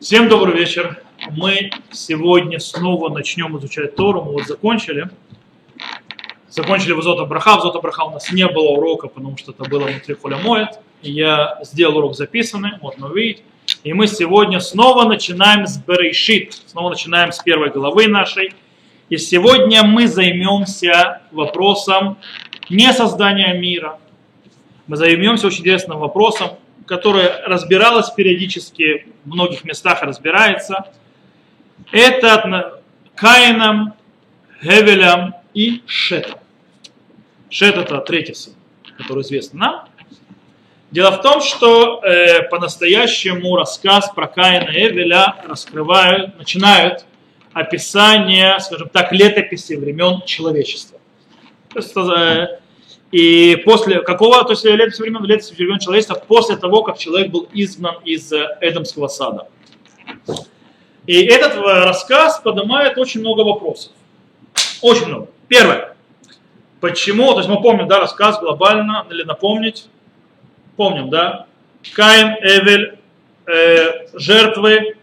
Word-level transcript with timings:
Всем 0.00 0.30
добрый 0.30 0.56
вечер. 0.56 1.02
Мы 1.30 1.70
сегодня 1.92 2.58
снова 2.58 3.10
начнем 3.10 3.58
изучать 3.58 3.96
Тору. 3.96 4.22
Мы 4.22 4.32
вот 4.32 4.46
закончили. 4.46 5.10
Закончили 6.48 6.92
в 6.92 7.02
Зота 7.02 7.26
Браха. 7.26 7.58
В 7.58 7.60
Зота 7.60 7.80
Браха 7.80 8.04
у 8.04 8.10
нас 8.10 8.32
не 8.32 8.48
было 8.48 8.70
урока, 8.70 9.08
потому 9.08 9.36
что 9.36 9.52
это 9.52 9.68
было 9.68 9.84
внутри 9.84 10.14
Холя 10.14 10.38
Моет. 10.38 10.80
Я 11.02 11.58
сделал 11.64 11.98
урок 11.98 12.16
записанный, 12.16 12.70
можно 12.80 13.08
увидеть. 13.08 13.42
И 13.84 13.92
мы 13.92 14.06
сегодня 14.06 14.60
снова 14.60 15.06
начинаем 15.06 15.66
с 15.66 15.76
Берейшит. 15.76 16.54
Снова 16.54 16.88
начинаем 16.88 17.30
с 17.30 17.38
первой 17.40 17.68
главы 17.68 18.06
нашей. 18.06 18.54
И 19.10 19.18
сегодня 19.18 19.82
мы 19.82 20.08
займемся 20.08 21.20
вопросом 21.30 22.16
не 22.70 22.90
создания 22.94 23.52
мира. 23.52 23.98
Мы 24.86 24.96
займемся 24.96 25.48
очень 25.48 25.60
интересным 25.60 25.98
вопросом, 25.98 26.52
которое 26.90 27.46
разбиралось 27.46 28.10
периодически, 28.10 29.06
в 29.24 29.32
многих 29.32 29.62
местах 29.62 30.02
разбирается. 30.02 30.88
Это 31.92 32.82
Каином, 33.14 33.94
Гевелем 34.60 35.34
и 35.54 35.82
Шетом. 35.86 36.40
Шет 37.48 37.76
это 37.76 37.98
третий 37.98 38.34
сын, 38.34 38.54
который 38.98 39.22
известен 39.22 39.58
нам. 39.60 39.88
Дело 40.90 41.12
в 41.12 41.22
том, 41.22 41.40
что 41.40 42.02
э, 42.02 42.42
по-настоящему 42.48 43.54
рассказ 43.54 44.10
про 44.12 44.26
Каина 44.26 44.70
и 44.70 44.88
Эвеля 44.88 45.36
раскрывают, 45.46 46.36
начинают 46.38 47.04
описание, 47.52 48.58
скажем 48.58 48.88
так, 48.88 49.12
летописи 49.12 49.74
времен 49.74 50.22
человечества. 50.26 50.98
То 51.72 51.78
есть, 51.78 51.96
э, 51.96 52.58
и 53.10 53.56
после 53.64 54.02
какого, 54.02 54.44
то 54.44 54.52
есть 54.52 54.64
летописи 54.64 55.02
времен, 55.02 55.24
летописи 55.24 55.54
времен 55.54 55.78
человечества, 55.78 56.14
после 56.14 56.56
того, 56.56 56.82
как 56.82 56.98
человек 56.98 57.30
был 57.30 57.48
изгнан 57.52 57.96
из 58.04 58.32
э, 58.32 58.46
Эдемского 58.60 59.08
сада. 59.08 59.48
И 61.06 61.24
этот 61.24 61.56
э, 61.56 61.84
рассказ 61.84 62.40
поднимает 62.40 62.98
очень 62.98 63.20
много 63.20 63.40
вопросов. 63.40 63.92
Очень 64.80 65.06
много. 65.06 65.28
Первое. 65.48 65.96
Почему, 66.80 67.32
то 67.32 67.38
есть 67.38 67.48
мы 67.48 67.60
помним, 67.60 67.88
да, 67.88 67.98
рассказ 67.98 68.38
глобально, 68.38 69.06
или 69.10 69.24
напомнить, 69.24 69.88
помним, 70.76 71.10
да, 71.10 71.46
Каин, 71.94 72.36
Эвель, 72.42 72.98
э, 73.46 74.06
жертвы, 74.14 74.96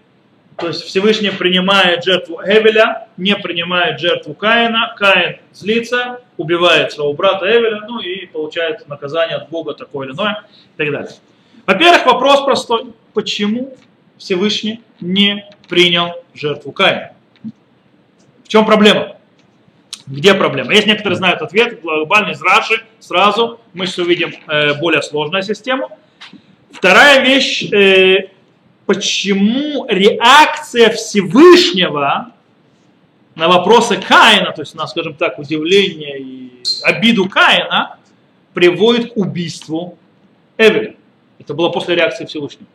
то 0.57 0.67
есть 0.67 0.81
Всевышний 0.83 1.29
принимает 1.29 2.03
жертву 2.03 2.41
Эвеля, 2.43 3.07
не 3.15 3.35
принимает 3.35 3.99
жертву 3.99 4.33
Каина, 4.33 4.95
Каин 4.97 5.37
злится, 5.53 6.21
убивает 6.35 6.91
своего 6.91 7.13
брата 7.13 7.45
Эвеля, 7.45 7.81
ну 7.87 7.99
и 7.99 8.25
получает 8.25 8.87
наказание 8.87 9.37
от 9.37 9.49
Бога 9.49 9.75
такое 9.75 10.07
или 10.07 10.15
иное 10.15 10.43
и 10.75 10.77
так 10.77 10.91
далее. 10.91 11.11
Во-первых, 11.67 12.05
вопрос 12.07 12.43
простой. 12.43 12.93
Почему 13.13 13.75
Всевышний 14.17 14.81
не 14.99 15.45
принял 15.67 16.13
жертву 16.33 16.71
Каина? 16.71 17.11
В 18.43 18.47
чем 18.47 18.65
проблема? 18.65 19.17
Где 20.07 20.33
проблема? 20.33 20.73
Есть 20.73 20.87
некоторые 20.87 21.17
знают 21.17 21.41
ответ, 21.41 21.81
глобальный 21.81 22.31
из 22.31 22.41
Раши, 22.41 22.83
сразу. 22.99 23.59
Мы 23.73 23.85
сейчас 23.85 23.99
увидим 23.99 24.33
э, 24.47 24.73
более 24.75 25.03
сложную 25.03 25.43
систему. 25.43 25.89
Вторая 26.71 27.23
вещь, 27.25 27.71
э, 27.71 28.29
почему 28.87 29.85
реакция 29.87 30.89
Всевышнего 30.89 32.31
на 33.35 33.47
вопросы 33.47 33.97
Каина, 33.97 34.51
то 34.53 34.61
есть 34.61 34.73
на, 34.73 34.87
скажем 34.87 35.13
так, 35.13 35.37
удивление 35.37 36.19
и 36.19 36.63
обиду 36.81 37.29
Каина, 37.29 37.97
приводит 38.53 39.13
к 39.13 39.17
убийству 39.17 39.99
Эвеля. 40.57 40.95
Это 41.37 41.53
было 41.53 41.69
после 41.69 41.95
реакции 41.95 42.25
Всевышнего. 42.25 42.65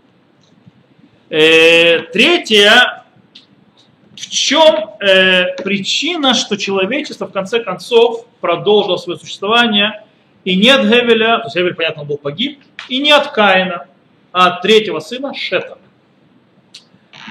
Э, 1.31 2.01
третье, 2.13 3.05
в 4.15 4.29
чем 4.29 4.91
э, 5.01 5.57
причина, 5.65 6.35
что 6.35 6.57
человечество 6.57 7.27
в 7.27 7.33
конце 7.33 7.61
концов 7.61 8.27
продолжило 8.41 8.99
свое 8.99 9.19
существование 9.19 10.05
и 10.45 10.57
не 10.57 10.69
от 10.69 10.83
Гевеля, 10.83 11.39
то 11.39 11.45
есть 11.45 11.57
Гевель, 11.57 11.75
понятно, 11.75 12.05
был 12.05 12.19
погиб, 12.19 12.61
и 12.89 12.99
не 12.99 13.13
от 13.13 13.33
Каина, 13.33 13.87
а 14.31 14.49
от 14.49 14.63
третьего 14.63 15.01
сына 15.01 15.33
Шета. 15.35 15.79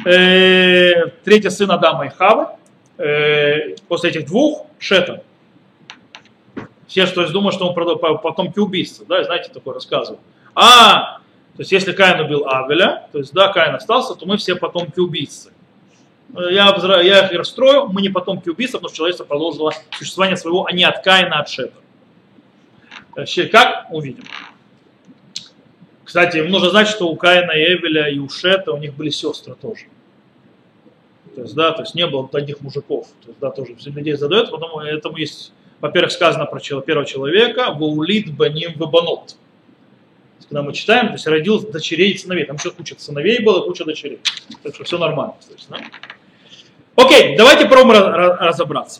Э, 0.06 1.08
третий 1.24 1.50
сын 1.50 1.72
Адама 1.72 2.06
и 2.06 2.10
Хавы, 2.10 2.48
э, 2.98 3.76
после 3.88 4.10
этих 4.10 4.26
двух 4.26 4.66
Шета. 4.80 5.24
Все, 6.88 7.06
что 7.06 7.28
думают, 7.30 7.56
что 7.56 7.70
он 7.70 8.20
потомки 8.20 8.60
убийства, 8.60 9.06
да, 9.08 9.24
знаете, 9.24 9.50
такое 9.54 9.76
рассказывал. 9.76 10.20
А, 10.56 11.20
то 11.56 11.60
есть 11.60 11.72
если 11.72 11.94
Каин 11.94 12.20
убил 12.20 12.46
Авеля, 12.48 13.08
то 13.12 13.20
есть 13.20 13.34
да, 13.34 13.48
Каин 13.50 13.76
остался, 13.76 14.16
то 14.16 14.26
мы 14.26 14.38
все 14.38 14.56
потомки 14.56 15.00
убийцы. 15.00 15.54
Я, 16.34 16.74
я 17.02 17.28
их 17.28 17.38
расстрою, 17.38 17.88
мы 17.88 18.02
не 18.02 18.10
потомки 18.10 18.50
убийства, 18.50 18.78
потому 18.78 18.90
что 18.90 18.98
человечество 18.98 19.26
продолжило 19.26 19.74
существование 19.92 20.38
своего, 20.38 20.66
а 20.66 20.72
не 20.72 20.84
от 20.84 21.04
Каина, 21.04 21.38
а 21.38 21.42
от 21.42 21.50
Шета. 21.50 21.78
Как? 23.52 23.88
Увидим. 23.90 24.24
Кстати, 26.12 26.40
нужно 26.40 26.72
знать, 26.72 26.90
что 26.90 27.08
у 27.08 27.16
Каина 27.16 27.52
и 27.52 27.74
Эвеля 27.74 28.10
и 28.10 28.20
у 28.20 28.28
Шета 28.28 28.74
у 28.74 28.78
них 28.78 28.94
были 28.96 29.10
сестры 29.10 29.56
тоже. 29.56 29.86
То 31.34 31.44
есть, 31.44 31.56
да, 31.56 31.72
то 31.72 31.84
есть 31.84 31.96
не 31.96 32.06
было 32.06 32.28
одних 32.34 32.60
мужиков. 32.60 33.08
То 33.22 33.30
есть, 33.30 33.40
да, 33.40 33.50
тоже 33.50 33.78
людей 33.86 34.16
задают, 34.16 34.52
потому 34.52 34.82
этому 34.82 35.16
есть, 35.16 35.54
во-первых, 35.80 36.12
сказано 36.12 36.46
про 36.48 36.60
первого 36.60 37.06
человека, 37.06 37.72
ваулит 37.72 38.36
баним 38.36 38.74
вабанот. 38.76 39.38
Когда 40.50 40.64
мы 40.64 40.74
читаем, 40.74 41.08
то 41.08 41.14
есть 41.14 41.28
родил 41.28 41.62
дочерей 41.62 42.12
и 42.12 42.18
сыновей. 42.18 42.44
Там 42.44 42.58
еще 42.58 42.72
куча 42.72 42.96
сыновей 42.98 43.42
было, 43.42 43.62
куча 43.62 43.86
дочерей. 43.86 44.20
Так 44.64 44.76
что 44.76 44.84
все 44.84 44.98
нормально. 44.98 45.36
То 45.48 45.54
есть, 45.54 45.70
да? 45.70 45.78
Окей, 46.98 47.38
давайте 47.38 47.68
попробуем 47.68 48.04
разобраться. 48.38 49.00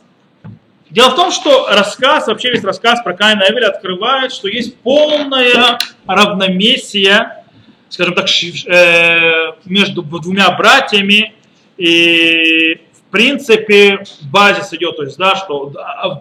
Дело 0.92 1.12
в 1.12 1.16
том, 1.16 1.32
что 1.32 1.68
рассказ, 1.70 2.28
вообще 2.28 2.52
весь 2.52 2.64
рассказ 2.64 3.02
про 3.02 3.14
Каина 3.14 3.44
и 3.44 3.52
Эвеля 3.52 3.68
открывает, 3.68 4.34
что 4.34 4.50
есть 4.50 4.78
полное 4.80 5.80
равномесие, 6.06 7.44
скажем 7.88 8.14
так, 8.14 8.28
э, 8.28 9.54
между 9.64 10.02
двумя 10.04 10.52
братьями, 10.52 11.34
и 11.78 12.82
в 12.94 13.12
принципе 13.12 14.04
базис 14.24 14.74
идет, 14.74 14.98
то 14.98 15.04
есть, 15.04 15.18
да, 15.18 15.38
что 15.38 15.74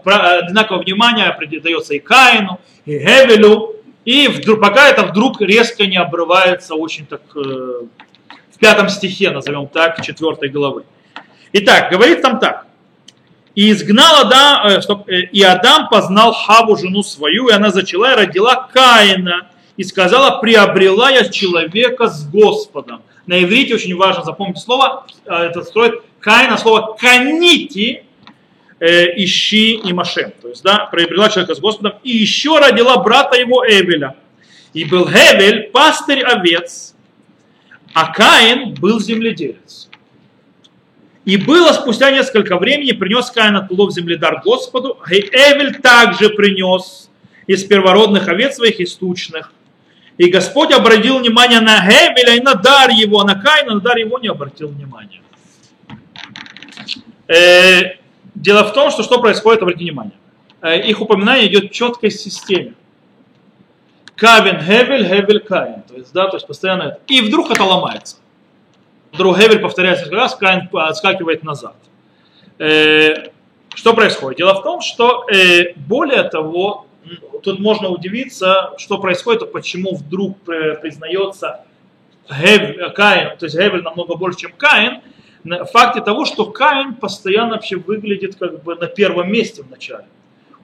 одинаковое 0.05 0.85
внимание 0.85 1.37
дается 1.61 1.95
и 1.95 1.99
Каину, 1.99 2.61
и 2.87 2.97
Эвелю, 2.97 3.75
и 4.05 4.29
вдруг, 4.29 4.61
пока 4.61 4.89
это 4.89 5.03
вдруг 5.03 5.41
резко 5.41 5.85
не 5.85 5.97
обрывается 5.97 6.77
очень 6.77 7.07
так 7.07 7.23
э, 7.35 7.39
в 7.39 8.59
пятом 8.59 8.89
стихе, 8.89 9.31
назовем 9.31 9.67
так, 9.67 10.01
четвертой 10.01 10.49
главы. 10.49 10.85
Итак, 11.53 11.91
говорит 11.91 12.23
там 12.23 12.39
так. 12.39 12.67
И 13.61 13.73
изгнал 13.73 14.23
Адам, 14.23 14.69
э, 14.69 14.81
э, 15.07 15.21
и 15.33 15.43
Адам 15.43 15.91
познал 15.91 16.33
Хаву, 16.33 16.79
жену 16.79 17.03
свою, 17.03 17.49
и 17.49 17.53
она 17.53 17.71
зачала 17.71 18.13
и 18.13 18.17
родила 18.17 18.71
Каина. 18.73 19.51
И 19.77 19.85
сказала, 19.85 20.41
приобрела 20.41 21.11
я 21.11 21.29
человека 21.29 22.09
с 22.09 22.27
Господом. 22.27 23.03
На 23.27 23.45
иврите 23.45 23.75
очень 23.75 23.95
важно 23.97 24.25
запомнить 24.25 24.59
слово, 24.61 25.05
э, 25.27 25.35
это 25.35 25.63
строит 25.63 26.01
Каина, 26.21 26.57
слово 26.57 26.97
канити, 26.99 28.05
ищи 28.81 29.75
и 29.75 29.93
Машем. 29.93 30.33
То 30.41 30.49
есть, 30.49 30.63
да, 30.63 30.89
приобрела 30.91 31.29
человека 31.29 31.55
с 31.55 31.61
Господом. 31.61 31.99
И 32.03 32.17
еще 32.17 32.59
родила 32.61 32.97
брата 32.97 33.39
его 33.39 33.63
Эвеля. 33.69 34.17
И 34.73 34.87
был 34.87 35.07
Эвель 35.07 35.65
пастырь 35.65 36.23
овец, 36.23 36.95
а 37.93 38.11
Каин 38.11 38.73
был 38.73 39.01
земледелец. 39.01 39.90
И 41.25 41.37
было 41.37 41.73
спустя 41.73 42.11
несколько 42.11 42.57
времени, 42.57 42.93
принес 42.93 43.31
Каин 43.31 43.57
от 43.57 43.69
плов 43.69 43.93
земледар 43.93 44.41
Господу, 44.43 44.99
и 45.11 45.21
Эвель 45.21 45.81
также 45.81 46.31
принес 46.31 47.11
из 47.47 47.65
первородных 47.65 48.29
овец 48.29 48.57
своих 48.57 48.81
истучных. 48.81 49.53
И 50.17 50.29
Господь 50.31 50.73
обратил 50.73 51.19
внимание 51.19 51.61
на 51.61 51.79
Эвеля 51.79 52.37
и 52.37 52.41
на 52.41 52.55
дар 52.55 52.91
его, 52.91 53.23
на 53.25 53.35
Каина, 53.35 53.75
на 53.75 53.81
дар 53.81 53.99
его 53.99 54.19
не 54.19 54.29
обратил 54.29 54.69
внимания. 54.69 55.21
Э, 57.29 57.97
дело 58.35 58.65
в 58.65 58.73
том, 58.73 58.91
что 58.91 59.03
что 59.03 59.21
происходит, 59.21 59.63
обратите 59.63 59.85
внимание. 59.85 60.13
Э, 60.63 60.81
их 60.81 61.01
упоминание 61.01 61.47
идет 61.47 61.71
в 61.71 61.75
четкой 61.75 62.11
системе. 62.11 62.75
Кавин 64.17 64.61
Хевель, 64.61 65.07
Хевель 65.07 65.41
Каин. 65.41 65.83
То 65.83 65.95
есть, 65.95 66.13
да, 66.13 66.29
то 66.29 66.37
есть 66.37 66.47
постоянно 66.47 66.83
это. 66.83 67.01
И 67.07 67.21
вдруг 67.23 67.51
это 67.51 67.63
ломается. 67.65 68.17
Вдруг 69.13 69.39
Гевель 69.39 69.59
повторяется 69.59 70.05
несколько 70.05 70.21
раз, 70.21 70.35
Каин 70.37 70.69
отскакивает 70.73 71.43
назад. 71.43 71.77
Э, 72.59 73.31
что 73.75 73.95
происходит? 73.95 74.39
Дело 74.39 74.55
в 74.55 74.63
том, 74.63 74.81
что 74.81 75.27
э, 75.31 75.75
более 75.77 76.25
того, 76.25 76.87
тут 77.43 77.59
можно 77.59 77.89
удивиться, 77.89 78.73
что 78.79 78.99
происходит, 78.99 79.53
почему 79.53 79.97
вдруг 79.97 80.39
признается 80.41 81.65
Гев, 82.29 82.95
Каин, 82.95 83.37
то 83.39 83.47
есть 83.47 83.57
Гевель 83.57 83.83
намного 83.83 84.17
больше, 84.17 84.41
чем 84.41 84.53
Каин, 84.57 85.01
в 85.45 85.67
факте 85.67 86.01
того, 86.01 86.25
что 86.25 86.47
Каин 86.47 86.95
постоянно 86.95 87.53
вообще 87.53 87.77
выглядит 87.77 88.37
как 88.37 88.63
бы 88.63 88.75
на 88.75 88.87
первом 88.87 89.33
месте 89.33 89.63
в 89.63 89.71
начале. 89.71 90.05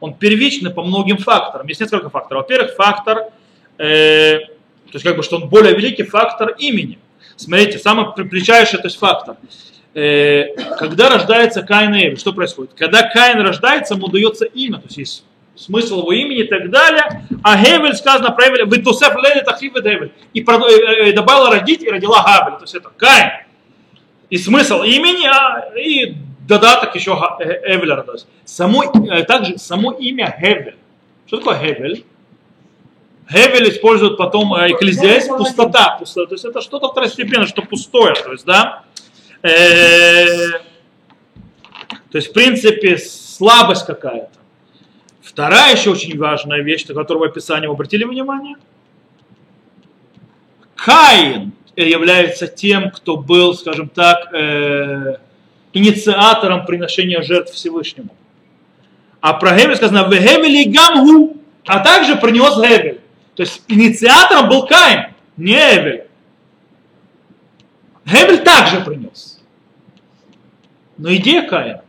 Он 0.00 0.14
первичный 0.14 0.70
по 0.70 0.82
многим 0.82 1.16
факторам. 1.16 1.66
Есть 1.66 1.80
несколько 1.80 2.10
факторов. 2.10 2.42
Во-первых, 2.42 2.74
фактор, 2.76 3.30
э, 3.78 4.38
то 4.40 4.92
есть 4.92 5.04
как 5.04 5.16
бы, 5.16 5.22
что 5.22 5.36
он 5.36 5.48
более 5.48 5.74
великий 5.74 6.02
фактор 6.02 6.50
имени. 6.58 6.98
Смотрите, 7.36 7.78
самый 7.78 8.12
приличайший 8.12 8.78
то 8.78 8.86
есть 8.86 8.98
фактор. 8.98 9.36
Э, 9.94 10.54
когда 10.78 11.08
рождается 11.08 11.62
Каин 11.62 11.94
и 11.94 12.00
Эвель, 12.00 12.18
что 12.18 12.32
происходит? 12.32 12.72
Когда 12.74 13.02
Каин 13.08 13.40
рождается, 13.40 13.94
ему 13.94 14.08
дается 14.08 14.44
имя, 14.44 14.78
то 14.78 14.86
есть 14.86 14.98
есть 14.98 15.24
смысл 15.56 16.00
его 16.00 16.12
имени 16.12 16.40
и 16.40 16.48
так 16.48 16.70
далее. 16.70 17.26
А 17.42 17.56
Гевель 17.56 17.94
сказано 17.94 18.30
про 18.30 18.48
Эвель, 18.48 18.64
вы 18.64 18.78
тусеф 18.78 19.14
лели 19.16 19.42
тахив 19.42 19.74
Эвель. 19.76 20.12
И 20.34 20.40
э, 20.40 21.08
э, 21.08 21.12
добавила 21.12 21.50
родить 21.50 21.82
и 21.82 21.90
родила 21.90 22.22
Гавель. 22.22 22.58
То 22.58 22.64
есть 22.64 22.74
это 22.74 22.90
Каин. 22.96 23.30
И 24.28 24.38
смысл 24.38 24.82
имени, 24.82 25.26
а, 25.26 25.72
и 25.78 26.14
додаток 26.46 26.94
еще 26.94 27.12
Эвель 27.40 27.92
родилась. 27.92 28.26
Само, 28.44 28.84
также 29.26 29.58
само 29.58 29.92
имя 29.92 30.36
Гевель. 30.40 30.76
Что 31.26 31.38
такое 31.38 31.58
Гевель? 31.58 32.04
Гевель 33.30 33.70
используют 33.70 34.16
потом 34.16 34.54
экклезиаст, 34.54 35.28
пустота, 35.28 35.96
пустота. 35.98 36.26
То 36.26 36.34
есть 36.34 36.44
это 36.44 36.60
что-то 36.60 36.88
второстепенное, 36.88 37.46
что 37.46 37.62
пустое. 37.62 38.14
То 38.14 38.32
есть, 38.32 38.44
да, 38.44 38.84
Э, 39.46 40.50
то 42.10 42.18
есть, 42.18 42.30
в 42.30 42.32
принципе, 42.32 42.98
слабость 42.98 43.86
какая-то. 43.86 44.30
Вторая 45.22 45.76
еще 45.76 45.90
очень 45.90 46.18
важная 46.18 46.62
вещь, 46.62 46.86
на 46.86 46.94
которую 46.94 47.28
в 47.28 47.30
описании 47.30 47.66
вы 47.66 47.74
обратили 47.74 48.04
внимание. 48.04 48.56
Каин 50.74 51.52
является 51.76 52.46
тем, 52.46 52.90
кто 52.90 53.16
был, 53.16 53.54
скажем 53.54 53.88
так, 53.88 54.32
э, 54.32 55.16
инициатором 55.72 56.64
приношения 56.64 57.22
жертв 57.22 57.52
Всевышнему. 57.52 58.10
А 59.20 59.34
про 59.34 59.56
Гевель 59.56 59.76
сказано 59.76 60.08
«Вегевели 60.08 60.64
гамгу», 60.64 61.36
а 61.66 61.80
также 61.80 62.16
принес 62.16 62.56
Гевель. 62.56 63.00
То 63.36 63.42
есть 63.42 63.62
инициатором 63.68 64.48
был 64.48 64.66
Каин, 64.66 65.14
не 65.36 65.54
Эвель. 65.54 66.06
Гевель 68.04 68.42
также 68.42 68.80
принес. 68.80 69.40
Но 70.96 71.14
идея 71.14 71.46
Каина. 71.46 71.82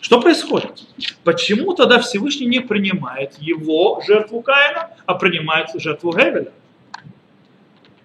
Что 0.00 0.20
происходит? 0.20 0.84
Почему 1.22 1.74
тогда 1.74 2.00
Всевышний 2.00 2.46
не 2.46 2.60
принимает 2.60 3.34
его 3.38 4.02
жертву 4.06 4.42
Каина, 4.42 4.90
а 5.06 5.14
принимает 5.14 5.68
жертву 5.74 6.12
Гевеля? 6.12 6.52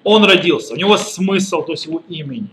Он 0.04 0.24
родился, 0.26 0.74
у 0.74 0.76
него 0.76 0.98
смысл, 0.98 1.64
то 1.64 1.72
есть 1.72 1.86
его 1.86 2.04
имени. 2.10 2.50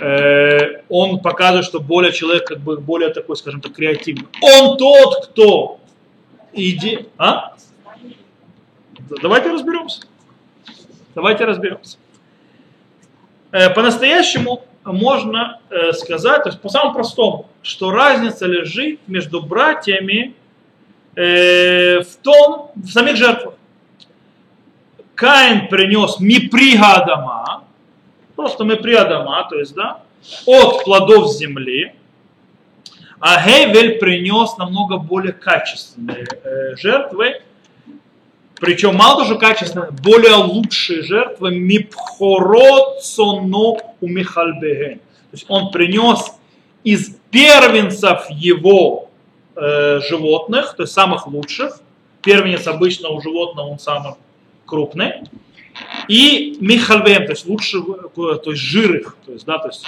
Э, 0.00 0.82
он 0.88 1.20
показывает, 1.20 1.64
что 1.64 1.80
более 1.80 2.12
человек 2.12 2.46
как 2.46 2.60
бы 2.60 2.78
более 2.78 3.10
такой, 3.10 3.36
скажем 3.36 3.60
так, 3.60 3.72
креативный. 3.72 4.26
Он 4.42 4.76
тот, 4.76 5.26
кто 5.26 5.80
иди, 6.52 7.06
а? 7.16 7.54
Давайте 9.18 9.50
разберемся. 9.50 10.02
Давайте 11.14 11.44
разберемся. 11.44 11.98
Э, 13.50 13.70
по-настоящему 13.70 14.64
можно 14.84 15.60
э, 15.68 15.92
сказать, 15.92 16.44
то 16.44 16.50
есть 16.50 16.60
по 16.60 16.68
самому 16.68 16.94
простому, 16.94 17.48
что 17.62 17.90
разница 17.90 18.46
лежит 18.46 19.00
между 19.08 19.42
братьями 19.42 20.34
э, 21.16 22.00
в 22.00 22.16
том, 22.22 22.70
в 22.76 22.88
самих 22.88 23.16
жертвах. 23.16 23.54
Каин 25.16 25.68
принес 25.68 26.20
миприга 26.20 26.94
Адама, 26.94 27.64
просто 28.36 28.64
миприга 28.64 29.02
Адама, 29.02 29.46
то 29.50 29.58
есть, 29.58 29.74
да, 29.74 30.02
от 30.46 30.84
плодов 30.84 31.32
земли, 31.32 31.94
а 33.18 33.44
Гевель 33.44 33.98
принес 33.98 34.56
намного 34.56 34.96
более 34.96 35.32
качественные 35.32 36.26
жертвы, 36.76 37.42
причем 38.60 38.94
мало 38.94 39.22
тоже 39.22 39.38
качественные, 39.38 39.90
более 39.90 40.34
лучшие 40.34 41.02
жертвы 41.02 41.56
мипхорот 41.56 43.02
соно 43.02 43.78
у 44.00 44.06
Михальбеген. 44.06 44.98
То 44.98 45.32
есть 45.32 45.46
он 45.48 45.70
принес 45.70 46.32
из 46.84 47.16
первенцев 47.30 48.26
его 48.28 49.08
э, 49.56 50.00
животных, 50.00 50.74
то 50.76 50.82
есть 50.82 50.92
самых 50.92 51.26
лучших, 51.26 51.80
первенец 52.22 52.66
обычно 52.66 53.08
у 53.08 53.22
животного 53.22 53.68
он 53.68 53.78
самый 53.78 54.14
крупный, 54.66 55.22
и 56.08 56.58
Михальбеген, 56.60 57.24
то 57.26 57.32
есть 57.32 57.46
лучше, 57.46 57.80
то 58.14 58.40
есть 58.44 58.60
жирых, 58.60 59.16
то 59.24 59.32
есть, 59.32 59.46
да, 59.46 59.58
то 59.58 59.68
есть, 59.68 59.86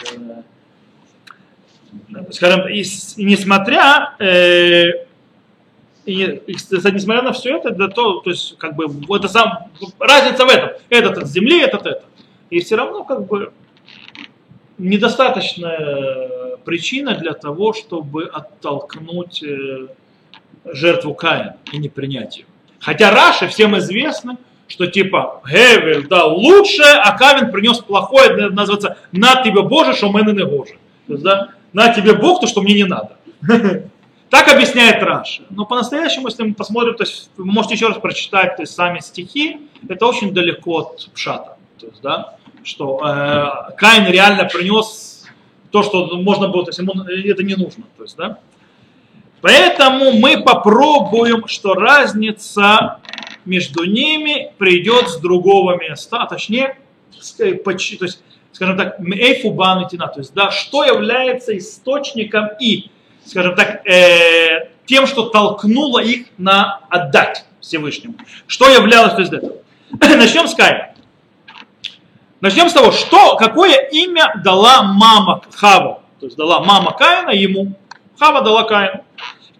э, 2.15 2.33
скажем, 2.33 2.69
и, 2.69 2.81
и 2.83 3.25
несмотря 3.25 4.15
э, 4.19 5.05
и, 6.05 6.23
и, 6.47 6.55
кстати, 6.55 6.95
несмотря 6.95 7.23
на 7.23 7.33
все 7.33 7.57
это, 7.57 7.71
да, 7.71 7.89
то, 7.89 8.21
то 8.21 8.31
есть, 8.31 8.57
как 8.59 8.75
бы, 8.75 8.87
это 9.17 9.29
сам, 9.29 9.71
разница 9.99 10.45
в 10.45 10.49
этом. 10.49 10.71
Этот 10.89 11.19
от 11.19 11.29
земли, 11.29 11.61
этот 11.61 11.87
это. 11.87 12.05
И 12.51 12.61
все 12.61 12.77
равно, 12.77 13.05
как 13.05 13.27
бы, 13.27 13.53
недостаточная 14.79 16.57
причина 16.65 17.15
для 17.15 17.35
того, 17.35 17.73
чтобы 17.73 18.25
оттолкнуть 18.25 19.43
э, 19.43 19.87
жертву 20.65 21.15
Каина 21.15 21.57
и 21.73 21.79
не 21.79 21.89
принять 21.89 22.39
ее. 22.39 22.47
Хотя 22.81 23.11
Раши 23.11 23.47
всем 23.49 23.79
известно, 23.79 24.39
что 24.67 24.87
типа 24.87 25.43
Гевель 25.47 26.09
дал 26.09 26.37
лучшее, 26.37 26.95
а 26.95 27.17
Кавин 27.17 27.53
принес 27.53 27.79
плохое, 27.79 28.49
называется 28.51 28.97
«На 29.13 29.43
тебе 29.43 29.63
Боже, 29.63 29.93
что 29.93 30.11
мы 30.11 30.23
не 30.23 30.45
Боже». 30.45 30.73
То 31.07 31.13
есть, 31.13 31.23
да, 31.23 31.51
«На 31.73 31.93
тебе 31.93 32.15
Бог, 32.15 32.41
то, 32.41 32.47
что 32.47 32.61
мне 32.63 32.75
не 32.75 32.85
надо». 32.85 33.17
Так 34.33 34.49
объясняет 34.49 35.03
Раши. 35.03 35.43
Но 35.51 35.67
по-настоящему, 35.67 36.29
если 36.29 36.43
мы 36.43 36.55
посмотрим, 36.55 36.95
то 36.95 37.03
есть 37.03 37.29
вы 37.37 37.45
можете 37.45 37.75
еще 37.75 37.89
раз 37.89 37.99
прочитать 37.99 38.57
то 38.57 38.63
есть, 38.63 38.75
сами 38.75 39.01
стихи, 39.01 39.61
это 39.87 40.07
очень 40.07 40.33
далеко 40.33 40.79
от 40.79 41.11
Пшата. 41.13 41.59
То 41.79 41.89
есть, 41.89 42.01
да, 42.01 42.37
что 42.65 42.99
э, 43.05 43.75
Каин 43.77 44.11
реально 44.11 44.47
принес 44.47 45.27
то, 45.71 45.83
что 45.83 46.07
можно 46.17 46.49
было, 46.49 46.65
то 46.65 46.71
есть 46.71 46.79
ему 46.79 46.95
это 47.05 47.43
не 47.43 47.57
нужно. 47.57 47.85
То 47.99 48.05
есть, 48.05 48.17
да? 48.17 48.39
Поэтому 49.43 50.13
мы 50.13 50.43
попробуем, 50.43 51.47
что 51.47 51.75
разница 51.75 53.01
между 53.45 53.85
ними 53.85 54.55
придет 54.57 55.11
с 55.11 55.19
другого 55.19 55.77
места, 55.77 56.23
а 56.23 56.27
точнее, 56.27 56.79
то 57.11 57.71
есть, 57.71 58.23
скажем 58.53 58.79
так, 58.79 58.99
эйфубан 58.99 59.87
то 59.91 60.13
есть, 60.17 60.33
да, 60.33 60.51
что 60.51 60.85
является 60.85 61.55
источником 61.59 62.49
и 62.59 62.92
скажем 63.25 63.55
так, 63.55 63.87
э, 63.87 64.69
тем, 64.87 65.07
что 65.07 65.29
толкнуло 65.29 66.01
их 66.01 66.27
на 66.39 66.81
отдать 66.89 67.45
Всевышнему. 67.61 68.15
Что 68.47 68.69
являлось 68.69 69.15
то 69.15 69.21
есть 69.21 69.33
этого? 69.33 69.57
Начнем 70.01 70.49
с 70.49 70.55
Каина. 70.55 70.95
Начнем 72.41 72.69
с 72.69 72.73
того, 72.73 72.91
что, 72.91 73.37
какое 73.37 73.77
имя 73.93 74.35
дала 74.45 74.83
мама 74.83 75.43
Хава. 75.55 76.03
То 76.19 76.27
есть 76.27 76.37
дала 76.37 76.61
мама 76.61 76.93
Каина 76.93 77.31
ему. 77.31 77.75
Хава 78.19 78.43
дала 78.43 78.65
Каину. 78.65 79.05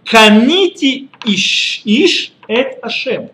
Канити 0.05 1.09
иш, 1.25 1.83
иш 1.85 2.33
эт 2.49 2.83
ашем. 2.83 3.31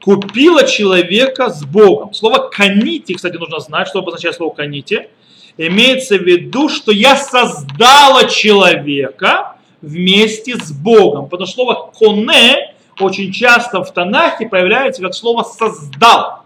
Купила 0.00 0.66
человека 0.66 1.50
с 1.50 1.64
Богом. 1.64 2.14
Слово 2.14 2.48
канити, 2.48 3.12
кстати, 3.12 3.36
нужно 3.36 3.58
знать, 3.58 3.88
что 3.88 3.98
обозначает 3.98 4.36
слово 4.36 4.54
канити. 4.54 5.10
Имеется 5.58 6.16
в 6.16 6.22
виду, 6.22 6.68
что 6.68 6.92
я 6.92 7.16
создала 7.16 8.24
человека 8.24 9.57
вместе 9.82 10.56
с 10.56 10.72
Богом. 10.72 11.28
Потому 11.28 11.46
что 11.46 11.54
слово 11.54 11.92
коне 11.98 12.74
очень 13.00 13.32
часто 13.32 13.82
в 13.82 13.92
Танахе 13.92 14.48
появляется 14.48 15.02
как 15.02 15.14
слово 15.14 15.42
создал. 15.42 16.42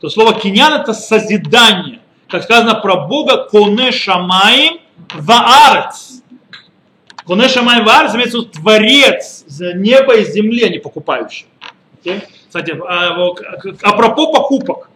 То 0.00 0.08
слово 0.08 0.34
кинян 0.34 0.80
это 0.80 0.94
созидание. 0.94 2.00
Как 2.28 2.42
сказано 2.44 2.74
про 2.76 2.96
Бога, 3.06 3.44
коне 3.44 3.92
шамаим 3.92 4.80
ваарец. 5.14 6.22
Коне 7.26 7.48
шамаим 7.48 7.84
ваарец 7.84 8.14
имеется 8.14 8.38
в 8.38 8.40
виду 8.42 8.50
творец 8.52 9.44
неба 9.74 10.16
и 10.16 10.24
земли, 10.24 10.64
а 10.64 10.68
не 10.68 10.78
покупающий. 10.78 11.46
Кстати, 12.48 12.76
а, 12.86 13.32
апропо 13.82 14.32
покупок. 14.32 14.90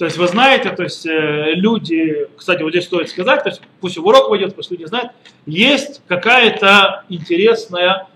То 0.00 0.06
есть 0.06 0.16
вы 0.16 0.28
знаете, 0.28 0.70
то 0.70 0.82
есть 0.82 1.04
э, 1.04 1.52
люди, 1.52 2.26
кстати, 2.34 2.62
вот 2.62 2.70
здесь 2.70 2.84
стоит 2.84 3.10
сказать, 3.10 3.42
то 3.42 3.50
есть 3.50 3.60
пусть 3.82 3.98
в 3.98 4.06
урок 4.06 4.30
войдет, 4.30 4.56
пусть 4.56 4.70
люди 4.70 4.86
знают, 4.86 5.12
есть 5.44 6.00
какая-то 6.08 7.04
интересная, 7.10 8.06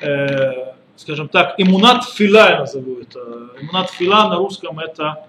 э, 0.00 0.74
скажем 0.94 1.26
так, 1.26 1.54
иммунат 1.58 2.04
фила 2.04 2.48
я 2.48 2.58
назову 2.60 3.00
это. 3.00 3.58
Иммунат 3.60 3.90
фила 3.90 4.28
на 4.28 4.36
русском 4.36 4.78
это 4.78 5.26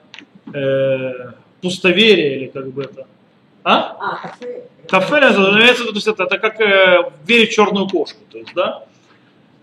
э, 0.53 1.31
пустоверие 1.63 2.35
или 2.35 2.45
как 2.45 2.71
бы 2.71 2.83
это. 2.83 3.07
А? 3.63 3.97
а 3.99 4.27
кафе. 4.27 4.65
Кафе 4.87 5.19
называется, 5.19 5.85
то 5.85 5.93
есть 5.93 6.07
это, 6.07 6.25
это 6.25 6.37
как 6.37 6.61
э, 6.61 7.11
верить 7.25 7.49
в 7.49 7.53
черную 7.55 7.89
кошку, 7.89 8.19
то 8.31 8.37
есть, 8.37 8.53
да. 8.53 8.83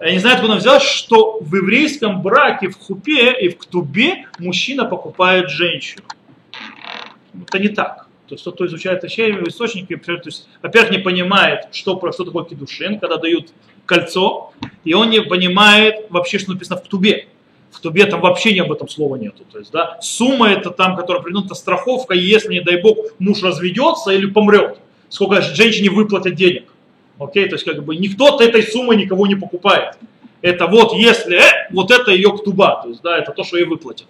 Я 0.01 0.11
не 0.11 0.19
знаю, 0.19 0.35
откуда 0.35 0.57
взялось, 0.57 0.83
что 0.83 1.39
в 1.41 1.55
еврейском 1.55 2.23
браке 2.23 2.71
в 2.71 2.77
хупе 2.77 3.41
и 3.41 3.51
в 3.51 3.59
ктубе 3.59 4.27
мужчина 4.41 4.85
покупает 4.85 5.49
женщину 5.49 6.03
это 7.47 7.59
не 7.59 7.69
так. 7.69 8.07
То 8.27 8.35
есть 8.35 8.45
тот, 8.45 8.55
кто 8.55 8.67
изучает 8.67 9.03
вещей, 9.03 9.33
источники, 9.47 9.97
то 9.97 10.21
есть, 10.25 10.49
во-первых, 10.63 10.93
не 10.93 10.99
понимает, 10.99 11.69
что, 11.73 12.01
что 12.13 12.25
такое 12.25 12.45
кедушин, 12.45 13.01
когда 13.01 13.17
дают 13.17 13.49
кольцо, 13.87 14.53
и 14.85 14.95
он 14.95 15.11
не 15.11 15.21
понимает 15.21 16.07
вообще, 16.11 16.39
что 16.39 16.53
написано 16.53 16.79
в 16.79 16.85
ктубе. 16.85 17.27
В 17.73 17.81
Тубе 17.81 18.05
там 18.07 18.21
вообще 18.21 18.53
ни 18.53 18.59
об 18.59 18.73
этом 18.73 18.89
слова 18.89 19.17
нету. 19.17 19.45
То 19.51 19.59
есть, 19.59 19.71
да, 19.71 19.99
сумма 20.01 20.51
это 20.51 20.71
там, 20.71 20.97
которая 20.97 21.23
принята 21.23 21.55
страховка, 21.55 22.15
если, 22.15 22.55
не 22.55 22.61
дай 22.61 22.81
бог, 22.81 22.99
муж 23.19 23.43
разведется 23.43 24.11
или 24.11 24.27
помрет. 24.27 24.79
Сколько 25.09 25.41
женщине 25.41 25.91
выплатят 25.91 26.35
денег. 26.35 26.65
Окей, 27.19 27.49
то 27.49 27.55
есть 27.55 27.65
как 27.65 27.85
бы 27.85 27.97
никто 27.97 28.35
от 28.35 28.41
этой 28.41 28.63
суммы 28.63 28.97
никого 28.97 29.27
не 29.27 29.35
покупает. 29.35 29.97
Это 30.41 30.67
вот 30.67 30.95
если, 30.95 31.37
э, 31.37 31.69
вот 31.71 31.91
это 31.91 32.11
ее 32.13 32.33
ктуба, 32.37 32.81
то 32.83 32.89
есть 32.89 33.03
да, 33.03 33.19
это 33.19 33.33
то, 33.33 33.45
что 33.45 33.59
ей 33.59 33.67
выплатят. 33.67 34.07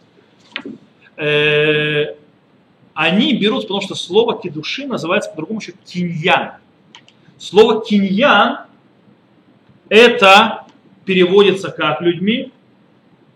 Они 2.94 3.34
берут, 3.34 3.62
потому 3.62 3.80
что 3.80 3.94
слово 3.94 4.40
кедуши 4.40 4.86
называется 4.86 5.30
по-другому 5.30 5.60
еще 5.60 5.72
киньян. 5.84 6.52
Слово 7.38 7.84
киньян 7.84 8.66
это 9.88 10.66
переводится 11.04 11.70
как 11.70 12.00
людьми 12.00 12.52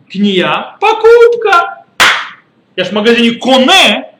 кния, 0.08 0.76
покупка. 0.80 1.84
Я 2.76 2.84
ж 2.84 2.88
в 2.88 2.92
магазине 2.92 3.38
коне, 3.38 4.14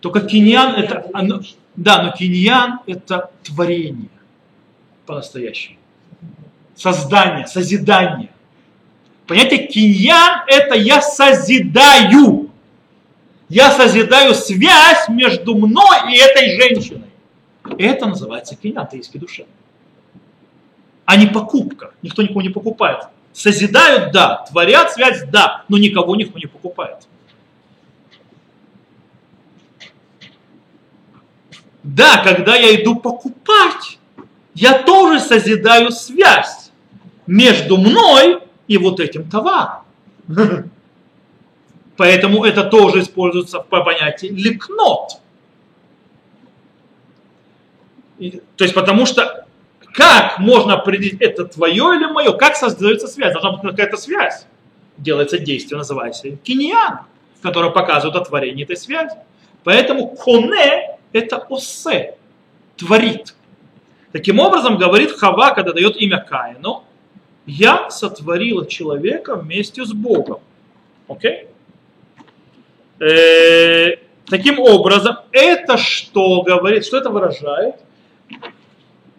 только 0.00 0.20
киньян 0.20 0.74
это, 0.74 1.08
оно, 1.12 1.40
да, 1.76 2.02
но 2.02 2.12
киньян 2.12 2.80
это 2.86 3.30
творение 3.42 4.10
по-настоящему. 5.06 5.78
Создание, 6.74 7.46
созидание. 7.46 8.30
Понятие 9.26 9.66
киньян 9.66 10.42
это 10.46 10.74
я 10.74 11.00
созидаю. 11.00 12.51
Я 13.52 13.70
созидаю 13.70 14.34
связь 14.34 15.10
между 15.10 15.54
мной 15.54 16.10
и 16.10 16.16
этой 16.16 16.56
женщиной. 16.56 17.10
Это 17.76 18.06
называется 18.06 18.56
киньян, 18.56 18.88
теистской 18.88 19.20
душе. 19.20 19.44
А 21.04 21.16
не 21.16 21.26
покупка. 21.26 21.92
Никто 22.00 22.22
никого 22.22 22.40
не 22.40 22.48
покупает. 22.48 23.08
Созидают, 23.34 24.10
да. 24.10 24.46
Творят 24.48 24.90
связь, 24.92 25.24
да. 25.30 25.64
Но 25.68 25.76
никого 25.76 26.16
никто 26.16 26.38
не 26.38 26.46
покупает. 26.46 27.06
Да, 31.82 32.24
когда 32.24 32.56
я 32.56 32.74
иду 32.80 32.96
покупать, 32.96 33.98
я 34.54 34.82
тоже 34.82 35.20
созидаю 35.20 35.90
связь 35.90 36.70
между 37.26 37.76
мной 37.76 38.38
и 38.66 38.78
вот 38.78 38.98
этим 38.98 39.28
товаром. 39.28 39.82
Поэтому 41.96 42.44
это 42.44 42.64
тоже 42.64 43.00
используется 43.00 43.60
по 43.60 43.82
понятию 43.84 44.34
ликнот. 44.34 45.20
То 48.56 48.64
есть 48.64 48.74
потому 48.74 49.04
что 49.06 49.46
как 49.92 50.38
можно 50.38 50.74
определить, 50.74 51.20
это 51.20 51.44
твое 51.44 51.96
или 51.96 52.06
мое, 52.06 52.32
как 52.32 52.56
создается 52.56 53.06
связь, 53.08 53.32
должна 53.32 53.52
быть 53.52 53.62
какая-то 53.62 53.96
связь. 53.96 54.46
Делается 54.96 55.38
действие, 55.38 55.78
называется 55.78 56.30
киньян, 56.30 57.00
которое 57.42 57.70
показывает 57.70 58.16
о 58.16 58.24
творении 58.24 58.64
этой 58.64 58.76
связи. 58.76 59.16
Поэтому 59.64 60.08
коне– 60.08 60.98
это 61.12 61.38
осе, 61.48 62.16
творит. 62.76 63.34
Таким 64.12 64.38
образом, 64.40 64.76
говорит 64.76 65.12
Хава, 65.12 65.54
когда 65.54 65.72
дает 65.72 65.96
имя 65.96 66.18
Каину, 66.18 66.84
я 67.46 67.90
сотворила 67.90 68.66
человека 68.66 69.36
вместе 69.36 69.84
с 69.84 69.92
Богом. 69.92 70.40
Окей? 71.08 71.48
Э, 73.02 73.96
таким 74.26 74.60
образом, 74.60 75.16
это 75.32 75.76
что 75.76 76.42
говорит, 76.42 76.86
что 76.86 76.98
это 76.98 77.10
выражает? 77.10 77.74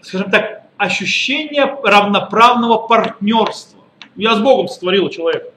Скажем 0.01 0.31
так, 0.31 0.63
ощущение 0.77 1.65
равноправного 1.83 2.87
партнерства. 2.87 3.83
Я 4.15 4.35
с 4.35 4.39
Богом 4.39 4.69
сотворил 4.69 5.09
человека. 5.09 5.47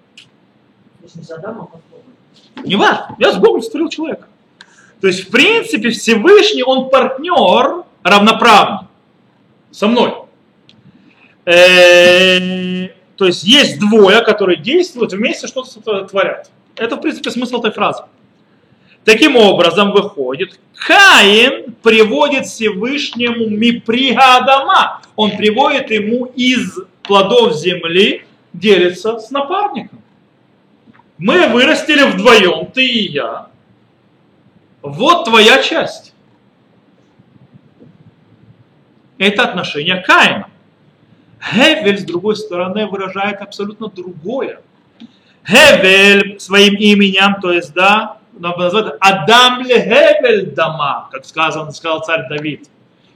Не 2.64 2.74
важно, 2.74 3.14
я 3.18 3.30
с 3.30 3.36
Богом 3.36 3.62
сотворил 3.62 3.90
человека. 3.90 4.26
То 5.00 5.06
есть, 5.06 5.28
в 5.28 5.30
принципе, 5.30 5.90
Всевышний, 5.90 6.64
он 6.64 6.90
партнер 6.90 7.84
равноправный 8.02 8.88
со 9.70 9.86
мной. 9.86 10.14
Э, 11.44 12.88
то 13.14 13.26
есть 13.26 13.44
есть 13.44 13.78
двое, 13.78 14.22
которые 14.22 14.58
действуют 14.58 15.12
вместе, 15.12 15.46
что-то 15.46 16.06
творят. 16.06 16.50
Это, 16.74 16.96
в 16.96 17.00
принципе, 17.00 17.30
смысл 17.30 17.60
этой 17.60 17.70
фразы. 17.70 18.02
Таким 19.06 19.36
образом, 19.36 19.92
выходит, 19.92 20.58
Каин 20.74 21.76
приводит 21.80 22.46
Всевышнему 22.46 23.48
Мипригадама. 23.48 25.00
Он 25.14 25.36
приводит 25.36 25.92
ему 25.92 26.24
из 26.24 26.76
плодов 27.04 27.54
земли, 27.54 28.24
делится 28.52 29.20
с 29.20 29.30
напарником. 29.30 30.02
Мы 31.18 31.46
вырастили 31.46 32.02
вдвоем, 32.02 32.66
ты 32.72 32.84
и 32.84 33.12
я. 33.12 33.46
Вот 34.82 35.26
твоя 35.26 35.62
часть. 35.62 36.12
Это 39.18 39.44
отношение 39.44 40.02
Каина. 40.02 40.48
Хевель, 41.40 41.98
с 41.98 42.02
другой 42.02 42.34
стороны, 42.34 42.88
выражает 42.88 43.40
абсолютно 43.40 43.86
другое. 43.86 44.62
Хевель 45.46 46.40
своим 46.40 46.74
именем, 46.74 47.40
то 47.40 47.52
есть, 47.52 47.72
да, 47.72 48.15
называют 48.38 48.96
Адам 49.00 49.64
Хевель 49.64 50.54
дома, 50.54 51.08
как 51.10 51.24
сказал, 51.24 51.72
сказал 51.72 52.02
царь 52.04 52.28
Давид. 52.28 52.68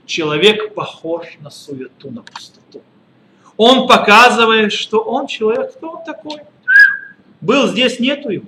Человек 0.05 0.73
похож 0.73 1.25
на 1.39 1.49
суету, 1.49 2.11
на 2.11 2.21
пустоту. 2.21 2.81
Он 3.57 3.87
показывает, 3.87 4.73
что 4.73 4.99
он 4.99 5.27
человек, 5.27 5.73
кто 5.75 5.91
он 5.91 6.03
такой. 6.03 6.41
Был 7.39 7.67
здесь, 7.67 7.99
нету 7.99 8.29
его. 8.29 8.47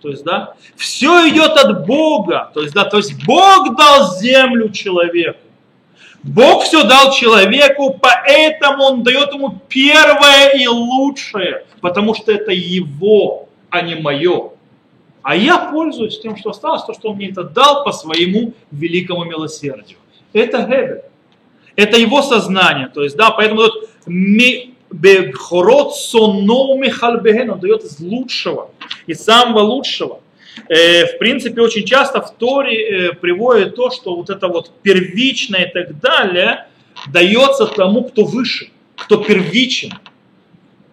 То 0.00 0.08
есть, 0.08 0.24
да, 0.24 0.54
все 0.76 1.28
идет 1.28 1.52
от 1.52 1.86
Бога. 1.86 2.50
То 2.52 2.62
есть, 2.62 2.74
да, 2.74 2.84
то 2.84 2.96
есть 2.96 3.24
Бог 3.24 3.76
дал 3.76 4.16
землю 4.18 4.70
человеку. 4.70 5.38
Бог 6.22 6.64
все 6.64 6.84
дал 6.84 7.12
человеку, 7.12 7.98
поэтому 8.00 8.84
он 8.84 9.02
дает 9.02 9.32
ему 9.32 9.60
первое 9.68 10.50
и 10.50 10.66
лучшее, 10.68 11.64
потому 11.80 12.14
что 12.14 12.30
это 12.32 12.52
его, 12.52 13.48
а 13.70 13.82
не 13.82 13.96
мое. 13.96 14.51
А 15.22 15.36
я 15.36 15.58
пользуюсь 15.58 16.18
тем, 16.20 16.36
что 16.36 16.50
осталось, 16.50 16.84
то, 16.84 16.94
что 16.94 17.10
он 17.10 17.16
мне 17.16 17.30
это 17.30 17.44
дал 17.44 17.84
по 17.84 17.92
своему 17.92 18.54
великому 18.70 19.24
милосердию. 19.24 19.98
Это 20.32 20.62
Гебель. 20.62 21.02
Это 21.76 21.98
его 21.98 22.22
сознание. 22.22 22.88
То 22.88 23.02
есть, 23.02 23.16
да, 23.16 23.30
поэтому 23.30 23.68
тут 23.68 23.88
Бехорот 24.92 25.96
сонно 25.96 26.74
михальбеген, 26.76 27.50
он 27.50 27.60
дает 27.60 27.82
из 27.84 27.98
лучшего, 28.00 28.70
из 29.06 29.24
самого 29.24 29.60
лучшего. 29.60 30.20
Э, 30.68 31.06
в 31.06 31.18
принципе, 31.18 31.62
очень 31.62 31.84
часто 31.84 32.20
в 32.20 32.34
Торе 32.34 33.08
э, 33.08 33.12
приводит 33.14 33.74
то, 33.74 33.90
что 33.90 34.14
вот 34.14 34.28
это 34.28 34.48
вот 34.48 34.70
первичное 34.82 35.64
и 35.64 35.72
так 35.72 35.98
далее 35.98 36.66
дается 37.10 37.66
тому, 37.66 38.04
кто 38.04 38.24
выше, 38.24 38.70
кто 38.96 39.16
первичен. 39.16 39.92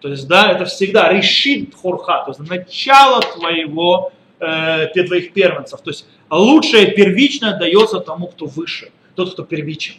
То 0.00 0.08
есть, 0.08 0.26
да, 0.26 0.50
это 0.50 0.64
всегда 0.64 1.12
решит 1.12 1.74
хорха, 1.74 2.24
то 2.24 2.30
есть 2.30 2.40
начало 2.40 3.20
твоего, 3.20 4.12
э, 4.40 4.86
твоих 5.06 5.32
первенцев. 5.32 5.80
То 5.80 5.90
есть 5.90 6.06
лучшее 6.30 6.92
первичное 6.92 7.58
дается 7.58 8.00
тому, 8.00 8.28
кто 8.28 8.46
выше, 8.46 8.90
тот, 9.14 9.32
кто 9.32 9.44
первичен. 9.44 9.94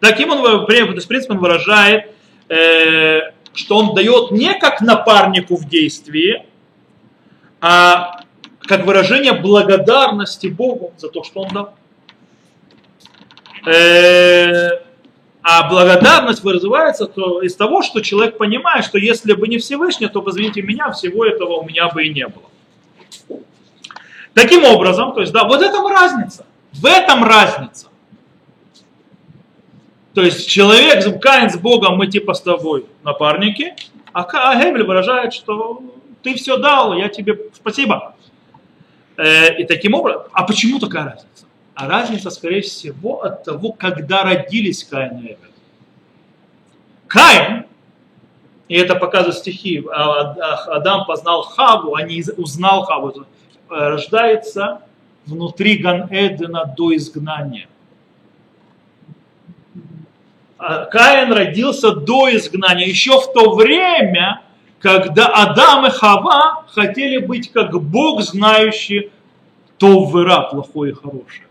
Таким 0.00 0.30
он, 0.30 0.62
в 0.62 0.66
принципе, 0.66 1.32
он 1.32 1.38
выражает 1.38 2.10
э, 2.48 3.32
что 3.58 3.76
он 3.76 3.94
дает 3.94 4.30
не 4.30 4.54
как 4.54 4.80
напарнику 4.80 5.56
в 5.56 5.68
действии, 5.68 6.44
а 7.60 8.20
как 8.60 8.86
выражение 8.86 9.32
благодарности 9.32 10.46
Богу 10.46 10.92
за 10.96 11.08
то, 11.08 11.24
что 11.24 11.40
он 11.40 11.48
дал. 11.48 11.74
Э, 13.66 14.80
а 15.42 15.68
благодарность 15.68 16.42
вызывается 16.44 17.06
то, 17.06 17.42
из 17.42 17.56
того, 17.56 17.82
что 17.82 18.00
человек 18.00 18.38
понимает, 18.38 18.84
что 18.84 18.98
если 18.98 19.32
бы 19.32 19.48
не 19.48 19.58
Всевышний, 19.58 20.08
то, 20.08 20.22
позвоните 20.22 20.62
меня, 20.62 20.92
всего 20.92 21.24
этого 21.24 21.54
у 21.54 21.66
меня 21.66 21.88
бы 21.88 22.04
и 22.04 22.12
не 22.12 22.28
было. 22.28 23.40
Таким 24.40 24.62
образом, 24.62 25.14
то 25.14 25.20
есть, 25.20 25.32
да, 25.32 25.42
вот 25.42 25.60
этом 25.60 25.84
разница. 25.88 26.46
В 26.72 26.86
этом 26.86 27.24
разница. 27.24 27.88
То 30.14 30.22
есть 30.22 30.48
человек, 30.48 31.20
Каин 31.20 31.50
с 31.50 31.56
Богом, 31.56 31.96
мы 31.96 32.06
типа 32.06 32.34
с 32.34 32.40
тобой 32.40 32.86
напарники, 33.02 33.74
а, 34.12 34.22
а 34.22 34.62
Гебель 34.62 34.84
выражает, 34.84 35.34
что 35.34 35.82
ты 36.22 36.36
все 36.36 36.56
дал, 36.56 36.94
я 36.94 37.08
тебе 37.08 37.36
спасибо. 37.52 38.14
Э, 39.16 39.56
и 39.56 39.64
таким 39.64 39.94
образом, 39.94 40.22
а 40.32 40.44
почему 40.44 40.78
такая 40.78 41.06
разница? 41.06 41.46
А 41.74 41.88
разница, 41.88 42.30
скорее 42.30 42.60
всего, 42.60 43.24
от 43.24 43.42
того, 43.42 43.72
когда 43.72 44.22
родились 44.22 44.84
Каин 44.84 45.18
и 45.18 45.26
Эбель. 45.32 45.52
Каин, 47.08 47.66
и 48.68 48.76
это 48.76 48.94
показывают 48.94 49.36
стихи, 49.36 49.84
а, 49.92 50.36
а, 50.38 50.76
Адам 50.76 51.06
познал 51.06 51.42
Хаву, 51.42 51.96
а 51.96 52.02
не 52.02 52.22
узнал 52.36 52.84
Хаву, 52.84 53.26
рождается 53.68 54.82
внутри 55.26 55.78
Ган-Эдена 55.78 56.74
до 56.76 56.94
изгнания. 56.96 57.68
А 60.58 60.86
Каин 60.86 61.32
родился 61.32 61.92
до 61.92 62.34
изгнания. 62.34 62.86
Еще 62.86 63.20
в 63.20 63.32
то 63.32 63.54
время, 63.54 64.42
когда 64.80 65.26
Адам 65.26 65.86
и 65.86 65.90
Хава 65.90 66.64
хотели 66.68 67.18
быть 67.18 67.52
как 67.52 67.80
Бог, 67.80 68.22
знающий 68.22 69.10
то 69.76 70.04
выра, 70.04 70.42
плохое 70.50 70.92
и 70.92 70.94
хорошее. 70.94 71.44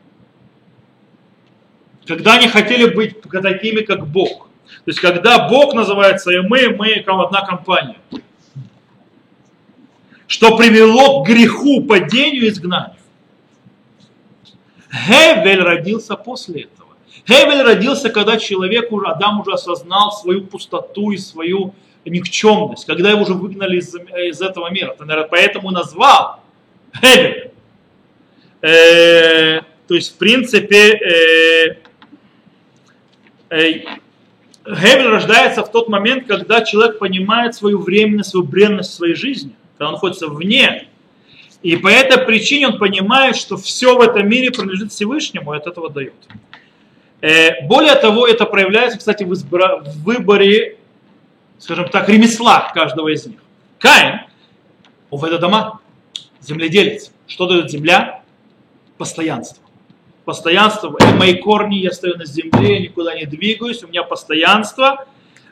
Когда 2.05 2.33
они 2.33 2.47
хотели 2.47 2.93
быть 2.93 3.21
такими, 3.21 3.81
как 3.81 4.05
Бог. 4.07 4.47
То 4.67 4.91
есть, 4.91 4.99
когда 4.99 5.47
Бог 5.47 5.73
называется 5.73 6.31
и 6.31 6.39
мы, 6.39 6.69
мы 6.69 7.03
одна 7.05 7.45
компания. 7.45 7.97
Что 10.27 10.57
привело 10.57 11.23
к 11.23 11.27
греху, 11.27 11.81
падению 11.83 12.45
и 12.45 12.49
изгнанию. 12.49 12.97
Хевель 14.91 15.61
родился 15.61 16.15
после 16.15 16.63
этого. 16.63 16.89
Хевель 17.25 17.61
родился, 17.61 18.09
когда 18.09 18.37
человек 18.37 18.91
уже, 18.91 19.07
Адам 19.07 19.41
уже 19.41 19.53
осознал 19.53 20.11
свою 20.11 20.45
пустоту 20.45 21.11
и 21.11 21.17
свою 21.17 21.73
никчемность, 22.05 22.85
когда 22.85 23.11
его 23.11 23.21
уже 23.21 23.33
выгнали 23.33 23.77
из, 23.77 23.93
из 23.95 24.41
этого 24.41 24.69
мира. 24.69 24.95
Поэтому 25.29 25.71
назвал 25.71 26.41
Хевель. 26.93 27.51
Э, 28.61 29.61
то 29.87 29.93
есть, 29.93 30.15
в 30.15 30.17
принципе, 30.17 30.93
э, 30.93 31.77
э, 33.49 33.71
Хевель 34.65 35.07
рождается 35.07 35.63
в 35.63 35.71
тот 35.71 35.87
момент, 35.87 36.27
когда 36.27 36.61
человек 36.61 36.99
понимает 36.99 37.55
свою 37.55 37.79
временность, 37.79 38.31
свою 38.31 38.45
бренность 38.45 38.93
своей 38.93 39.15
жизни, 39.15 39.53
когда 39.77 39.87
он 39.87 39.93
находится 39.93 40.27
вне. 40.27 40.87
И 41.61 41.75
по 41.75 41.87
этой 41.87 42.23
причине 42.25 42.69
он 42.69 42.79
понимает, 42.79 43.35
что 43.35 43.57
все 43.57 43.97
в 43.97 44.01
этом 44.01 44.27
мире 44.27 44.51
принадлежит 44.51 44.91
Всевышнему, 44.91 45.53
и 45.53 45.57
от 45.57 45.67
этого 45.67 45.89
дает. 45.89 46.13
Э, 47.21 47.65
более 47.65 47.95
того, 47.95 48.27
это 48.27 48.45
проявляется, 48.45 48.97
кстати, 48.97 49.23
в, 49.23 49.33
избра... 49.33 49.77
в 49.77 50.03
выборе, 50.03 50.77
скажем 51.59 51.89
так, 51.89 52.09
ремесла 52.09 52.71
каждого 52.73 53.09
из 53.09 53.25
них. 53.25 53.39
Каин, 53.79 54.21
у 55.09 55.17
дома, 55.17 55.79
земледелец. 56.41 57.11
Что 57.27 57.47
дает 57.47 57.69
земля? 57.69 58.21
Постоянство. 58.97 59.63
Постоянство. 60.25 60.95
Это 60.99 61.13
мои 61.15 61.35
корни, 61.35 61.75
я 61.75 61.91
стою 61.91 62.17
на 62.17 62.25
земле, 62.25 62.75
я 62.75 62.79
никуда 62.81 63.15
не 63.15 63.25
двигаюсь, 63.25 63.83
у 63.83 63.87
меня 63.87 64.03
постоянство. 64.03 65.05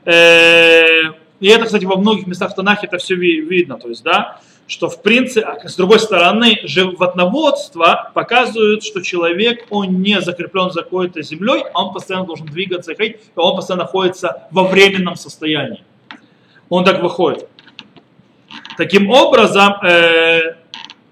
Э, 0.04 1.14
и 1.40 1.48
это, 1.48 1.66
кстати, 1.66 1.86
во 1.86 1.98
многих 1.98 2.28
местах 2.28 2.52
в 2.52 2.56
Танахе 2.56 2.88
это 2.88 2.98
все 2.98 3.16
видно. 3.16 3.78
То 3.78 3.90
есть, 3.90 4.04
да, 4.04 4.40
что 4.68 4.90
в 4.90 5.02
принципе, 5.02 5.42
а 5.42 5.68
с 5.68 5.76
другой 5.76 6.00
стороны, 6.00 6.60
животноводство 6.64 8.12
показывает, 8.14 8.84
что 8.84 9.02
человек, 9.02 9.68
он 9.70 10.02
не 10.02 10.22
закреплен 10.22 10.72
за 10.72 10.82
какой-то 10.82 11.22
землей, 11.22 11.64
а 11.74 11.86
он 11.86 11.94
постоянно 11.94 12.26
должен 12.26 12.48
двигаться 12.48 12.92
и 12.92 12.96
ходить, 12.96 13.18
он 13.36 13.56
постоянно 13.56 13.84
находится 13.84 14.48
во 14.52 14.64
временном 14.64 15.16
состоянии. 15.16 15.84
Он 16.70 16.84
так 16.84 17.02
выходит. 17.04 17.48
Таким 18.78 19.12
образом, 19.12 19.76
э, 19.84 20.56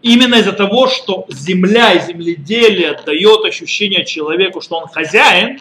именно 0.02 0.36
из-за 0.36 0.54
того, 0.54 0.88
что 0.88 1.26
земля 1.30 1.94
и 1.94 2.02
земледелие 2.02 3.00
дает 3.06 3.46
ощущение 3.46 4.04
человеку, 4.04 4.62
что 4.62 4.78
он 4.78 4.88
хозяин, 4.88 5.60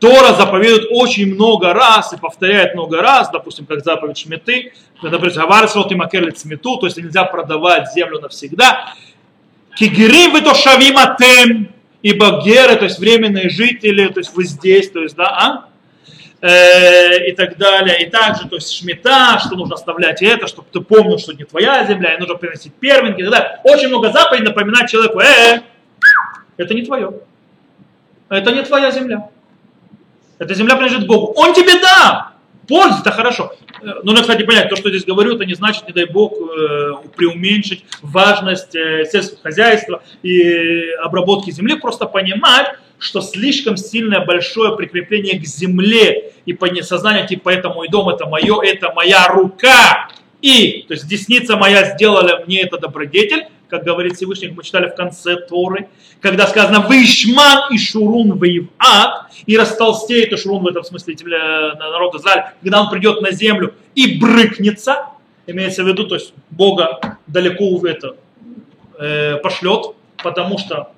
Тора 0.00 0.32
заповедует 0.32 0.88
очень 0.90 1.34
много 1.34 1.74
раз 1.74 2.12
и 2.14 2.16
повторяет 2.16 2.74
много 2.74 3.02
раз, 3.02 3.30
допустим, 3.30 3.66
как 3.66 3.84
заповедь 3.84 4.18
Шмиты, 4.18 4.72
например, 5.02 5.32
Гаварсот 5.32 5.92
и 5.92 5.94
Макерлит 5.94 6.38
Смету, 6.38 6.78
то 6.78 6.86
есть 6.86 6.96
нельзя 6.96 7.24
продавать 7.24 7.92
землю 7.92 8.18
навсегда. 8.18 8.94
Кигирим 9.76 10.32
вы 10.32 10.40
то 10.40 10.54
шавиматем, 10.54 11.70
ибо 12.00 12.42
геры, 12.42 12.76
то 12.76 12.84
есть 12.84 12.98
временные 12.98 13.50
жители, 13.50 14.08
то 14.08 14.20
есть 14.20 14.34
вы 14.34 14.44
здесь, 14.44 14.90
то 14.90 15.02
есть, 15.02 15.16
да, 15.16 15.26
а? 15.26 15.70
Э, 16.40 17.28
и 17.28 17.32
так 17.32 17.58
далее. 17.58 18.02
И 18.02 18.08
также, 18.08 18.48
то 18.48 18.56
есть 18.56 18.72
шмета, 18.72 19.38
что 19.38 19.56
нужно 19.56 19.74
оставлять 19.74 20.22
это, 20.22 20.46
чтобы 20.46 20.68
ты 20.72 20.80
помнил, 20.80 21.18
что 21.18 21.34
не 21.34 21.44
твоя 21.44 21.84
земля, 21.84 22.14
и 22.14 22.18
нужно 22.18 22.36
приносить 22.36 22.72
первенки 22.72 23.20
и 23.20 23.24
так 23.24 23.32
далее. 23.32 23.60
Очень 23.64 23.88
много 23.88 24.10
заповедей 24.10 24.46
напоминать 24.46 24.90
человеку, 24.90 25.20
э, 25.20 25.56
-э 25.56 25.62
это 26.56 26.72
не 26.72 26.82
твое. 26.82 27.12
Это 28.30 28.52
не 28.52 28.62
твоя 28.62 28.90
земля. 28.90 29.28
Эта 30.40 30.54
земля 30.54 30.74
принадлежит 30.74 31.06
Богу. 31.06 31.34
Он 31.36 31.52
тебе 31.54 31.80
да. 31.80 32.32
Пользуйся, 32.66 33.02
это 33.02 33.12
хорошо. 33.12 33.52
Э, 33.82 34.00
нужно, 34.04 34.22
кстати, 34.22 34.42
понять, 34.44 34.70
то, 34.70 34.76
что 34.76 34.88
здесь 34.88 35.04
говорю, 35.04 35.34
это 35.34 35.44
не 35.44 35.54
значит, 35.54 35.86
не 35.86 35.92
дай 35.92 36.06
Бог, 36.06 36.32
э, 36.32 36.92
преуменьшить 37.14 37.84
важность 38.00 38.74
э, 38.74 39.04
сельского 39.04 39.42
хозяйства 39.42 40.02
и 40.22 40.92
обработки 41.02 41.50
земли. 41.50 41.74
Просто 41.74 42.06
понимать, 42.06 42.68
что 42.98 43.20
слишком 43.20 43.76
сильное 43.76 44.24
большое 44.24 44.76
прикрепление 44.76 45.38
к 45.38 45.44
земле 45.44 46.32
и 46.46 46.56
сознание 46.82 47.26
типа 47.26 47.50
это 47.50 47.68
мой 47.68 47.88
дом, 47.88 48.08
это 48.08 48.26
мое, 48.26 48.62
это 48.62 48.92
моя 48.94 49.28
рука. 49.28 50.08
И, 50.40 50.86
то 50.88 50.94
есть 50.94 51.06
десница 51.06 51.56
моя 51.56 51.94
сделала 51.94 52.44
мне 52.46 52.62
это 52.62 52.78
добродетель, 52.78 53.46
как 53.70 53.84
говорит 53.84 54.16
Всевышний, 54.16 54.48
мы 54.48 54.62
читали 54.62 54.88
в 54.88 54.94
конце 54.94 55.36
Торы, 55.36 55.88
когда 56.20 56.46
сказано 56.46 56.80
«Вышман 56.80 57.72
и 57.72 57.78
Шурун 57.78 58.38
воеват», 58.38 59.30
и 59.46 59.56
растолстеет, 59.56 60.32
и 60.32 60.36
Шурун 60.36 60.62
в 60.62 60.66
этом 60.66 60.84
смысле 60.84 61.16
народ 61.78 62.14
Израиль, 62.16 62.44
когда 62.60 62.82
он 62.82 62.90
придет 62.90 63.22
на 63.22 63.30
землю 63.30 63.74
и 63.94 64.18
брыкнется, 64.18 65.06
имеется 65.46 65.82
в 65.84 65.88
виду, 65.88 66.06
то 66.06 66.16
есть 66.16 66.34
Бога 66.50 67.18
далеко 67.26 67.76
в 67.76 67.84
это 67.84 68.16
э, 68.98 69.36
пошлет, 69.36 69.94
потому 70.22 70.58
что 70.58 70.92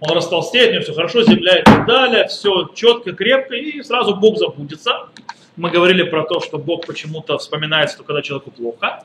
он 0.00 0.14
растолстеет, 0.14 0.70
у 0.70 0.72
него 0.72 0.82
все 0.82 0.94
хорошо, 0.94 1.22
земля 1.22 1.60
и 1.60 1.62
так 1.62 1.86
далее, 1.86 2.26
все 2.28 2.68
четко, 2.74 3.12
крепко, 3.12 3.54
и 3.54 3.82
сразу 3.82 4.14
Бог 4.16 4.38
забудется. 4.38 5.08
Мы 5.56 5.70
говорили 5.70 6.02
про 6.02 6.24
то, 6.24 6.40
что 6.40 6.58
Бог 6.58 6.86
почему-то 6.86 7.38
вспоминается 7.38 7.96
только 7.96 8.08
когда 8.08 8.22
человеку 8.22 8.50
плохо. 8.50 9.04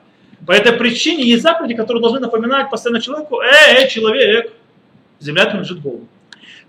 По 0.49 0.53
этой 0.53 0.73
причине 0.73 1.25
есть 1.25 1.43
заповеди, 1.43 1.75
которые 1.75 2.01
должны 2.01 2.19
напоминать 2.19 2.71
постоянно 2.71 2.99
человеку, 2.99 3.39
эй, 3.39 3.83
эй, 3.83 3.87
человек, 3.87 4.51
земля 5.19 5.45
принадлежит 5.45 5.77
Богу. 5.77 6.07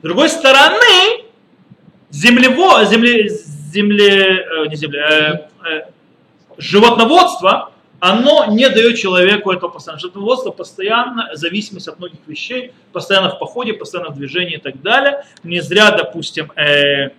С 0.00 0.02
другой 0.02 0.28
стороны, 0.28 1.24
землево, 2.10 2.84
земле, 2.84 3.30
земле, 3.30 4.44
э, 4.44 4.66
не 4.66 4.76
земле, 4.76 5.00
э, 5.00 5.32
э, 5.66 5.82
животноводство, 6.58 7.72
оно 8.00 8.44
не 8.50 8.68
дает 8.68 8.98
человеку 8.98 9.50
этого 9.50 9.70
постоянно. 9.70 9.98
Животноводство 9.98 10.50
постоянно, 10.50 11.30
зависимость 11.32 11.88
от 11.88 11.98
многих 11.98 12.18
вещей, 12.26 12.72
постоянно 12.92 13.30
в 13.30 13.38
походе, 13.38 13.72
постоянно 13.72 14.10
в 14.10 14.16
движении 14.16 14.56
и 14.56 14.60
так 14.60 14.82
далее. 14.82 15.24
Не 15.42 15.62
зря, 15.62 15.90
допустим, 15.92 16.52
э, 16.54 17.12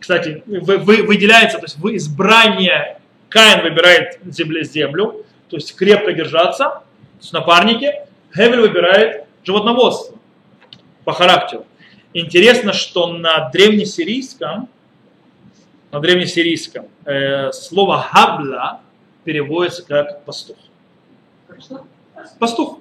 кстати, 0.00 0.42
вы, 0.46 0.78
вы, 0.78 1.02
выделяется, 1.02 1.58
то 1.58 1.64
есть 1.64 1.76
вы 1.76 1.96
избрание 1.96 2.97
Каин 3.28 3.62
выбирает 3.62 4.18
земле 4.24 4.64
землю, 4.64 5.24
то 5.48 5.56
есть 5.56 5.74
крепко 5.74 6.12
держаться, 6.12 6.82
с 7.20 7.32
напарники. 7.32 7.92
Хевель 8.34 8.60
выбирает 8.60 9.24
животноводство 9.44 10.16
по 11.04 11.12
характеру. 11.12 11.66
Интересно, 12.12 12.72
что 12.72 13.06
на 13.06 13.48
древнесирийском, 13.50 14.68
на 15.90 16.00
древнесирийском 16.00 16.86
э, 17.04 17.52
слово 17.52 17.98
хабла 17.98 18.80
переводится 19.24 19.84
как 19.84 20.24
пастух. 20.24 20.56
Пастух. 22.38 22.78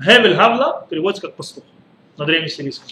Хевель 0.00 0.36
хабла 0.36 0.86
переводится 0.88 1.26
как 1.26 1.36
пастух 1.36 1.64
на 2.16 2.24
древнесирийском. 2.24 2.88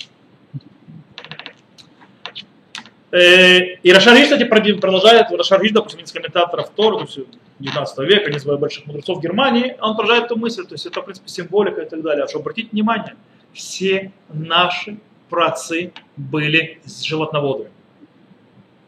Э, 3.13 3.77
и 3.83 3.93
Рашариш, 3.93 4.25
кстати, 4.25 4.45
продолжает, 4.45 5.31
Рашариш, 5.31 5.73
допустим, 5.73 6.01
из 6.01 6.11
комментаторов 6.11 6.71
Тору, 6.71 6.99
то 6.99 7.05
есть 7.05 7.19
19 7.61 7.99
века, 7.99 8.27
один 8.27 8.37
из 8.37 8.45
больших 8.45 8.87
мудрецов 8.87 9.23
Германии, 9.23 9.77
он 9.81 9.97
продолжает 9.97 10.25
эту 10.25 10.37
мысль, 10.37 10.67
то 10.67 10.75
есть 10.75 10.87
это, 10.87 11.01
в 11.01 11.05
принципе, 11.05 11.29
символика 11.29 11.83
и 11.83 11.89
так 11.89 12.03
далее. 12.03 12.25
А 12.25 12.29
что 12.29 12.41
обратите 12.41 12.69
внимание, 12.73 13.15
все 13.53 14.13
наши 14.29 14.99
працы 15.29 15.93
были 16.17 16.81
животноводами. 16.87 17.71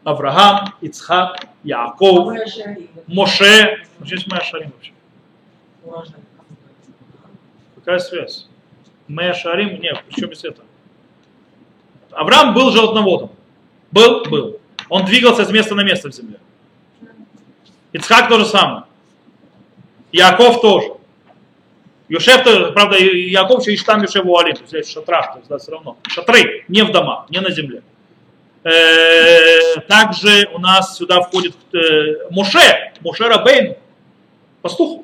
Авраам, 0.03 0.73
Ицхак, 0.81 1.47
Яков, 1.63 2.33
Моше. 3.07 3.83
Здесь 4.01 4.27
Моя 4.27 4.43
Шарим 4.43 4.71
вообще. 4.71 4.93
Какая 7.75 7.99
связь? 7.99 8.47
Моя 9.07 9.33
Шарим, 9.33 9.81
нет, 9.81 10.03
причем 10.07 10.29
без 10.29 10.43
этого. 10.43 10.65
Авраам 12.11 12.53
был 12.53 12.71
животноводом. 12.71 13.31
Был? 13.91 14.23
Был. 14.25 14.59
Он 14.89 15.05
двигался 15.05 15.45
с 15.45 15.51
места 15.51 15.75
на 15.75 15.83
место 15.83 16.09
в 16.09 16.13
земле. 16.13 16.39
Ицхак 17.93 18.29
то 18.29 18.39
же 18.39 18.45
самое. 18.45 18.83
Яков 20.11 20.61
тоже. 20.61 20.93
Юшев 22.07 22.43
тоже, 22.43 22.71
правда, 22.71 22.97
Яков 22.97 23.61
еще 23.61 23.73
и 23.73 23.85
там 23.85 24.01
Юшев 24.01 24.25
Уалим, 24.25 24.55
то 24.55 24.77
есть 24.77 24.89
в 24.89 24.93
шатрах, 24.93 25.37
да, 25.47 25.59
все 25.59 25.71
равно. 25.71 25.97
Шатры, 26.07 26.65
не 26.67 26.81
в 26.83 26.91
домах, 26.91 27.29
не 27.29 27.39
на 27.39 27.51
земле. 27.51 27.83
Э, 28.63 29.79
также 29.87 30.49
у 30.53 30.59
нас 30.59 30.97
сюда 30.97 31.21
входит 31.21 31.55
э, 31.73 32.31
Моше, 32.31 32.93
Моше 33.01 33.27
Рабейн, 33.27 33.75
пастух. 34.63 35.03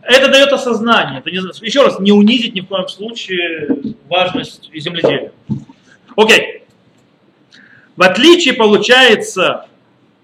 Это 0.00 0.28
дает 0.28 0.52
осознание. 0.52 1.18
Это 1.20 1.30
не, 1.30 1.38
еще 1.66 1.82
раз, 1.82 1.98
не 1.98 2.12
унизить 2.12 2.54
ни 2.54 2.60
в 2.60 2.66
коем 2.66 2.88
случае 2.88 3.94
важность 4.08 4.70
земледелия. 4.72 5.32
Окей. 6.14 6.53
В 7.96 8.02
отличие, 8.02 8.54
получается, 8.54 9.66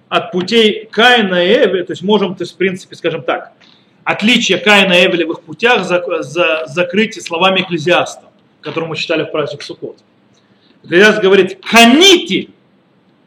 от 0.09 0.33
путей 0.33 0.89
Каина 0.91 1.45
и 1.45 1.53
Эвеля, 1.53 1.85
то 1.85 1.93
есть 1.93 2.03
можем, 2.03 2.35
то 2.35 2.43
есть, 2.43 2.55
в 2.55 2.57
принципе, 2.57 2.97
скажем 2.97 3.23
так, 3.23 3.53
отличие 4.03 4.59
Каина 4.59 4.93
и 4.95 5.07
Эвеля 5.07 5.27
в 5.27 5.33
их 5.33 5.43
путях 5.43 5.85
за, 5.85 6.03
за, 6.23 6.65
закрытие 6.67 7.23
словами 7.23 7.61
Экклезиаста, 7.61 8.25
который 8.61 8.89
мы 8.89 8.97
читали 8.97 9.23
в 9.23 9.31
праздник 9.31 9.63
Суккот. 9.63 9.99
Экклезиаст 10.83 11.21
говорит, 11.21 11.61
каните 11.65 12.49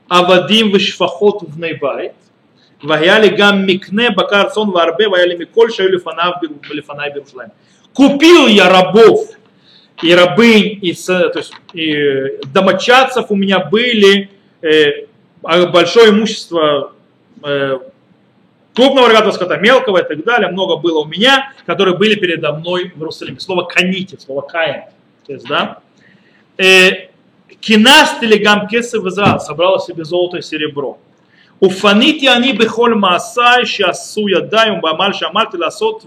авадим 0.09 0.71
вишфахот 0.71 1.43
в 1.43 1.57
нейбайт, 1.57 2.15
ваяли 2.81 3.29
гам 3.29 3.65
микне 3.65 4.09
бакар 4.11 4.51
сон 4.51 4.71
варбе, 4.71 5.07
ваяли 5.07 5.37
миколь 5.37 5.71
шаю 5.71 5.89
лифанай 5.89 7.13
бирушлайм. 7.13 7.51
Купил 7.93 8.47
я 8.47 8.69
рабов 8.69 9.29
и 10.01 10.13
рабынь, 10.13 10.79
и, 10.81 10.93
то 10.93 11.31
есть, 11.35 11.53
и 11.73 12.39
домочадцев 12.53 13.27
у 13.29 13.35
меня 13.35 13.59
были 13.59 14.29
большое 15.41 16.09
имущество 16.09 16.93
э, 17.43 17.79
крупного 18.73 19.07
рогатого 19.07 19.31
скота, 19.31 19.57
мелкого 19.57 19.99
и 19.99 20.07
так 20.07 20.23
далее, 20.23 20.49
много 20.49 20.77
было 20.77 21.01
у 21.01 21.05
меня, 21.05 21.51
которые 21.65 21.97
были 21.97 22.15
передо 22.15 22.53
мной 22.53 22.91
в 22.95 22.99
Иерусалиме. 22.99 23.39
Слово 23.39 23.63
каните, 23.63 24.17
слово 24.19 24.41
каин. 24.41 24.83
То 25.25 25.33
есть, 25.33 25.47
да. 25.47 25.79
Э, 26.57 27.09
Кинаст 27.59 28.21
или 28.23 28.37
гамкесы 28.37 28.99
в 28.99 29.07
Израиль 29.07 29.39
собрала 29.39 29.79
себе 29.79 30.03
золото 30.03 30.37
и 30.37 30.41
серебро. 30.41 30.97
Уфанити 31.59 32.25
они 32.25 32.51
бехоль 32.51 32.95
маасай, 32.95 33.65
шасу 33.65 34.27
ядаю, 34.27 34.81
бамаль 34.81 35.15
шамальти 35.15 35.55
ласот. 35.55 36.03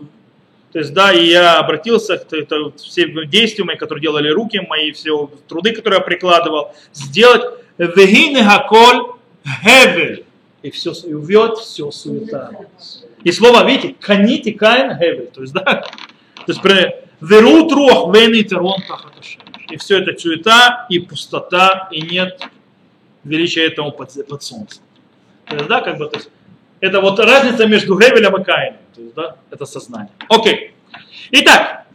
То 0.72 0.80
есть, 0.80 0.92
да, 0.92 1.12
и 1.14 1.28
я 1.28 1.58
обратился 1.58 2.18
к 2.18 2.30
это, 2.34 2.72
действиям, 3.26 3.68
которые 3.78 4.02
делали 4.02 4.28
руки 4.28 4.60
мои, 4.68 4.92
все 4.92 5.30
труды, 5.48 5.72
которые 5.72 5.98
я 6.00 6.04
прикладывал, 6.04 6.74
сделать. 6.92 7.42
Вегины 7.78 8.42
хаколь 8.42 9.12
Хевель. 9.62 10.24
И 10.62 10.70
все, 10.70 10.92
и 10.92 11.14
увет 11.14 11.58
все 11.58 11.90
суета. 11.90 12.50
И 13.22 13.30
слово, 13.30 13.64
видите, 13.64 13.94
каните 14.00 14.52
каин 14.52 14.96
хевель. 14.98 15.28
То 15.28 15.42
есть, 15.42 15.52
да, 15.52 15.62
то 15.64 15.84
есть, 16.46 16.60
верут 17.20 17.72
рух 17.72 18.14
вейны 18.14 18.42
терон 18.42 18.82
И 19.70 19.76
все 19.76 19.98
это 20.00 20.18
суета 20.18 20.86
и 20.88 20.98
пустота, 20.98 21.88
и 21.92 22.02
нет 22.02 22.40
величия 23.22 23.66
этому 23.66 23.92
под, 23.92 24.26
под 24.26 24.42
солнцем. 24.42 24.82
То 25.48 25.56
есть, 25.56 25.68
да, 25.68 25.80
как 25.80 25.98
бы, 25.98 26.08
то 26.08 26.16
есть, 26.16 26.30
это 26.80 27.00
вот 27.00 27.18
разница 27.20 27.66
между 27.66 27.98
Гевелем 27.98 28.36
и 28.40 28.44
Каином. 28.44 28.80
То 28.94 29.00
есть, 29.00 29.14
да, 29.14 29.36
это 29.50 29.66
сознание. 29.66 30.10
Окей. 30.28 30.72
Итак, 31.30 31.86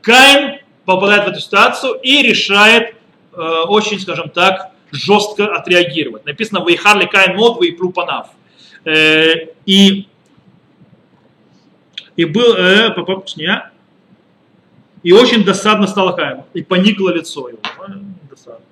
Каин 0.00 0.60
попадает 0.84 1.24
в 1.24 1.28
эту 1.28 1.40
ситуацию 1.40 1.94
и 2.02 2.22
решает 2.22 2.89
э, 3.32 3.36
очень, 3.66 4.00
скажем 4.00 4.30
так, 4.30 4.72
жестко 4.92 5.54
отреагировать. 5.54 6.24
Написано 6.26 6.64
«Вейхарли 6.66 7.06
каин 7.06 7.36
мод, 7.36 7.60
вейплу 7.62 7.92
панав». 7.92 8.28
Э, 8.84 9.48
и, 9.66 10.08
и 12.16 12.24
был, 12.24 12.54
э, 12.56 12.94
не, 13.36 13.70
и 15.02 15.12
очень 15.12 15.44
досадно 15.44 15.86
стало 15.86 16.12
Каину, 16.12 16.46
и 16.52 16.62
поникло 16.62 17.10
лицо 17.10 17.48
его. 17.48 17.58
Досадно. 18.28 18.64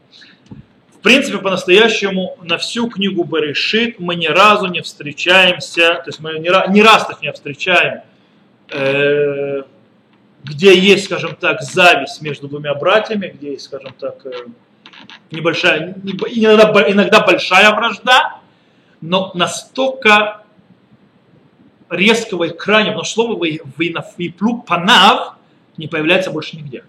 В 0.90 1.01
принципе, 1.01 1.38
по-настоящему 1.38 2.37
на 2.42 2.59
всю 2.59 2.88
книгу 2.88 3.25
Берешит 3.25 3.99
мы 3.99 4.14
ни 4.14 4.27
разу 4.27 4.66
не 4.66 4.83
встречаемся, 4.83 5.94
то 5.94 6.05
есть 6.07 6.21
мы 6.21 6.38
ни, 6.38 6.73
ни 6.73 6.81
раз 6.81 7.07
так 7.07 7.23
не 7.23 7.33
встречаем, 7.33 8.03
э, 8.71 9.62
где 10.49 10.79
есть, 10.79 11.05
скажем 11.05 11.37
так, 11.37 11.63
зависть 11.63 12.23
между 12.23 12.49
двумя 12.49 12.75
братьями, 12.75 13.33
где 13.35 13.53
есть, 13.53 13.67
скажем 13.67 13.93
так, 13.99 14.25
э, 14.27 14.31
небольшая, 15.31 15.95
иногда, 16.03 16.91
иногда 16.91 17.21
большая 17.21 17.75
вражда, 17.75 18.41
но 19.01 19.31
настолько 19.35 20.43
резкого 21.91 22.45
и 22.45 22.51
крайнего, 22.51 23.05
что 23.05 23.23
слово 23.23 23.47
«вейплу 23.77 24.63
панав» 24.63 25.35
не 25.77 25.87
появляется 25.87 26.31
больше 26.31 26.57
нигде. 26.57 26.85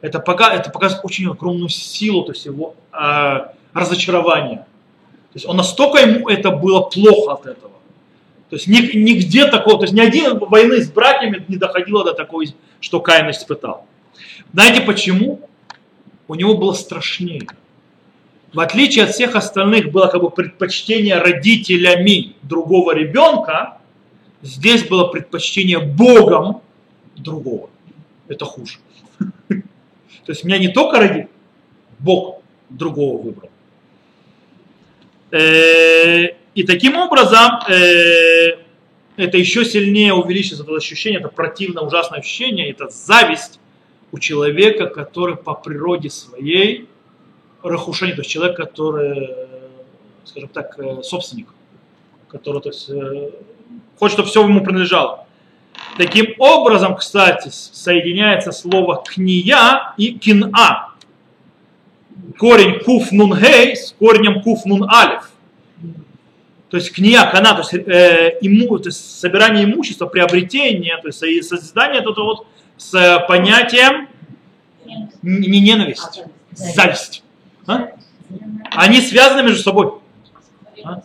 Это, 0.00 0.20
пока, 0.20 0.52
это 0.52 0.70
показывает 0.70 1.04
очень 1.04 1.28
огромную 1.28 1.70
силу 1.70 2.24
то 2.24 2.32
есть 2.32 2.44
его 2.44 2.76
э, 2.92 3.46
разочарования. 3.72 4.58
То 5.32 5.34
есть 5.34 5.46
он 5.46 5.56
настолько 5.56 5.98
ему 5.98 6.28
это 6.28 6.50
было 6.50 6.82
плохо 6.82 7.32
от 7.32 7.46
этого. 7.46 7.72
То 8.50 8.56
есть 8.56 8.66
нигде 8.66 9.46
такого, 9.46 9.78
то 9.78 9.84
есть 9.84 9.94
ни 9.94 10.00
один 10.00 10.38
войны 10.38 10.82
с 10.82 10.90
братьями 10.90 11.44
не 11.48 11.56
доходило 11.56 12.04
до 12.04 12.14
такой, 12.14 12.54
что 12.80 13.00
Каин 13.00 13.30
испытал. 13.30 13.86
Знаете 14.52 14.80
почему? 14.80 15.48
у 16.28 16.34
него 16.34 16.56
было 16.56 16.74
страшнее. 16.74 17.46
В 18.52 18.60
отличие 18.60 19.04
от 19.04 19.10
всех 19.10 19.34
остальных 19.34 19.90
было 19.90 20.06
как 20.06 20.22
бы 20.22 20.30
предпочтение 20.30 21.18
родителями 21.18 22.34
другого 22.42 22.94
ребенка, 22.94 23.78
здесь 24.42 24.86
было 24.86 25.08
предпочтение 25.08 25.78
Богом 25.78 26.62
другого. 27.16 27.68
Это 28.28 28.44
хуже. 28.44 28.78
То 29.48 30.32
есть 30.32 30.44
меня 30.44 30.58
не 30.58 30.68
только 30.68 30.98
родил, 30.98 31.28
Бог 31.98 32.42
другого 32.68 33.22
выбрал. 33.22 33.50
Э, 36.58 36.60
и 36.60 36.64
таким 36.64 36.96
образом 36.96 37.60
э, 37.68 38.56
это 39.16 39.38
еще 39.38 39.64
сильнее 39.64 40.12
увеличится 40.12 40.64
это 40.64 40.74
ощущение, 40.74 41.20
это 41.20 41.28
противное, 41.28 41.84
ужасное 41.84 42.18
ощущение, 42.18 42.70
это 42.70 42.88
зависть, 42.88 43.60
у 44.10 44.18
человека, 44.18 44.86
который 44.86 45.36
по 45.36 45.54
природе 45.54 46.10
своей 46.10 46.88
рахушани, 47.62 48.12
то 48.12 48.22
есть 48.22 48.30
человек, 48.30 48.56
который, 48.56 49.28
скажем 50.24 50.48
так, 50.48 50.78
э, 50.78 51.02
собственник, 51.02 51.48
который 52.28 52.60
то 52.60 52.70
есть, 52.70 52.88
э, 52.88 53.30
хочет, 53.98 54.14
чтобы 54.14 54.28
все 54.28 54.42
ему 54.42 54.64
принадлежало. 54.64 55.26
Таким 55.96 56.34
образом, 56.38 56.96
кстати, 56.96 57.50
соединяется 57.50 58.50
слово 58.50 59.04
кния 59.06 59.94
и 59.96 60.18
кина. 60.18 60.94
Корень 62.36 62.80
куф 62.80 63.12
нун 63.12 63.38
гей 63.38 63.76
с 63.76 63.94
корнем 63.98 64.42
куф 64.42 64.64
нун 64.64 64.88
алиф. 64.90 65.30
То 66.70 66.76
есть 66.76 66.92
кния, 66.92 67.24
кана, 67.30 67.54
то 67.54 67.60
есть, 67.60 67.72
э, 67.74 68.38
иму, 68.42 68.78
то 68.78 68.88
есть 68.88 69.20
собирание 69.20 69.64
имущества, 69.64 70.06
приобретение, 70.06 70.98
то 70.98 71.08
есть 71.08 71.48
создание 71.48 72.00
это 72.00 72.10
вот 72.10 72.46
с 72.76 73.24
понятием 73.26 74.08
не 75.22 75.60
ненависть, 75.60 76.22
зависть. 76.52 77.22
А? 77.66 77.88
Они 78.72 79.00
связаны 79.00 79.42
между 79.42 79.62
собой. 79.62 79.94
А? 80.84 81.00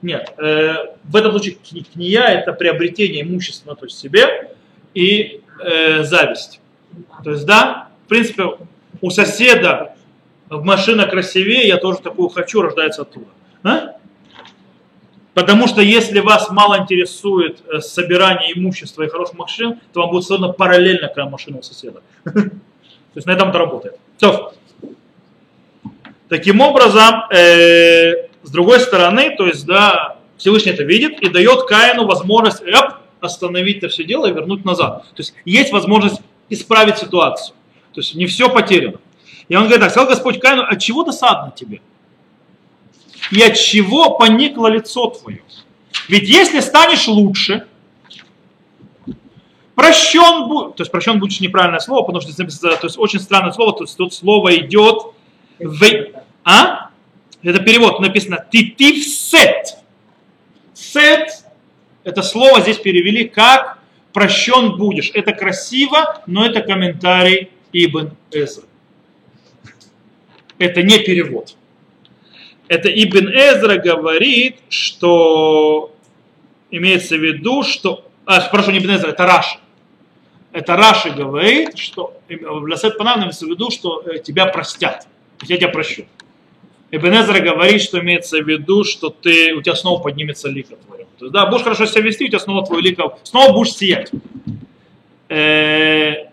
Нет, 0.00 0.32
э, 0.38 0.94
в 1.04 1.16
этом 1.16 1.32
случае 1.32 1.56
кния 1.92 2.24
это 2.24 2.52
приобретение 2.52 3.22
имущества, 3.22 3.74
то 3.74 3.84
есть 3.84 3.98
себе, 3.98 4.50
и 4.94 5.40
э, 5.60 6.02
зависть. 6.02 6.60
То 7.22 7.30
есть, 7.30 7.44
да, 7.44 7.88
в 8.06 8.08
принципе, 8.08 8.44
у 9.00 9.10
соседа 9.10 9.94
машина 10.48 11.06
красивее, 11.06 11.66
я 11.66 11.76
тоже 11.76 11.98
такую 11.98 12.28
хочу, 12.28 12.62
рождается 12.62 13.02
оттуда. 13.02 13.26
А? 13.62 13.96
Потому 15.34 15.66
что 15.66 15.82
если 15.82 16.20
вас 16.20 16.48
мало 16.50 16.78
интересует 16.78 17.58
э, 17.66 17.80
собирание 17.80 18.56
имущества 18.56 19.02
и 19.02 19.08
хороших 19.08 19.36
машин, 19.36 19.80
то 19.92 20.00
вам 20.00 20.10
будет 20.10 20.24
создана 20.24 20.52
параллельно 20.52 21.08
к 21.08 21.24
машина 21.26 21.58
у 21.58 21.62
соседа. 21.62 22.00
То 22.24 23.18
есть 23.18 23.26
на 23.26 23.32
этом 23.32 23.50
это 23.50 23.58
работает. 23.58 23.98
Все. 24.16 24.52
Таким 26.28 26.60
образом, 26.60 27.24
э, 27.30 28.28
с 28.42 28.50
другой 28.50 28.80
стороны, 28.80 29.36
то 29.36 29.46
есть, 29.46 29.66
да, 29.66 30.16
Всевышний 30.36 30.72
это 30.72 30.82
видит 30.82 31.20
и 31.20 31.28
дает 31.28 31.62
Каину 31.64 32.06
возможность 32.06 32.62
эп, 32.62 32.94
остановить 33.20 33.78
это 33.78 33.88
все 33.88 34.04
дело 34.04 34.26
и 34.26 34.32
вернуть 34.32 34.64
назад. 34.64 35.04
То 35.14 35.20
есть 35.20 35.34
есть 35.44 35.72
возможность 35.72 36.20
исправить 36.48 36.98
ситуацию. 36.98 37.54
То 37.92 38.00
есть 38.00 38.14
не 38.14 38.26
все 38.26 38.48
потеряно. 38.48 38.98
И 39.48 39.56
он 39.56 39.64
говорит 39.64 39.80
так, 39.80 39.90
сказал 39.90 40.08
Господь 40.08 40.40
Каину, 40.40 40.62
от 40.62 40.80
чего 40.80 41.04
досадно 41.04 41.52
тебе? 41.54 41.80
И 43.30 43.42
от 43.42 43.54
чего 43.56 44.10
поникло 44.16 44.68
лицо 44.68 45.08
твое. 45.08 45.42
Ведь 46.08 46.28
если 46.28 46.60
станешь 46.60 47.08
лучше, 47.08 47.66
прощен 49.74 50.48
будет, 50.48 50.76
то 50.76 50.82
есть 50.82 50.90
прощен 50.90 51.18
будет 51.18 51.40
неправильное 51.40 51.80
слово, 51.80 52.04
потому 52.04 52.20
что 52.20 52.34
то 52.34 52.86
есть 52.86 52.98
очень 52.98 53.20
странное 53.20 53.52
слово, 53.52 53.72
то 53.72 53.84
есть 53.84 53.96
тут 53.96 54.12
слово 54.12 54.56
идет 54.56 55.14
в, 55.58 55.84
а? 56.44 56.90
Это 57.42 57.60
перевод, 57.60 58.00
написано 58.00 58.44
титив 58.50 59.04
сет. 59.04 59.76
Сет, 60.72 61.44
это 62.02 62.22
слово 62.22 62.60
здесь 62.60 62.78
перевели 62.78 63.28
как 63.28 63.78
прощен 64.12 64.76
будешь. 64.76 65.10
Это 65.12 65.32
красиво, 65.32 66.22
но 66.26 66.46
это 66.46 66.62
комментарий 66.62 67.50
Ибн 67.72 68.12
Эзра. 68.30 68.64
Это 70.58 70.82
не 70.82 70.98
перевод 71.00 71.56
это 72.68 72.88
Ибн 72.88 73.28
Эзра 73.28 73.76
говорит, 73.76 74.56
что 74.68 75.94
имеется 76.70 77.16
в 77.16 77.20
виду, 77.20 77.62
что... 77.62 78.08
А, 78.26 78.40
прошу, 78.40 78.70
не 78.70 78.78
Ибн 78.78 78.96
Эзра, 78.96 79.10
это 79.10 79.26
Раши. 79.26 79.58
Это 80.52 80.76
Раши 80.76 81.10
говорит, 81.10 81.76
что 81.78 82.16
Ласет 82.28 82.96
Панав 82.96 83.18
имеется 83.18 83.46
в 83.46 83.48
виду, 83.48 83.70
что 83.70 84.02
э, 84.06 84.18
тебя 84.18 84.46
простят. 84.46 85.06
Я 85.42 85.56
тебя 85.56 85.68
прощу. 85.68 86.06
Эбенезра 86.94 87.40
говорит, 87.40 87.82
что 87.82 87.98
имеется 87.98 88.38
в 88.40 88.48
виду, 88.48 88.84
что 88.84 89.10
ты, 89.10 89.52
у 89.54 89.62
тебя 89.62 89.74
снова 89.74 90.00
поднимется 90.00 90.48
лика 90.48 90.76
твоя. 90.76 91.04
То 91.18 91.26
есть, 91.26 91.32
да, 91.32 91.46
будешь 91.46 91.62
хорошо 91.62 91.86
себя 91.86 92.02
вести, 92.02 92.24
у 92.24 92.28
тебя 92.28 92.38
снова 92.38 92.64
твой 92.64 92.82
лик, 92.82 93.00
снова 93.24 93.52
будешь 93.52 93.72
сиять. 93.72 94.12
Э, 95.28 96.26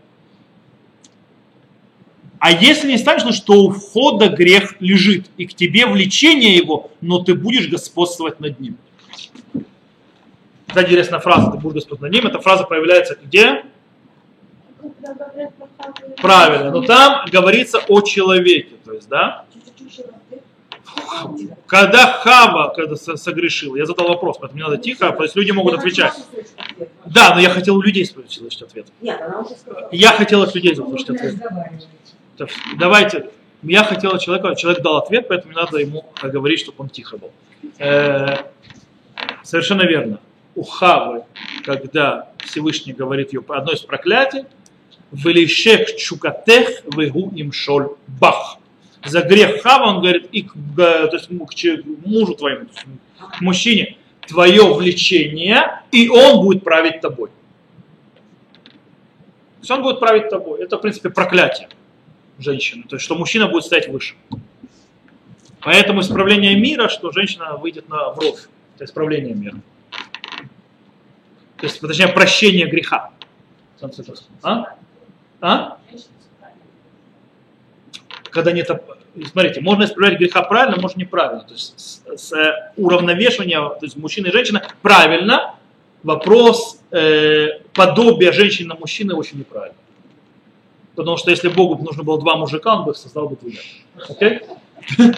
а 2.42 2.52
если 2.52 2.88
не 2.92 2.98
станешь, 2.98 3.24
ну 3.24 3.34
что 3.34 3.54
у 3.66 3.70
входа 3.70 4.28
грех 4.28 4.74
лежит, 4.80 5.28
и 5.38 5.46
к 5.46 5.54
тебе 5.54 5.86
влечение 5.86 6.56
его, 6.56 6.90
но 7.00 7.20
ты 7.20 7.36
будешь 7.36 7.70
господствовать 7.70 8.40
над 8.40 8.60
ним. 8.60 8.78
Кстати, 10.66 10.88
интересная 10.88 11.20
фраза, 11.20 11.52
ты 11.52 11.60
будешь 11.60 11.76
господствовать 11.76 12.02
над 12.02 12.12
ним. 12.12 12.26
Эта 12.26 12.40
фраза 12.42 12.64
появляется 12.64 13.16
где? 13.24 13.64
Правильно, 16.18 16.72
но 16.72 16.82
там 16.82 17.28
говорится 17.32 17.78
о 17.88 18.02
человеке, 18.02 18.74
то 18.86 18.94
есть, 18.94 19.08
да? 19.08 19.46
Когда 21.68 22.08
Хава 22.08 22.74
когда 22.74 22.96
согрешил, 22.96 23.76
я 23.76 23.86
задал 23.86 24.08
вопрос, 24.08 24.38
поэтому 24.40 24.56
мне 24.56 24.64
надо 24.68 24.82
тихо, 24.82 25.12
то 25.12 25.22
есть 25.22 25.36
люди 25.36 25.52
могут 25.52 25.76
отвечать. 25.76 26.14
Да, 27.06 27.36
но 27.36 27.40
я 27.40 27.52
хотел 27.52 27.78
у 27.78 27.82
людей 27.84 28.04
услышать 28.04 28.64
ответ. 28.64 28.88
Я 29.00 30.12
хотел 30.14 30.42
от 30.42 30.56
людей 30.56 30.74
услышать 30.74 31.12
ответ. 31.12 31.36
Давайте, 32.78 33.30
я 33.64 33.84
хотел 33.84 34.12
от 34.12 34.22
человека, 34.22 34.56
человек 34.56 34.82
дал 34.82 34.98
ответ, 34.98 35.28
поэтому 35.28 35.54
надо 35.54 35.78
ему 35.78 36.06
говорить, 36.22 36.60
чтобы 36.60 36.78
он 36.80 36.90
тихо 36.90 37.18
был. 37.18 37.32
Э, 37.78 38.38
совершенно 39.44 39.84
верно. 39.84 40.20
У 40.56 40.64
Хавы, 40.64 41.24
когда 41.64 42.30
Всевышний 42.40 42.94
говорит 42.94 43.34
ее 43.34 43.44
одно 43.48 43.72
из 43.72 43.82
проклятий, 43.82 44.46
«Велишек 45.12 45.98
чукатех 45.98 46.84
вегу 46.96 47.32
им 47.36 47.52
шоль 47.52 47.90
бах» 48.08 48.58
за 49.04 49.22
грех 49.22 49.62
Хава, 49.62 49.88
он 49.90 50.02
говорит, 50.02 50.28
и 50.32 50.44
к, 50.44 50.54
то 50.76 51.10
есть, 51.12 51.28
к 51.28 52.06
мужу 52.06 52.36
твоему, 52.36 52.68
к 53.18 53.42
мужчине, 53.42 53.98
твое 54.28 54.74
влечение, 54.74 55.82
и 55.92 56.08
он 56.08 56.42
будет 56.42 56.64
править 56.64 57.02
тобой. 57.02 57.30
То 58.64 59.62
есть 59.62 59.72
он 59.72 59.82
будет 59.82 60.00
править 60.00 60.30
тобой. 60.30 60.64
Это, 60.64 60.78
в 60.78 60.82
принципе, 60.82 61.10
проклятие 61.10 61.68
женщины. 62.42 62.84
То 62.84 62.96
есть, 62.96 63.06
что 63.06 63.16
мужчина 63.16 63.48
будет 63.48 63.66
стоять 63.66 63.88
выше. 63.88 64.16
Поэтому 65.62 66.02
исправление 66.02 66.56
мира, 66.56 66.88
что 66.90 67.12
женщина 67.12 67.56
выйдет 67.58 67.88
на 67.90 68.10
вровь. 68.12 68.48
Это 68.76 68.86
исправление 68.86 69.36
мира. 69.36 69.58
То 71.58 71.68
есть, 71.68 71.80
точнее, 71.80 72.08
прощение 72.08 72.68
греха. 72.68 73.12
А? 74.42 74.76
А? 75.42 75.78
когда 78.32 78.52
нет... 78.52 78.70
Смотрите, 79.30 79.60
можно 79.60 79.84
исправлять 79.84 80.18
греха 80.18 80.42
правильно, 80.42 80.82
можно 80.82 81.00
неправильно. 81.00 81.44
То 81.44 81.54
есть 81.54 81.74
с, 81.78 82.02
с 82.16 82.32
э, 82.32 82.72
уравновешивания, 82.78 83.60
то 83.60 83.80
есть 83.82 83.98
мужчина 83.98 84.28
и 84.28 84.32
женщина 84.32 84.66
правильно, 84.82 85.56
вопрос 86.02 86.80
э, 86.92 87.60
подобия 87.74 88.32
женщины 88.32 88.70
на 88.70 88.76
мужчины 88.76 89.14
очень 89.14 89.40
неправильно. 89.40 89.76
Потому 90.96 91.18
что 91.18 91.32
если 91.32 91.48
Богу 91.48 91.82
нужно 91.84 92.04
было 92.04 92.20
два 92.20 92.36
мужика, 92.36 92.76
он 92.76 92.86
бы 92.86 92.94
создал 92.94 93.30
бы 93.30 93.38
двумя. 93.38 93.60
Okay? 94.10 94.46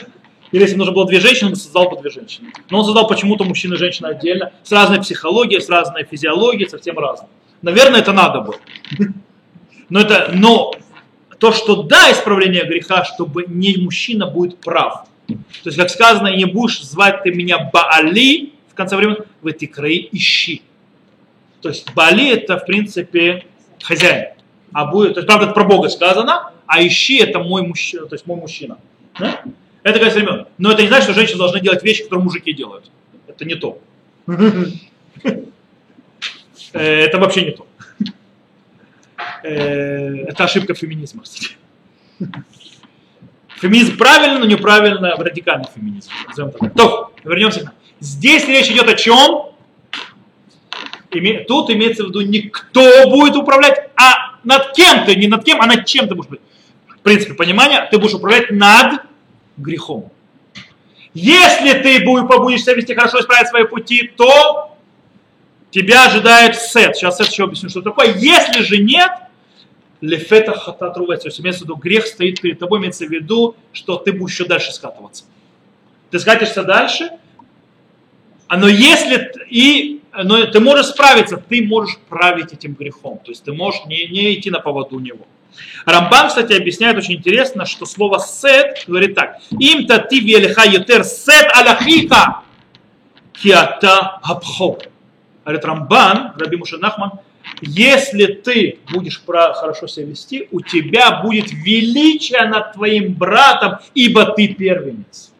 Или 0.51 0.62
если 0.62 0.75
нужно 0.75 0.93
было 0.93 1.07
две 1.07 1.19
женщины, 1.19 1.49
он 1.49 1.55
создал 1.55 1.89
бы 1.89 1.99
две 1.99 2.12
женщины. 2.12 2.53
Но 2.69 2.79
он 2.79 2.86
создал 2.86 3.07
почему-то 3.07 3.43
мужчина 3.43 3.73
и 3.73 3.77
женщина 3.77 4.09
отдельно, 4.09 4.53
с 4.63 4.71
разной 4.71 5.01
психологией, 5.01 5.59
с 5.59 5.67
разной 5.67 6.03
физиологией, 6.03 6.69
совсем 6.69 6.99
разной. 6.99 7.27
Наверное, 7.63 8.01
это 8.01 8.13
надо 8.13 8.41
было. 8.41 8.57
Но, 9.89 9.99
это, 9.99 10.31
но 10.33 10.71
то, 11.38 11.51
что 11.51 11.83
да, 11.83 12.12
исправление 12.12 12.63
греха, 12.63 13.03
чтобы 13.03 13.45
не 13.47 13.75
мужчина 13.77 14.25
будет 14.25 14.59
прав. 14.59 15.05
То 15.27 15.36
есть, 15.65 15.77
как 15.77 15.89
сказано, 15.89 16.36
не 16.36 16.45
будешь 16.45 16.81
звать 16.81 17.21
ты 17.21 17.31
меня 17.31 17.69
Баали, 17.71 18.53
в 18.69 18.75
конце 18.75 18.95
времени, 18.95 19.17
в 19.41 19.47
эти 19.47 19.65
краи 19.65 20.07
ищи. 20.12 20.63
То 21.62 21.69
есть 21.69 21.93
Баали 21.93 22.31
это, 22.31 22.57
в 22.57 22.65
принципе, 22.65 23.45
хозяин. 23.83 24.33
А 24.73 24.86
будет, 24.86 25.13
то 25.13 25.19
есть, 25.19 25.27
правда, 25.27 25.45
это 25.45 25.53
про 25.53 25.63
Бога 25.63 25.89
сказано, 25.89 26.51
а 26.65 26.86
ищи 26.86 27.17
это 27.17 27.39
мой 27.39 27.62
мужчина, 27.62 28.07
то 28.07 28.15
есть 28.15 28.25
мой 28.25 28.38
мужчина. 28.38 28.77
Да? 29.19 29.41
Это 29.83 29.99
конец 29.99 30.15
времен. 30.15 30.47
Но 30.57 30.71
это 30.71 30.81
не 30.81 30.88
значит, 30.88 31.05
что 31.05 31.13
женщины 31.13 31.38
должны 31.38 31.59
делать 31.59 31.83
вещи, 31.83 32.03
которые 32.03 32.23
мужики 32.23 32.53
делают. 32.53 32.89
Это 33.27 33.45
не 33.45 33.55
то. 33.55 33.79
Э, 36.73 36.79
это 37.05 37.19
вообще 37.19 37.45
не 37.45 37.51
то. 37.51 37.67
Э, 39.43 40.23
это 40.27 40.45
ошибка 40.45 40.73
феминизма. 40.73 41.23
Феминизм 43.62 43.97
правильно, 43.97 44.39
но 44.39 44.45
неправильно 44.45 45.15
радикальный 45.17 45.67
феминизм. 45.73 46.09
То, 46.75 47.13
вернемся. 47.23 47.71
Здесь 47.99 48.47
речь 48.47 48.71
идет 48.71 48.89
о 48.89 48.95
чем? 48.95 49.53
Тут 51.47 51.69
имеется 51.69 52.03
в 52.03 52.07
виду 52.07 52.21
не 52.21 52.41
кто 52.49 53.07
будет 53.09 53.36
управлять, 53.36 53.91
а 53.95 54.33
над 54.43 54.73
кем 54.73 55.06
ты, 55.06 55.15
не 55.15 55.27
над 55.27 55.43
кем, 55.43 55.62
а 55.62 55.65
над 55.65 55.86
чем 55.86 56.08
ты 56.08 56.15
будешь 56.15 56.29
быть. 56.29 56.41
В 56.88 56.99
принципе, 56.99 57.34
понимание, 57.34 57.88
ты 57.89 57.97
будешь 57.97 58.13
управлять 58.13 58.51
над 58.51 59.01
грехом. 59.58 60.12
Если 61.13 61.73
ты 61.73 62.03
будешь 62.03 62.62
себя 62.62 62.73
вести 62.73 62.95
хорошо, 62.95 63.19
исправить 63.19 63.49
свои 63.49 63.65
пути, 63.65 64.12
то 64.15 64.77
тебя 65.69 66.06
ожидает 66.06 66.56
сет. 66.56 66.95
Сейчас 66.95 67.17
сет 67.17 67.27
еще 67.27 67.43
объясню, 67.43 67.69
что 67.69 67.82
такое. 67.82 68.15
Если 68.15 68.63
же 68.63 68.77
нет, 68.77 69.12
лефета 70.01 70.53
хатат 70.53 70.97
рувец, 70.97 71.21
то 71.21 71.27
есть 71.27 71.39
имеется 71.39 71.62
в 71.62 71.63
виду, 71.65 71.75
грех 71.75 72.06
стоит 72.06 72.41
перед 72.41 72.60
тобой, 72.60 72.79
имеется 72.79 73.06
в 73.06 73.10
виду, 73.10 73.56
что 73.71 73.97
ты 73.97 74.12
будешь 74.12 74.34
еще 74.34 74.45
дальше 74.45 74.71
скатываться. 74.71 75.25
Ты 76.12 76.19
скатишься 76.19 76.63
дальше, 76.63 77.10
а 78.47 78.58
но 78.58 78.67
если 78.67 79.32
и 79.49 80.03
но 80.23 80.45
ты 80.45 80.60
можешь 80.60 80.88
справиться, 80.88 81.38
ты 81.38 81.65
можешь 81.65 81.97
править 82.10 82.54
этим 82.54 82.73
грехом, 82.73 83.19
то 83.23 83.32
есть 83.32 83.43
ты 83.43 83.54
можешь 83.54 83.86
не, 83.86 84.08
не 84.08 84.34
идти 84.34 84.52
на 84.52 84.60
поводу 84.60 84.99
него. 84.99 85.26
Рамбам, 85.86 86.30
кстати, 86.30 86.54
объясняет 86.54 86.97
очень 86.97 87.15
интересно, 87.15 87.65
что 87.65 87.86
слово 87.86 88.19
сет 88.19 88.84
говорит 88.88 89.15
так. 89.15 89.39
Им 89.60 89.86
та 89.86 89.99
ти 89.99 90.19
велиха 90.19 90.63
ютер 90.65 91.04
сет 91.04 91.47
аляхика 91.54 92.41
киата 93.34 94.19
абхо. 94.23 94.80
Говорит 95.45 95.65
Рамбан, 95.65 96.34
Раби 96.38 96.58
Муша 96.58 96.78
Нахман, 96.78 97.12
если 97.62 98.28
ты 98.28 98.80
будешь 98.91 99.21
хорошо 99.26 99.88
себя 99.88 100.08
вести, 100.08 100.47
у 100.52 100.62
тебя 100.62 101.21
будет 101.21 101.52
величие 101.52 102.45
над 102.45 102.73
твоим 102.73 103.13
братом, 103.13 103.80
ибо 103.93 104.26
ты 104.26 104.54
первенец. 104.54 105.34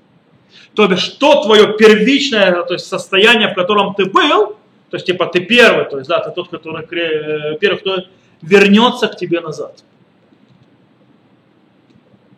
То 0.76 0.88
бишь, 0.88 1.00
что 1.00 1.44
твое 1.44 1.78
первичное 1.78 2.64
то 2.64 2.74
есть 2.74 2.88
состояние, 2.88 3.50
в 3.50 3.56
котором 3.56 3.94
ты 3.94 4.06
был, 4.06 4.58
то 4.94 4.98
есть 4.98 5.08
типа 5.08 5.26
ты 5.26 5.40
первый, 5.40 5.86
то 5.86 5.98
есть 5.98 6.08
да, 6.08 6.20
ты 6.20 6.30
тот, 6.30 6.50
который 6.50 6.84
э, 6.84 7.58
первый, 7.58 7.80
кто 7.80 7.98
вернется 8.44 9.08
к 9.08 9.18
тебе 9.18 9.42
назад. 9.42 9.84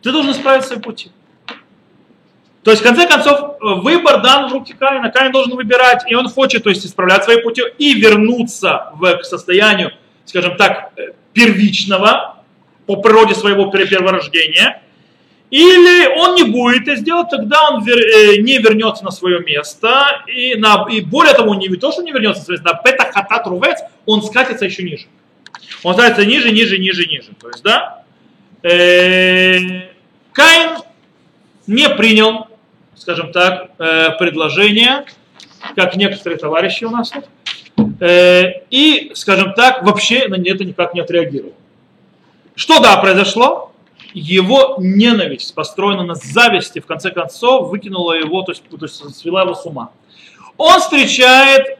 Ты 0.00 0.10
должен 0.10 0.32
исправить 0.32 0.64
свои 0.64 0.78
пути. 0.78 1.10
То 2.62 2.70
есть, 2.70 2.82
в 2.82 2.86
конце 2.86 3.06
концов, 3.06 3.58
выбор 3.60 4.22
дан 4.22 4.48
в 4.48 4.54
руки 4.54 4.72
Каина. 4.72 5.10
Каин 5.10 5.32
должен 5.32 5.54
выбирать, 5.54 6.10
и 6.10 6.14
он 6.14 6.30
хочет, 6.30 6.62
то 6.62 6.70
есть, 6.70 6.86
исправлять 6.86 7.24
свои 7.24 7.42
пути 7.42 7.62
и 7.76 7.92
вернуться 7.92 8.88
в, 8.94 9.18
к 9.18 9.24
состоянию, 9.26 9.92
скажем 10.24 10.56
так, 10.56 10.92
э, 10.96 11.08
первичного, 11.34 12.42
по 12.86 12.96
природе 12.96 13.34
своего 13.34 13.70
перворождения. 13.70 14.80
Или 15.50 16.06
он 16.18 16.34
не 16.34 16.44
будет 16.44 16.82
это 16.82 16.96
сделать, 16.96 17.28
тогда 17.30 17.70
он 17.70 17.84
вер, 17.84 17.98
э, 17.98 18.36
не 18.38 18.58
вернется 18.58 19.04
на 19.04 19.10
свое 19.10 19.40
место. 19.40 20.22
И, 20.26 20.56
на, 20.56 20.86
и 20.90 21.00
более 21.00 21.34
того, 21.34 21.54
не 21.54 21.68
то, 21.76 21.92
что 21.92 22.02
не 22.02 22.12
вернется 22.12 22.40
на 22.40 22.44
свое 22.44 22.60
место, 22.60 22.74
на 22.74 22.82
петахатат 22.82 23.46
рувец, 23.46 23.78
он 24.06 24.22
скатится 24.22 24.64
еще 24.64 24.82
ниже. 24.82 25.06
Он 25.84 25.94
скатится 25.94 26.26
ниже, 26.26 26.50
ниже, 26.50 26.78
ниже, 26.78 27.06
ниже. 27.06 27.30
То 27.40 27.48
есть, 27.48 27.62
да, 27.62 28.02
э, 28.62 29.88
Каин 30.32 30.78
не 31.66 31.88
принял 31.90 32.48
скажем 32.96 33.30
так, 33.30 33.70
э, 33.78 34.10
предложение, 34.18 35.04
как 35.76 35.96
некоторые 35.96 36.38
товарищи 36.38 36.84
у 36.84 36.90
нас 36.90 37.12
э, 38.00 38.62
и, 38.70 39.12
скажем 39.14 39.54
так, 39.54 39.84
вообще 39.84 40.28
на 40.28 40.34
это 40.36 40.64
никак 40.64 40.94
не 40.94 41.00
отреагировал. 41.00 41.54
Что 42.54 42.80
да, 42.80 42.96
произошло? 42.96 43.72
Его 44.18 44.76
ненависть, 44.78 45.54
построена 45.54 46.02
на 46.02 46.14
зависти, 46.14 46.78
в 46.78 46.86
конце 46.86 47.10
концов, 47.10 47.68
выкинула 47.68 48.14
его, 48.14 48.40
то 48.40 48.52
есть, 48.52 48.62
то 48.66 48.78
есть 48.80 49.14
свела 49.14 49.42
его 49.42 49.54
с 49.54 49.66
ума. 49.66 49.90
Он 50.56 50.80
встречает, 50.80 51.78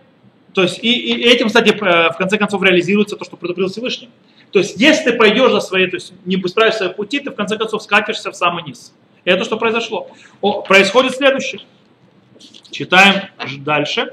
то 0.52 0.60
есть 0.60 0.78
и, 0.82 1.14
и 1.14 1.22
этим, 1.22 1.46
кстати, 1.46 1.70
э, 1.70 2.12
в 2.12 2.16
конце 2.18 2.36
концов 2.36 2.62
реализируется 2.62 3.16
то, 3.16 3.24
что 3.24 3.38
предупредил 3.38 3.70
Всевышний. 3.70 4.10
То 4.50 4.58
есть 4.58 4.78
если 4.78 5.12
ты 5.12 5.16
пойдешь 5.16 5.50
за 5.50 5.60
своей, 5.60 5.86
то 5.86 5.96
есть 5.96 6.12
не 6.26 6.36
справишь 6.46 6.74
свои 6.74 6.90
пути, 6.90 7.20
ты 7.20 7.30
в 7.30 7.34
конце 7.34 7.56
концов 7.56 7.82
скатишься 7.82 8.30
в 8.30 8.36
самый 8.36 8.64
низ. 8.64 8.92
Это 9.24 9.42
что 9.44 9.56
произошло. 9.56 10.10
О, 10.42 10.60
происходит 10.60 11.16
следующее. 11.16 11.62
Читаем 12.70 13.30
дальше. 13.60 14.12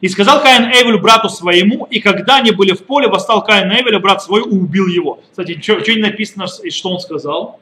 И 0.00 0.06
сказал 0.06 0.40
Каин 0.42 0.70
Эвелю 0.70 1.00
брату 1.00 1.28
своему, 1.28 1.88
и 1.90 1.98
когда 1.98 2.36
они 2.36 2.52
были 2.52 2.72
в 2.72 2.84
поле, 2.84 3.08
восстал 3.08 3.42
Каин 3.42 3.68
Эвеля, 3.72 3.98
брат 3.98 4.22
свой, 4.22 4.42
и 4.42 4.44
убил 4.44 4.86
его. 4.86 5.20
Кстати, 5.30 5.60
что 5.60 5.92
не 5.92 6.02
написано, 6.02 6.46
что 6.46 6.90
он 6.90 7.00
сказал? 7.00 7.60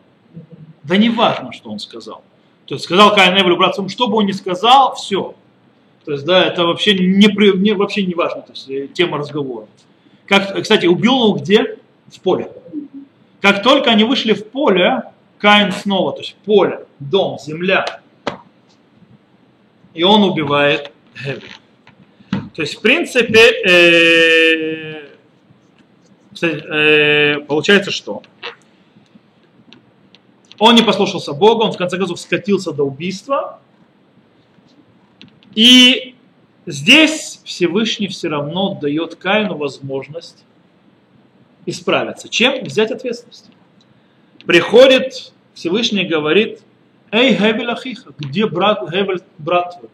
Да 0.85 0.97
не 0.97 1.11
важно, 1.11 1.53
что 1.53 1.71
он 1.71 1.79
сказал. 1.79 2.23
То 2.67 2.75
есть 2.75 2.85
сказал 2.85 3.15
Каин 3.15 3.35
Эвелю 3.35 3.57
братцам, 3.57 3.89
что 3.89 4.09
бы 4.09 4.17
он 4.17 4.27
ни 4.27 4.33
сказал, 4.33 4.95
все. 4.95 5.35
То 6.05 6.13
есть, 6.13 6.25
да, 6.25 6.45
это 6.45 6.65
вообще 6.65 6.95
не, 6.95 7.27
не, 7.57 7.73
вообще 7.73 8.05
не 8.05 8.15
важно, 8.15 8.43
то 8.43 8.53
есть, 8.53 8.69
э, 8.69 8.89
тема 8.89 9.19
разговора. 9.19 9.67
Как, 10.27 10.61
кстати, 10.61 10.87
убил 10.87 11.15
его 11.15 11.33
где? 11.35 11.79
В 12.09 12.21
поле. 12.21 12.51
Как 13.41 13.63
только 13.63 13.91
они 13.91 14.05
вышли 14.05 14.33
в 14.33 14.49
поле, 14.49 15.05
Каин 15.39 15.73
снова, 15.73 16.13
то 16.13 16.21
есть 16.21 16.35
поле, 16.45 16.87
дом, 16.99 17.39
земля. 17.39 18.01
И 19.95 20.03
он 20.03 20.23
убивает 20.23 20.93
Эвеля. 21.25 21.41
То 22.55 22.63
есть, 22.63 22.77
в 22.77 22.81
принципе, 22.81 23.41
э, 23.69 25.09
кстати, 26.33 26.63
э, 26.65 27.41
получается 27.41 27.91
что? 27.91 28.23
Он 30.65 30.77
не 30.77 30.83
послушался 30.83 31.33
Бога, 31.33 31.65
он 31.65 31.73
в 31.73 31.77
конце 31.77 31.99
концов 31.99 32.21
скатился 32.21 32.71
до 32.71 32.85
убийства. 32.85 33.59
И 35.57 36.15
здесь 36.67 37.41
Всевышний 37.43 38.07
все 38.07 38.29
равно 38.29 38.79
дает 38.81 39.17
Каину 39.17 39.57
возможность 39.57 40.45
исправиться. 41.67 42.29
Чем? 42.29 42.63
Взять 42.63 42.93
ответственность. 42.93 43.51
Приходит 44.47 45.33
Всевышний 45.53 46.03
и 46.03 46.07
говорит, 46.07 46.61
эй, 47.11 47.35
Гевель 47.35 47.69
Ахиха, 47.69 48.15
где 48.17 48.47
брат, 48.47 48.89
Гевель, 48.89 49.23
брат 49.39 49.81
твой? 49.81 49.91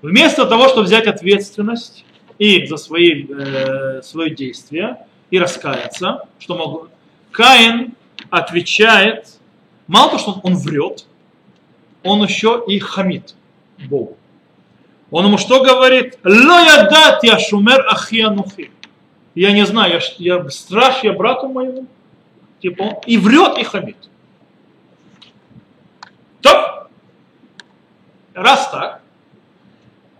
Вместо 0.00 0.46
того, 0.46 0.68
чтобы 0.68 0.84
взять 0.84 1.06
ответственность 1.06 2.06
и 2.38 2.64
за 2.64 2.78
свои, 2.78 3.26
э, 3.28 4.00
свои 4.00 4.34
действия 4.34 5.06
и 5.30 5.38
раскаяться, 5.38 6.22
что 6.38 6.56
могу, 6.56 6.88
Каин 7.30 7.94
отвечает, 8.30 9.38
мало 9.86 10.10
того, 10.10 10.18
что 10.18 10.40
он 10.42 10.56
врет, 10.56 11.06
он 12.02 12.22
еще 12.22 12.62
и 12.66 12.78
хамит 12.78 13.34
Богу. 13.78 14.16
Он 15.10 15.26
ему 15.26 15.38
что 15.38 15.62
говорит? 15.62 16.18
Ло 16.24 16.60
ядат 16.60 17.22
я 17.22 17.38
шумер 17.38 17.86
ахианухи. 17.88 18.70
Я 19.34 19.52
не 19.52 19.66
знаю, 19.66 20.00
я, 20.18 20.36
я 20.36 20.50
страж 20.50 21.02
я 21.02 21.12
брату 21.12 21.48
моему. 21.48 21.86
Типа 22.60 22.82
он 22.82 22.94
и 23.06 23.18
врет, 23.18 23.58
и 23.58 23.64
хамит. 23.64 23.96
Так, 26.40 26.88
раз 28.34 28.70
так, 28.70 29.02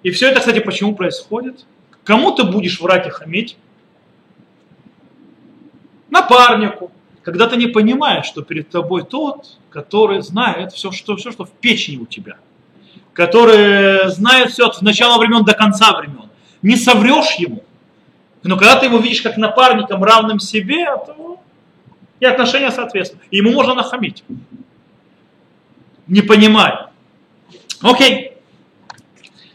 и 0.03 0.11
все 0.11 0.31
это, 0.31 0.41
кстати, 0.41 0.59
почему 0.59 0.95
происходит? 0.95 1.65
Кому 2.05 2.33
ты 2.33 2.45
будешь 2.45 2.81
врать 2.81 3.07
и 3.07 3.11
хамить? 3.11 3.57
Напарнику. 6.11 6.91
Когда 7.23 7.47
ты 7.47 7.57
не 7.57 7.67
понимаешь, 7.67 8.27
что 8.27 8.43
перед 8.43 8.69
тобой 8.69 9.05
тот, 9.05 9.59
который 9.71 10.23
знает 10.23 10.73
все, 10.73 10.91
что, 10.91 11.17
все, 11.17 11.31
что 11.31 11.45
в 11.45 11.51
печени 11.51 11.99
у 11.99 12.07
тебя. 12.07 12.37
Который 13.13 14.11
знает 14.11 14.51
все 14.51 14.67
от 14.67 14.83
начала 14.83 15.19
времен 15.19 15.45
до 15.45 15.55
конца 15.55 15.97
времен. 15.97 16.31
Не 16.63 16.77
соврешь 16.77 17.35
ему. 17.39 17.63
Но 18.43 18.57
когда 18.57 18.77
ты 18.77 18.87
его 18.87 18.99
видишь 18.99 19.23
как 19.23 19.37
напарником, 19.37 20.03
равным 20.03 20.41
себе, 20.41 20.85
то 21.07 21.41
и 22.19 22.25
отношения 22.25 22.71
соответствуют. 22.71 23.25
И 23.31 23.37
ему 23.37 23.53
можно 23.53 23.75
нахамить. 23.75 24.25
Не 26.07 26.23
понимая. 26.23 26.91
Окей. 27.81 28.33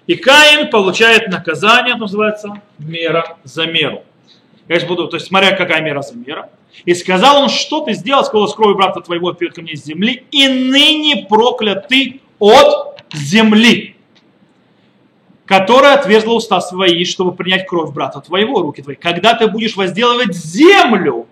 И 0.05 0.15
Каин 0.15 0.69
получает 0.69 1.27
наказание, 1.27 1.95
называется 1.95 2.61
мера 2.77 3.37
за 3.43 3.65
меру. 3.67 4.03
Я 4.67 4.79
сейчас 4.79 4.87
буду, 4.87 5.07
то 5.07 5.15
есть 5.15 5.27
смотря 5.27 5.55
какая 5.55 5.81
мера 5.81 6.01
за 6.01 6.15
мера. 6.15 6.49
И 6.85 6.93
сказал 6.93 7.41
он, 7.41 7.49
что 7.49 7.81
ты 7.81 7.93
сделал, 7.93 8.25
сказал, 8.25 8.47
скрой 8.47 8.75
брата 8.75 9.01
твоего 9.01 9.31
перед 9.33 9.53
ко 9.53 9.61
мне 9.61 9.75
с 9.75 9.85
земли, 9.85 10.23
и 10.31 10.47
ныне 10.47 11.25
проклят 11.29 11.87
ты 11.87 12.21
от 12.39 13.01
земли, 13.13 13.95
которая 15.45 15.95
отверзла 15.95 16.33
уста 16.33 16.59
свои, 16.59 17.05
чтобы 17.05 17.33
принять 17.33 17.65
кровь 17.65 17.93
брата 17.93 18.19
твоего, 18.19 18.61
руки 18.61 18.81
твои. 18.81 18.95
Когда 18.95 19.33
ты 19.33 19.47
будешь 19.47 19.75
возделывать 19.77 20.35
землю, 20.35 21.27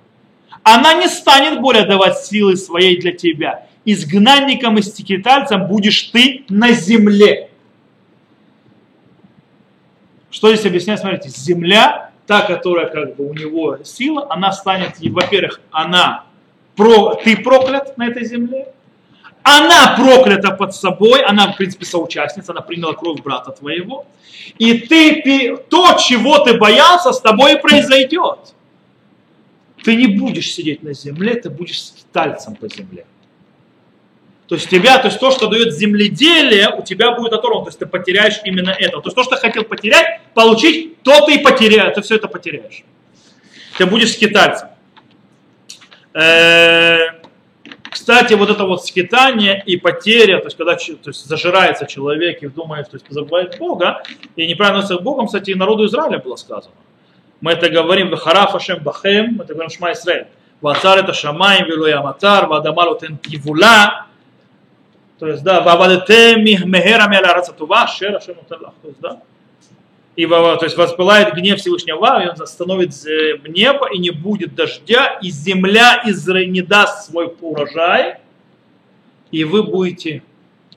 она 0.63 0.93
не 0.93 1.07
станет 1.07 1.61
более 1.61 1.85
давать 1.85 2.17
силы 2.19 2.55
своей 2.55 2.99
для 2.99 3.11
тебя. 3.11 3.67
Изгнанником 3.83 4.77
и 4.77 4.81
стекитальцем 4.81 5.67
будешь 5.67 6.01
ты 6.03 6.45
на 6.49 6.71
земле. 6.71 7.49
Что 10.31 10.53
здесь 10.53 10.65
объясняет? 10.65 11.01
Смотрите, 11.01 11.29
земля, 11.29 12.11
та, 12.27 12.41
которая 12.41 12.87
как 12.87 13.15
бы 13.15 13.29
у 13.29 13.33
него 13.33 13.79
сила, 13.83 14.27
она 14.29 14.51
станет, 14.51 14.99
во-первых, 14.99 15.61
она, 15.71 16.25
про, 16.75 17.15
ты 17.15 17.37
проклят 17.37 17.97
на 17.97 18.07
этой 18.07 18.25
земле, 18.25 18.67
она 19.43 19.95
проклята 19.95 20.51
под 20.51 20.73
собой, 20.73 21.23
она, 21.23 21.51
в 21.51 21.57
принципе, 21.57 21.85
соучастница, 21.85 22.51
она 22.51 22.61
приняла 22.61 22.93
кровь 22.93 23.21
брата 23.21 23.51
твоего, 23.51 24.07
и 24.57 24.79
ты, 24.79 25.57
то, 25.69 25.97
чего 25.99 26.39
ты 26.39 26.57
боялся, 26.57 27.11
с 27.11 27.21
тобой 27.21 27.53
и 27.53 27.61
произойдет. 27.61 28.55
Ты 29.83 29.95
не 29.95 30.07
будешь 30.07 30.51
сидеть 30.51 30.81
на 30.81 30.93
земле, 30.93 31.35
ты 31.35 31.51
будешь 31.51 31.85
скитальцем 31.85 32.55
по 32.55 32.67
земле. 32.67 33.05
То 34.47 34.55
есть 34.55 34.69
тебя, 34.69 34.99
то 34.99 35.07
есть 35.07 35.19
то, 35.19 35.31
что 35.31 35.47
дает 35.47 35.73
земледелие, 35.73 36.69
у 36.69 36.83
тебя 36.83 37.11
будет 37.11 37.33
оторвано. 37.33 37.65
То 37.65 37.69
есть 37.69 37.79
ты 37.79 37.85
потеряешь 37.85 38.39
именно 38.43 38.69
это. 38.69 39.01
То 39.01 39.05
есть 39.05 39.15
то, 39.15 39.23
что 39.23 39.35
хотел 39.37 39.63
потерять, 39.63 40.21
получить, 40.33 41.01
то 41.01 41.25
ты 41.25 41.35
и 41.35 41.37
потеряешь. 41.39 41.95
Ты 41.95 42.01
все 42.01 42.15
это 42.15 42.27
потеряешь. 42.27 42.83
Ты 43.77 43.85
будешь 43.85 44.13
скитальцем. 44.13 44.69
Кстати, 47.89 48.33
вот 48.33 48.49
это 48.49 48.65
вот 48.65 48.85
скитание 48.85 49.63
и 49.65 49.77
потеря, 49.77 50.39
то 50.39 50.45
есть 50.45 50.57
когда 50.57 50.75
то 50.75 51.09
есть, 51.09 51.25
зажирается 51.25 51.85
человек 51.87 52.43
и 52.43 52.47
думает, 52.47 52.89
то 52.89 52.97
есть 52.97 53.05
забывает 53.09 53.57
Бога, 53.57 54.03
и 54.35 54.45
неправильно 54.45 54.85
к 54.85 55.01
Богом, 55.01 55.27
кстати, 55.27 55.51
и 55.51 55.55
народу 55.55 55.85
Израиля 55.85 56.19
было 56.19 56.35
сказано. 56.35 56.75
Мы 57.41 57.53
это 57.53 57.69
говорим, 57.69 58.09
Вахараф 58.09 58.53
Ашем 58.53 58.83
Бахем, 58.83 59.35
мы 59.37 59.43
это 59.43 59.53
говорим 59.53 59.69
Шма 59.69 59.93
Исраиль. 59.93 60.27
Вацар 60.61 60.99
это 60.99 61.13
Шамай, 61.13 61.63
Вилуй 61.63 61.93
Аматар, 61.93 62.47
Вадамал 62.47 62.93
Утен 62.93 63.17
Кивула, 63.17 64.04
то 65.19 65.27
есть, 65.27 65.43
да, 65.43 65.61
То 68.81 68.87
есть, 68.87 68.99
да. 68.99 69.21
И, 70.15 70.25
то 70.25 70.59
есть, 70.61 70.77
воспылает 70.77 71.33
гнев 71.33 71.59
Всевышнего, 71.59 72.23
и 72.23 72.27
он 72.27 72.41
остановит 72.41 72.91
небо, 73.47 73.89
и 73.93 73.97
не 73.97 74.11
будет 74.11 74.55
дождя, 74.55 75.19
и 75.21 75.29
земля 75.29 76.01
не 76.45 76.61
даст 76.61 77.09
свой 77.09 77.33
урожай, 77.41 78.19
и 79.31 79.43
вы 79.43 79.63
будете 79.63 80.23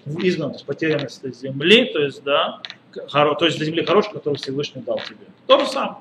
изгнаны, 0.05 0.53
то 0.53 0.57
есть 0.57 0.67
потеряны 0.67 1.09
с 1.09 1.19
этой 1.19 1.33
земли, 1.35 1.85
то 1.93 2.01
есть, 2.01 2.23
да, 2.25 2.61
хоро, 3.09 3.35
то 3.35 3.45
есть 3.45 3.59
для 3.59 3.67
земли 3.67 3.85
хорошей, 3.85 4.13
которую 4.13 4.39
Всевышний 4.39 4.83
дал 4.83 5.01
тебе. 5.01 5.27
То 5.47 5.61
же 5.61 5.67
самое. 5.67 5.99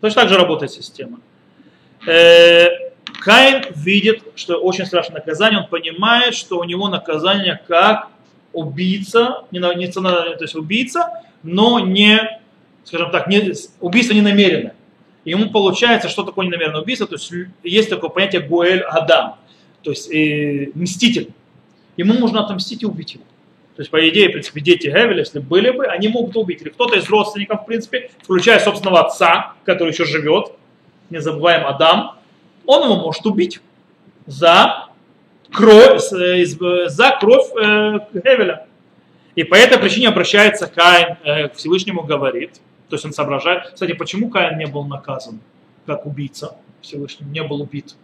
Точно 0.00 0.22
так 0.22 0.30
же 0.30 0.36
работает 0.36 0.72
система. 0.72 1.20
Каин 3.20 3.64
видит, 3.74 4.22
что 4.34 4.56
очень 4.56 4.86
страшное 4.86 5.16
наказание, 5.16 5.60
он 5.60 5.68
понимает, 5.68 6.34
что 6.34 6.58
у 6.58 6.64
него 6.64 6.88
наказание 6.88 7.60
как 7.66 8.08
убийца, 8.52 9.44
не, 9.50 9.58
не, 9.76 9.88
то 9.88 10.36
есть 10.40 10.54
убийца, 10.54 11.10
но 11.42 11.80
не, 11.80 12.40
скажем 12.84 13.10
так, 13.10 13.26
не, 13.26 13.52
убийство 13.80 14.14
не 14.14 14.20
намеренное. 14.20 14.74
Ему 15.24 15.50
получается, 15.50 16.08
что 16.08 16.22
такое 16.22 16.46
ненамеренное 16.46 16.82
убийство, 16.82 17.06
то 17.06 17.14
есть 17.14 17.32
есть 17.62 17.88
такое 17.88 18.10
понятие 18.10 18.42
Гуэль 18.42 18.80
Адам, 18.80 19.36
то 19.82 19.90
есть 19.90 20.12
э, 20.12 20.70
мститель. 20.74 21.30
Ему 21.96 22.14
нужно 22.14 22.44
отомстить 22.44 22.82
и 22.82 22.86
убить 22.86 23.14
его. 23.14 23.24
То 23.76 23.82
есть, 23.82 23.90
по 23.90 24.08
идее, 24.08 24.28
в 24.28 24.32
принципе, 24.32 24.60
дети 24.60 24.86
Гевеля, 24.86 25.18
если 25.18 25.40
были 25.40 25.70
бы, 25.70 25.86
они 25.86 26.08
могут 26.08 26.36
убить. 26.36 26.62
Или 26.62 26.68
кто-то 26.68 26.96
из 26.96 27.08
родственников, 27.08 27.62
в 27.62 27.66
принципе, 27.66 28.10
включая 28.22 28.60
собственного 28.60 29.06
отца, 29.06 29.54
который 29.64 29.90
еще 29.90 30.04
живет, 30.04 30.52
не 31.10 31.20
забываем 31.20 31.66
Адам, 31.66 32.18
он 32.66 32.84
его 32.84 32.96
может 32.96 33.24
убить 33.26 33.60
за 34.26 34.88
кровь, 35.52 36.02
за 36.02 37.16
кровь 37.20 37.46
э, 37.56 37.98
Гевеля. 38.12 38.66
И 39.34 39.42
по 39.44 39.54
этой 39.54 39.78
причине 39.78 40.08
обращается 40.08 40.66
Каин 40.66 41.16
э, 41.24 41.48
к 41.48 41.54
Всевышнему, 41.54 42.02
говорит, 42.02 42.54
то 42.88 42.94
есть 42.94 43.04
он 43.04 43.12
соображает. 43.12 43.72
Кстати, 43.72 43.92
почему 43.92 44.30
Каин 44.30 44.58
не 44.58 44.66
был 44.66 44.84
наказан 44.84 45.40
как 45.86 46.06
убийца 46.06 46.56
Всевышним, 46.80 47.32
не 47.32 47.42
был 47.42 47.60
убит 47.60 47.96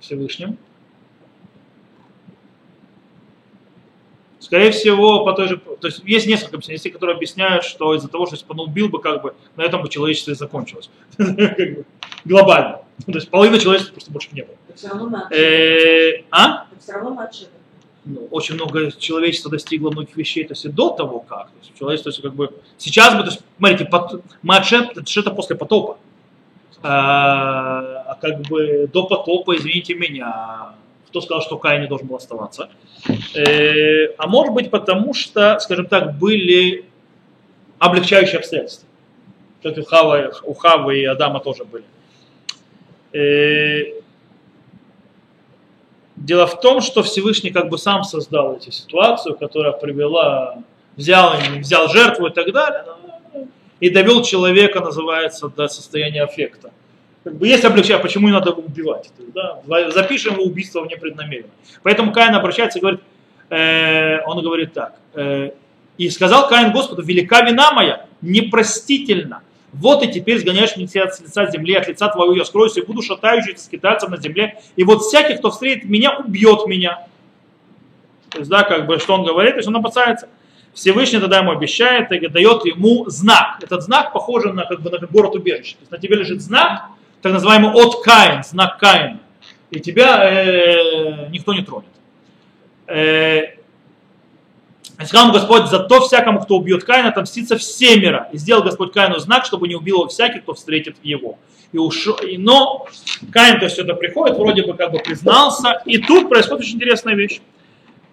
Всевышним? 0.00 0.58
Скорее 4.40 4.70
всего, 4.70 5.24
по 5.24 5.32
той 5.32 5.48
же, 5.48 5.58
то 5.58 5.88
есть 5.88 6.00
есть 6.04 6.26
несколько 6.26 6.56
объяснений, 6.56 6.90
которые 6.90 7.16
объясняют, 7.16 7.64
что 7.64 7.94
из-за 7.94 8.08
того, 8.08 8.26
что 8.26 8.36
если 8.36 8.46
бы 8.46 8.54
он 8.54 8.68
убил 8.68 8.88
бы, 8.88 9.00
как 9.00 9.20
бы 9.20 9.34
на 9.56 9.62
этом 9.62 9.82
бы 9.82 9.88
человечество 9.88 10.30
и 10.30 10.34
закончилось. 10.34 10.90
Глобально. 12.24 12.82
То 13.06 13.12
есть 13.12 13.30
половина 13.30 13.58
человечества 13.58 13.94
просто 13.94 14.10
больше 14.10 14.28
не 14.32 14.42
было. 14.42 14.56
Все 14.74 14.88
равно 14.88 15.28
э, 15.30 16.24
А? 16.30 16.66
Все 16.80 16.92
равно 16.92 17.28
ну, 18.04 18.26
очень 18.30 18.54
много 18.54 18.90
человечества 18.92 19.50
достигло 19.50 19.90
многих 19.90 20.16
вещей, 20.16 20.44
то 20.44 20.52
есть 20.52 20.64
и 20.64 20.68
до 20.68 20.90
того 20.90 21.20
как. 21.20 21.48
То 21.48 21.58
есть 21.60 21.78
человечество, 21.78 22.10
то 22.10 22.16
есть, 22.16 22.22
как 22.22 22.34
бы, 22.34 22.54
сейчас 22.78 23.14
бы, 23.14 23.20
то 23.20 23.26
есть, 23.26 23.40
смотрите, 23.58 23.84
это 23.84 25.06
что-то 25.06 25.30
после 25.32 25.56
потопа. 25.56 25.98
А, 26.82 28.04
а 28.06 28.14
как 28.14 28.40
бы 28.42 28.88
до 28.92 29.04
потопа, 29.04 29.56
извините 29.56 29.94
меня, 29.94 30.74
Кто 31.08 31.20
сказал, 31.20 31.42
что 31.42 31.58
Каин 31.58 31.82
не 31.82 31.88
должен 31.88 32.06
был 32.06 32.16
оставаться? 32.16 32.70
Э, 33.34 34.14
а 34.16 34.26
может 34.26 34.54
быть 34.54 34.70
потому, 34.70 35.12
что, 35.14 35.58
скажем 35.58 35.86
так, 35.86 36.18
были 36.18 36.84
облегчающие 37.78 38.38
обстоятельства. 38.38 38.86
Как 39.62 39.76
у 39.76 39.82
Хавы, 39.82 40.32
у 40.44 40.54
Хавы 40.54 41.00
и 41.00 41.04
Адама 41.04 41.40
тоже 41.40 41.64
были. 41.64 41.84
Э, 43.12 43.92
дело 46.16 46.46
в 46.46 46.60
том, 46.60 46.80
что 46.80 47.02
Всевышний 47.02 47.50
как 47.50 47.68
бы 47.68 47.78
сам 47.78 48.04
создал 48.04 48.56
эту 48.56 48.70
ситуацию, 48.70 49.36
которая 49.36 49.72
привела, 49.72 50.62
взял, 50.96 51.34
взял 51.58 51.88
жертву 51.88 52.26
и 52.26 52.32
так 52.32 52.52
далее, 52.52 52.84
и 53.80 53.90
довел 53.90 54.22
человека, 54.22 54.80
называется, 54.80 55.48
до 55.48 55.68
состояния 55.68 56.24
аффекта 56.24 56.70
как 57.28 57.36
бы 57.36 57.46
есть 57.46 57.64
облегчение, 57.64 58.00
почему 58.00 58.28
не 58.28 58.32
надо 58.32 58.50
его 58.50 58.62
убивать. 58.62 59.10
да, 59.34 59.60
запишем 59.90 60.34
его 60.34 60.44
убийство 60.44 60.84
непреднамеренно. 60.84 61.50
Поэтому 61.82 62.12
Каин 62.12 62.34
обращается 62.34 62.78
и 62.78 62.80
говорит, 62.80 63.00
э, 63.50 64.20
он 64.24 64.42
говорит 64.42 64.72
так, 64.72 64.98
э, 65.14 65.50
и 65.98 66.08
сказал 66.10 66.48
Каин 66.48 66.72
Господу, 66.72 67.02
велика 67.02 67.42
вина 67.42 67.72
моя, 67.72 68.06
непростительно. 68.22 69.42
Вот 69.72 70.02
и 70.02 70.08
теперь 70.08 70.38
сгоняешь 70.38 70.76
меня 70.76 71.04
от 71.04 71.20
лица 71.20 71.46
земли, 71.50 71.74
от 71.74 71.88
лица 71.88 72.08
твоего 72.08 72.34
я 72.34 72.44
скроюсь 72.44 72.76
и 72.76 72.82
буду 72.82 73.02
шатающийся 73.02 73.64
скитальцем 73.64 74.10
на 74.10 74.16
земле. 74.16 74.60
И 74.76 74.84
вот 74.84 75.02
всякий, 75.02 75.36
кто 75.36 75.50
встретит 75.50 75.84
меня, 75.84 76.18
убьет 76.18 76.66
меня. 76.66 77.06
То 78.30 78.38
есть, 78.38 78.50
да, 78.50 78.62
как 78.62 78.86
бы, 78.86 78.98
что 78.98 79.14
он 79.14 79.24
говорит, 79.24 79.52
то 79.52 79.58
есть 79.58 79.68
он 79.68 79.76
опасается. 79.76 80.28
Всевышний 80.72 81.18
тогда 81.18 81.38
ему 81.38 81.50
обещает 81.50 82.12
и 82.12 82.28
дает 82.28 82.64
ему 82.64 83.04
знак. 83.08 83.58
Этот 83.62 83.82
знак 83.82 84.12
похож 84.12 84.44
на, 84.44 84.64
как 84.64 84.80
бы, 84.80 84.90
на 84.90 85.06
город 85.06 85.34
убежище. 85.34 85.74
То 85.74 85.80
есть 85.80 85.90
на 85.90 85.98
тебе 85.98 86.16
лежит 86.16 86.40
знак, 86.40 86.86
так 87.20 87.32
называемый 87.32 87.72
от 87.72 88.02
Каин, 88.02 88.42
знак 88.44 88.78
Каин, 88.78 89.18
и 89.70 89.80
тебя 89.80 90.30
э, 90.30 91.28
никто 91.30 91.52
не 91.52 91.62
тронет. 91.62 91.88
Э, 92.86 93.57
сказал 95.06 95.32
Господь, 95.32 95.66
за 95.66 95.78
то 95.78 96.00
всякому, 96.00 96.40
кто 96.40 96.56
убьет 96.56 96.82
Каина, 96.84 97.10
отомстится 97.10 97.56
всемира. 97.56 98.28
И 98.32 98.38
сделал 98.38 98.64
Господь 98.64 98.92
Каину 98.92 99.18
знак, 99.18 99.44
чтобы 99.44 99.68
не 99.68 99.76
убил 99.76 99.98
его 99.98 100.08
всякий, 100.08 100.40
кто 100.40 100.54
встретит 100.54 100.96
его. 101.04 101.38
И 101.70 101.78
ушел, 101.78 102.16
и, 102.16 102.38
но 102.38 102.86
Каин 103.32 103.58
то 103.58 103.66
есть 103.66 103.78
это 103.78 103.94
приходит, 103.94 104.38
вроде 104.38 104.64
бы 104.64 104.74
как 104.74 104.90
бы 104.90 104.98
признался, 104.98 105.82
и 105.84 105.98
тут 105.98 106.28
происходит 106.30 106.64
очень 106.64 106.76
интересная 106.76 107.14
вещь. 107.14 107.40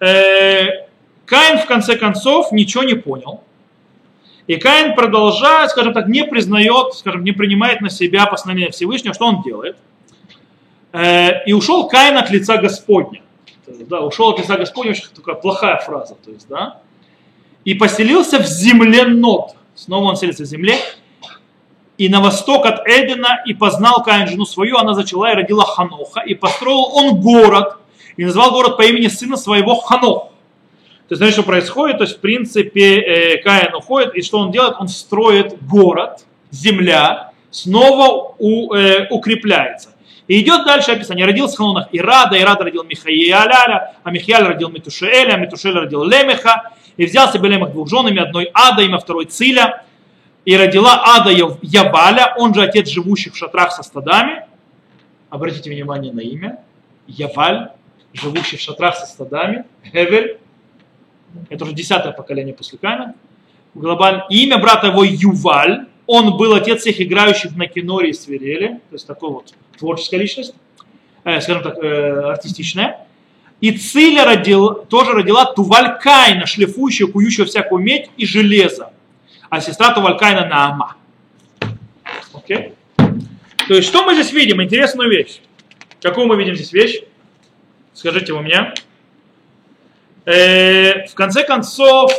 Э, 0.01 0.87
Каин 1.25 1.59
в 1.59 1.65
конце 1.65 1.95
концов 1.95 2.51
ничего 2.51 2.83
не 2.83 2.95
понял, 2.95 3.41
и 4.47 4.57
Каин 4.57 4.93
продолжает, 4.93 5.71
скажем 5.71 5.93
так, 5.93 6.07
не 6.07 6.25
признает, 6.25 6.93
скажем, 6.93 7.23
не 7.23 7.31
принимает 7.31 7.79
на 7.79 7.89
себя 7.89 8.25
постановление 8.25 8.71
Всевышнего, 8.71 9.13
что 9.13 9.25
он 9.25 9.41
делает. 9.41 9.77
Э, 10.91 11.45
и 11.45 11.53
ушел 11.53 11.87
Каин 11.87 12.17
от 12.17 12.29
лица 12.29 12.57
Господня. 12.57 13.21
Есть, 13.71 13.87
да, 13.87 14.01
ушел 14.01 14.29
от 14.29 14.39
лица 14.39 14.57
Господня, 14.57 14.91
очень 14.91 15.05
такая 15.15 15.35
плохая 15.35 15.77
фраза. 15.77 16.15
То 16.23 16.31
есть, 16.31 16.47
да, 16.47 16.81
и 17.65 17.73
поселился 17.73 18.39
в 18.39 18.45
земле 18.45 19.05
Нот. 19.05 19.55
Снова 19.73 20.05
он 20.05 20.15
селится 20.15 20.43
в 20.43 20.45
земле. 20.45 20.77
И 21.97 22.09
на 22.09 22.21
восток 22.21 22.65
от 22.65 22.85
Эдена, 22.87 23.41
и 23.45 23.53
познал 23.53 24.03
Каин 24.03 24.27
жену 24.27 24.45
свою, 24.45 24.77
она 24.77 24.93
зачала 24.93 25.31
и 25.31 25.35
родила 25.35 25.63
Ханоха, 25.63 26.21
и 26.21 26.35
построил 26.35 26.89
он 26.93 27.21
город, 27.21 27.77
и 28.17 28.25
назвал 28.25 28.51
город 28.51 28.77
по 28.77 28.83
имени 28.83 29.07
сына 29.07 29.37
своего 29.37 29.75
Ханох. 29.75 30.29
То 31.07 31.11
есть, 31.11 31.17
знаете, 31.19 31.35
что 31.35 31.43
происходит? 31.43 31.97
То 31.97 32.03
есть, 32.03 32.17
в 32.17 32.19
принципе, 32.19 32.99
э, 32.99 33.37
Каин 33.43 33.73
уходит, 33.75 34.15
и 34.15 34.21
что 34.21 34.39
он 34.39 34.51
делает? 34.51 34.75
Он 34.79 34.87
строит 34.87 35.63
город, 35.65 36.25
земля, 36.51 37.31
снова 37.51 38.35
у, 38.39 38.73
э, 38.73 39.07
укрепляется. 39.09 39.94
И 40.27 40.41
идет 40.41 40.65
дальше 40.65 40.91
описание. 40.91 41.25
Родился 41.25 41.57
Ханунах 41.57 41.89
Ирада, 41.91 42.39
Ирада 42.39 42.63
родил 42.63 42.83
Михаиаля, 42.83 43.95
а 44.03 44.11
Михаил 44.11 44.47
родил 44.47 44.69
Метушеэля, 44.69 45.33
а 45.33 45.37
Метушеэль 45.37 45.77
родил 45.77 46.03
Лемеха. 46.03 46.71
И 46.97 47.05
взялся 47.05 47.37
Белемах 47.37 47.71
двух 47.71 47.89
женами, 47.89 48.19
одной 48.19 48.49
Ада, 48.53 48.81
имя 48.81 48.97
второй 48.97 49.25
Циля. 49.25 49.83
И 50.45 50.55
родила 50.55 51.01
Ада 51.03 51.31
Ябаля, 51.31 52.33
он 52.37 52.53
же 52.53 52.63
отец 52.63 52.87
живущих 52.89 53.33
в 53.33 53.37
шатрах 53.37 53.71
со 53.71 53.83
стадами. 53.83 54.45
Обратите 55.29 55.69
внимание 55.69 56.13
на 56.13 56.21
имя. 56.21 56.59
Яваль, 57.07 57.69
живущий 58.13 58.57
в 58.57 58.61
шатрах 58.61 58.95
со 58.95 59.05
стадами. 59.05 59.65
Хевель, 59.83 60.39
это 61.49 61.65
уже 61.65 61.73
десятое 61.73 62.13
поколение 62.13 62.53
после 62.53 62.77
Каина, 62.77 63.15
глобально. 63.73 64.25
И 64.29 64.45
имя 64.45 64.57
брата 64.57 64.87
его 64.87 65.03
Юваль, 65.03 65.87
он 66.07 66.37
был 66.37 66.53
отец 66.53 66.81
всех 66.81 67.01
играющих 67.01 67.55
на 67.55 67.67
киноре 67.67 68.09
и 68.09 68.13
свирели, 68.13 68.67
то 68.89 68.93
есть 68.93 69.07
такой 69.07 69.29
вот 69.29 69.53
творческая 69.77 70.17
личность, 70.17 70.53
э, 71.23 71.41
скажем 71.41 71.63
так, 71.63 71.77
э, 71.77 72.31
артистичная. 72.31 73.05
И 73.61 73.71
Циля 73.71 74.25
родил, 74.25 74.85
тоже 74.85 75.13
родила 75.13 75.45
Туваль 75.45 75.97
Каина, 75.99 76.45
шлифующую, 76.45 77.11
кующую 77.11 77.47
всякую 77.47 77.81
медь 77.81 78.09
и 78.17 78.25
железо. 78.25 78.91
А 79.49 79.61
сестра 79.61 79.93
Туваль 79.93 80.17
Каина 80.17 80.45
Наама. 80.45 80.97
Окей? 82.33 82.73
То 83.67 83.73
есть 83.73 83.87
что 83.87 84.03
мы 84.05 84.13
здесь 84.13 84.31
видим? 84.31 84.61
Интересную 84.61 85.09
вещь. 85.09 85.39
Какую 86.01 86.27
мы 86.27 86.37
видим 86.37 86.55
здесь 86.55 86.73
вещь? 86.73 87.01
Скажите 87.93 88.33
у 88.33 88.41
меня. 88.41 88.73
Э, 90.25 91.07
в 91.07 91.13
конце 91.13 91.43
концов, 91.43 92.11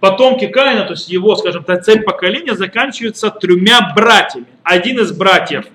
потомки 0.00 0.46
Каина, 0.46 0.84
то 0.84 0.92
есть 0.92 1.08
его, 1.08 1.36
скажем 1.36 1.64
так, 1.64 1.84
цель 1.84 2.02
поколения, 2.02 2.54
заканчивается 2.54 3.30
тремя 3.30 3.92
братьями. 3.94 4.46
Один 4.62 4.98
из 4.98 5.12
братьев, 5.12 5.66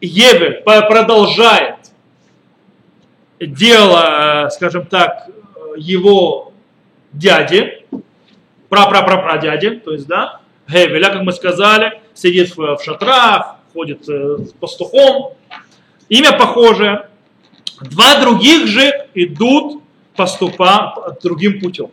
Евель, 0.00 0.62
продолжает 0.62 1.76
дело, 3.40 4.46
э, 4.46 4.50
скажем 4.50 4.86
так, 4.86 5.28
его 5.76 6.52
дяди, 7.12 7.84
пра-пра-пра-прадяди, 8.68 9.70
то 9.80 9.92
есть, 9.92 10.06
да, 10.06 10.40
Гевеля, 10.68 11.10
как 11.10 11.22
мы 11.22 11.32
сказали, 11.32 12.00
сидит 12.14 12.56
в, 12.56 12.78
шатрах, 12.82 13.56
ходит 13.72 14.08
э, 14.08 14.38
пастухом. 14.60 15.34
Имя 16.08 16.38
похожее. 16.38 17.08
Два 17.80 18.20
других 18.20 18.66
же 18.66 19.06
идут 19.14 19.82
поступа 20.14 21.16
другим 21.22 21.60
путем. 21.60 21.90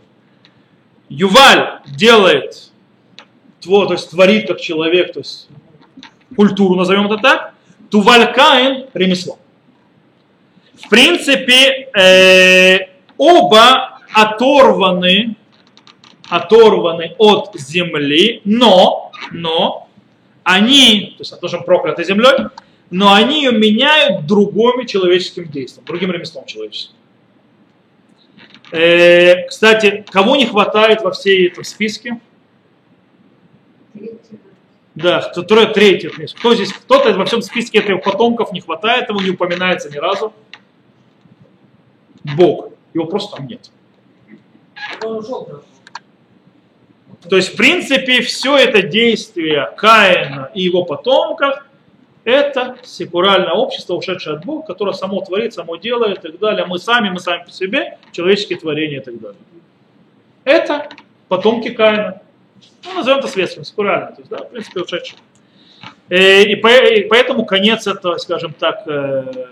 Юваль 1.10 1.80
делает, 1.86 2.72
то 3.62 3.92
есть 3.92 4.10
творит 4.10 4.48
как 4.48 4.60
человек, 4.60 5.14
то 5.14 5.20
есть 5.20 5.48
культуру, 6.36 6.76
назовем 6.76 7.06
это 7.06 7.18
так, 7.18 7.54
Туваль 7.90 8.34
Каин 8.34 8.88
ремесло. 8.94 9.40
В 10.76 10.90
принципе, 10.90 11.90
э, 11.98 12.90
оба 13.18 14.00
оторваны, 14.14 15.36
оторваны 16.30 17.16
от 17.18 17.56
земли, 17.56 18.42
но, 18.44 19.12
но 19.32 19.88
они, 20.44 21.16
то 21.18 21.22
есть 21.22 21.40
тоже 21.40 21.60
прокляты 21.60 22.04
землей, 22.04 22.48
но 22.90 23.14
они 23.14 23.44
ее 23.44 23.52
меняют 23.52 24.26
другими 24.26 24.86
человеческим 24.86 25.48
действием, 25.50 25.86
другим 25.86 26.12
ремеслом 26.12 26.46
человеческим. 26.46 26.97
Э, 28.72 29.48
кстати, 29.48 30.06
кого 30.10 30.36
не 30.36 30.46
хватает 30.46 31.02
во 31.02 31.12
всей 31.12 31.48
этом 31.48 31.64
списке? 31.64 32.20
Да, 34.96 35.22
который 35.22 35.68
третий. 35.68 36.10
Кто 36.10 36.56
здесь, 36.56 36.74
кто-то 36.74 37.14
во 37.14 37.26
всем 37.26 37.42
списке 37.42 37.80
этих 37.80 38.04
потомков 38.04 38.52
не 38.52 38.62
хватает, 38.62 39.10
ему 39.10 39.22
не 39.22 39.30
упоминается 39.30 39.90
ни 39.90 39.98
разу. 39.98 40.34
Бог. 42.36 42.70
Его 42.94 43.06
просто 43.06 43.38
там 43.38 43.48
нет. 43.48 43.70
То 47.30 47.36
есть, 47.36 47.54
в 47.54 47.58
принципе, 47.58 48.22
все 48.22 48.58
это 48.58 48.82
действие 48.82 49.72
Каина 49.78 50.50
и 50.54 50.62
его 50.62 50.84
потомков 50.84 51.64
это 52.28 52.76
секуральное 52.84 53.54
общество, 53.54 53.94
ушедшее 53.94 54.36
от 54.36 54.44
Бога, 54.44 54.68
которое 54.68 54.92
само 54.92 55.22
творит, 55.22 55.54
само 55.54 55.78
делает 55.78 56.20
и 56.20 56.22
так 56.28 56.40
далее. 56.40 56.66
Мы 56.66 56.78
сами, 56.78 57.10
мы 57.10 57.20
сами 57.20 57.46
по 57.46 57.52
себе, 57.52 57.98
человеческие 58.12 58.60
творения 58.60 59.00
и 59.00 59.04
так 59.04 59.18
далее. 59.18 59.40
Это 60.44 60.90
потомки 61.30 61.70
Каина. 61.70 62.22
Ну, 62.84 62.96
назовем 62.96 63.20
это 63.20 63.30
светским, 63.30 63.64
секуральным, 63.64 64.14
то 64.14 64.22
есть, 64.22 64.30
да, 64.30 64.40
в 64.40 64.50
принципе, 64.50 64.82
ушедшие. 64.82 65.20
Э, 66.10 66.44
и, 66.44 66.56
поэтому 66.58 67.46
конец 67.46 67.88
этого, 67.88 68.18
скажем 68.18 68.54
так, 68.54 68.84
э, 68.88 69.46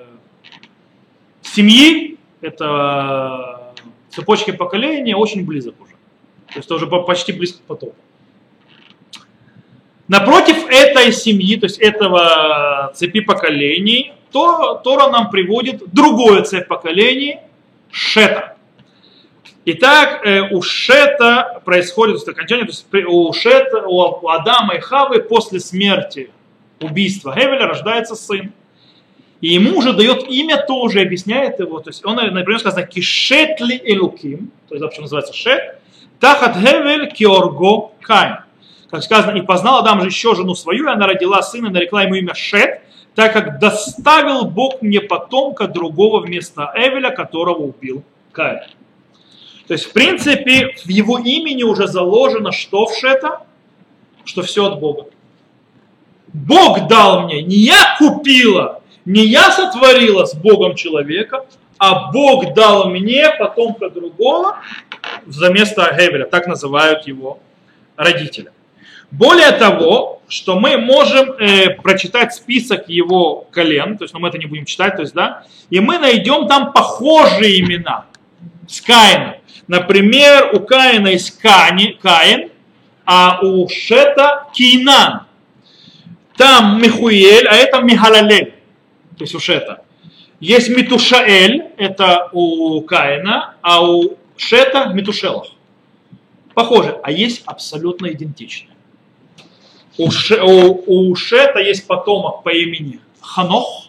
семьи, 1.43 2.17
это 2.41 3.73
цепочки 4.09 4.51
поколения 4.51 5.15
очень 5.15 5.45
близок 5.45 5.75
уже. 5.79 5.93
То 6.47 6.59
есть 6.59 6.69
уже 6.71 6.87
почти 6.87 7.31
близко 7.31 7.59
к 7.59 7.61
потоку. 7.61 7.95
Напротив 10.07 10.67
этой 10.69 11.11
семьи, 11.11 11.57
то 11.57 11.65
есть 11.65 11.79
этого 11.79 12.91
цепи 12.93 13.21
поколений, 13.21 14.13
то 14.31 14.79
Тора 14.83 15.09
нам 15.09 15.29
приводит 15.29 15.81
другое 15.91 16.43
цепь 16.43 16.67
поколений, 16.67 17.39
Шета. 17.89 18.55
Итак, 19.65 20.21
э, 20.23 20.41
у 20.51 20.61
Шета 20.61 21.61
происходит 21.65 22.15
то 22.15 22.19
есть, 22.19 22.27
окончание, 22.27 22.65
то 22.65 22.71
есть 22.71 22.85
у 23.07 23.33
Шета, 23.33 23.83
у 23.87 24.27
Адама 24.27 24.75
и 24.75 24.79
Хавы 24.79 25.21
после 25.21 25.59
смерти 25.59 26.29
убийства 26.79 27.33
Гевеля 27.35 27.67
рождается 27.67 28.15
сын. 28.15 28.51
И 29.41 29.53
ему 29.53 29.77
уже 29.77 29.93
дает 29.93 30.29
имя 30.29 30.63
тоже, 30.65 31.01
объясняет 31.01 31.59
его. 31.59 31.79
То 31.79 31.89
есть 31.89 32.05
он, 32.05 32.15
например, 32.15 32.59
сказано 32.59 32.85
Кишетли 32.85 33.81
Элуким, 33.83 34.51
то 34.69 34.75
есть 34.75 34.83
вообще 34.83 35.01
называется 35.01 35.33
Шет, 35.33 35.79
Тахат 36.19 36.57
Хевель 36.57 37.11
Киорго 37.11 37.91
Кайн. 38.01 38.44
Как 38.95 39.03
сказано, 39.03 39.35
и 39.35 39.41
познал 39.41 39.79
Адам 39.79 39.99
же 39.99 40.07
еще 40.07 40.35
жену 40.35 40.55
свою, 40.55 40.87
и 40.87 40.89
она 40.89 41.05
родила 41.05 41.41
сына, 41.41 41.69
нарекла 41.69 42.03
ему 42.03 42.15
имя 42.15 42.33
Шет, 42.33 42.79
так 43.13 43.33
как 43.33 43.59
доставил 43.59 44.45
Бог 44.45 44.81
мне 44.81 45.01
потомка 45.01 45.67
другого 45.67 46.21
вместо 46.21 46.71
Эвеля, 46.73 47.09
которого 47.09 47.57
убил 47.57 48.03
Каин. 48.31 48.61
То 49.67 49.73
есть, 49.73 49.87
в 49.87 49.91
принципе, 49.91 50.75
в 50.85 50.87
его 50.87 51.17
имени 51.17 51.63
уже 51.63 51.87
заложено, 51.87 52.53
что 52.53 52.85
в 52.85 52.95
Шета? 52.95 53.41
Что 54.23 54.43
все 54.43 54.65
от 54.65 54.79
Бога. 54.79 55.07
Бог 56.27 56.87
дал 56.87 57.23
мне, 57.23 57.43
не 57.43 57.57
я 57.57 57.97
купила, 57.97 58.81
не 59.03 59.25
я 59.25 59.51
сотворила 59.51 60.23
с 60.23 60.33
Богом 60.33 60.75
человека, 60.75 61.45
а 61.77 62.13
Бог 62.13 62.53
дал 62.53 62.89
мне 62.89 63.29
потомка 63.37 63.89
другого 63.89 64.55
за 65.25 65.49
место 65.49 65.93
Гевеля, 65.99 66.23
так 66.25 66.47
называют 66.47 67.05
его 67.07 67.39
родители. 67.97 68.51
Более 69.11 69.51
того, 69.51 70.21
что 70.27 70.59
мы 70.59 70.77
можем 70.77 71.31
э, 71.31 71.69
прочитать 71.69 72.33
список 72.33 72.89
его 72.89 73.47
колен, 73.51 73.97
то 73.97 74.03
есть 74.03 74.13
ну, 74.13 74.19
мы 74.19 74.29
это 74.29 74.37
не 74.37 74.45
будем 74.45 74.65
читать, 74.65 74.95
то 74.95 75.01
есть, 75.01 75.13
да, 75.13 75.43
и 75.69 75.79
мы 75.79 75.99
найдем 75.99 76.47
там 76.47 76.73
похожие 76.73 77.59
имена 77.59 78.05
с 78.67 78.81
Каином. 78.81 79.35
Например, 79.67 80.51
у 80.53 80.59
Каина 80.59 81.07
есть 81.07 81.39
Кани, 81.39 81.97
Каин, 82.01 82.49
а 83.05 83.39
у 83.41 83.67
Шета 83.69 84.47
Кейнан. 84.53 85.21
Там 86.37 86.81
Михуэль, 86.81 87.47
а 87.47 87.55
это 87.55 87.81
Михалалель, 87.81 88.53
то 89.17 89.23
есть 89.23 89.35
у 89.35 89.39
Шета. 89.39 89.83
Есть 90.39 90.69
Митушаэль, 90.69 91.63
это 91.77 92.29
у 92.33 92.81
Каина, 92.81 93.55
а 93.61 93.87
у 93.89 94.17
Шета 94.35 94.87
Митушелах. 94.87 95.47
Похоже, 96.53 96.99
а 97.03 97.11
есть 97.11 97.43
абсолютно 97.45 98.07
идентичные. 98.07 98.74
У, 99.97 100.11
Ше, 100.11 100.41
у, 100.41 101.09
у 101.09 101.15
Шета 101.15 101.59
есть 101.59 101.87
потомок 101.87 102.43
по 102.43 102.49
имени 102.49 102.99
Ханох, 103.21 103.87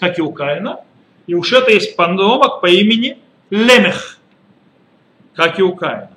как 0.00 0.18
и 0.18 0.22
у 0.22 0.32
Каина, 0.32 0.80
и 1.26 1.34
у 1.34 1.42
Шета 1.42 1.70
есть 1.70 1.96
потомок 1.96 2.60
по 2.60 2.66
имени 2.66 3.18
Лемех, 3.50 4.18
как 5.34 5.58
и 5.58 5.62
у 5.62 5.74
Каина. 5.74 6.10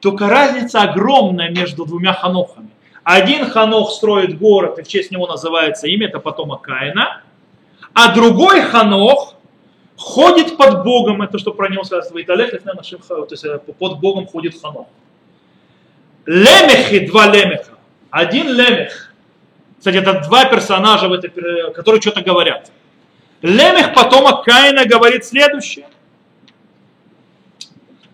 Только 0.00 0.28
разница 0.28 0.82
огромная 0.82 1.50
между 1.50 1.86
двумя 1.86 2.12
Ханохами. 2.12 2.70
Один 3.04 3.50
Ханох 3.50 3.90
строит 3.90 4.38
город, 4.38 4.78
и 4.78 4.82
в 4.82 4.88
честь 4.88 5.10
него 5.10 5.26
называется 5.26 5.88
имя, 5.88 6.06
это 6.06 6.20
потомок 6.20 6.62
Каина, 6.62 7.22
а 7.94 8.14
другой 8.14 8.62
Ханох 8.62 9.34
ходит 9.96 10.56
под 10.56 10.84
Богом, 10.84 11.22
это 11.22 11.38
что 11.38 11.52
про 11.52 11.68
него 11.68 11.82
сказано 11.84 12.16
в 12.16 12.22
Италии, 12.22 12.46
то 12.46 13.26
есть 13.30 13.44
э, 13.44 13.58
под 13.58 14.00
Богом 14.00 14.26
ходит 14.26 14.60
Ханох. 14.60 14.86
Лемехи, 16.26 17.06
два 17.06 17.26
лемеха. 17.26 17.71
Один 18.12 18.46
лемех. 18.46 19.12
Кстати, 19.78 19.96
это 19.96 20.20
два 20.20 20.44
персонажа, 20.44 21.08
в 21.08 21.12
этой, 21.12 21.30
которые 21.72 22.00
что-то 22.00 22.20
говорят. 22.20 22.70
Лемех, 23.40 23.94
потомок 23.94 24.44
Каина, 24.44 24.84
говорит 24.84 25.24
следующее. 25.24 25.86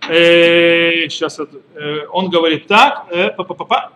Э, 0.09 1.09
сейчас 1.11 1.39
э, 1.41 2.07
он 2.13 2.31
говорит 2.31 2.67
так. 2.69 3.07
Э, 3.11 3.31
па 3.31 3.43
-па 3.43 3.67
-па 3.67 3.89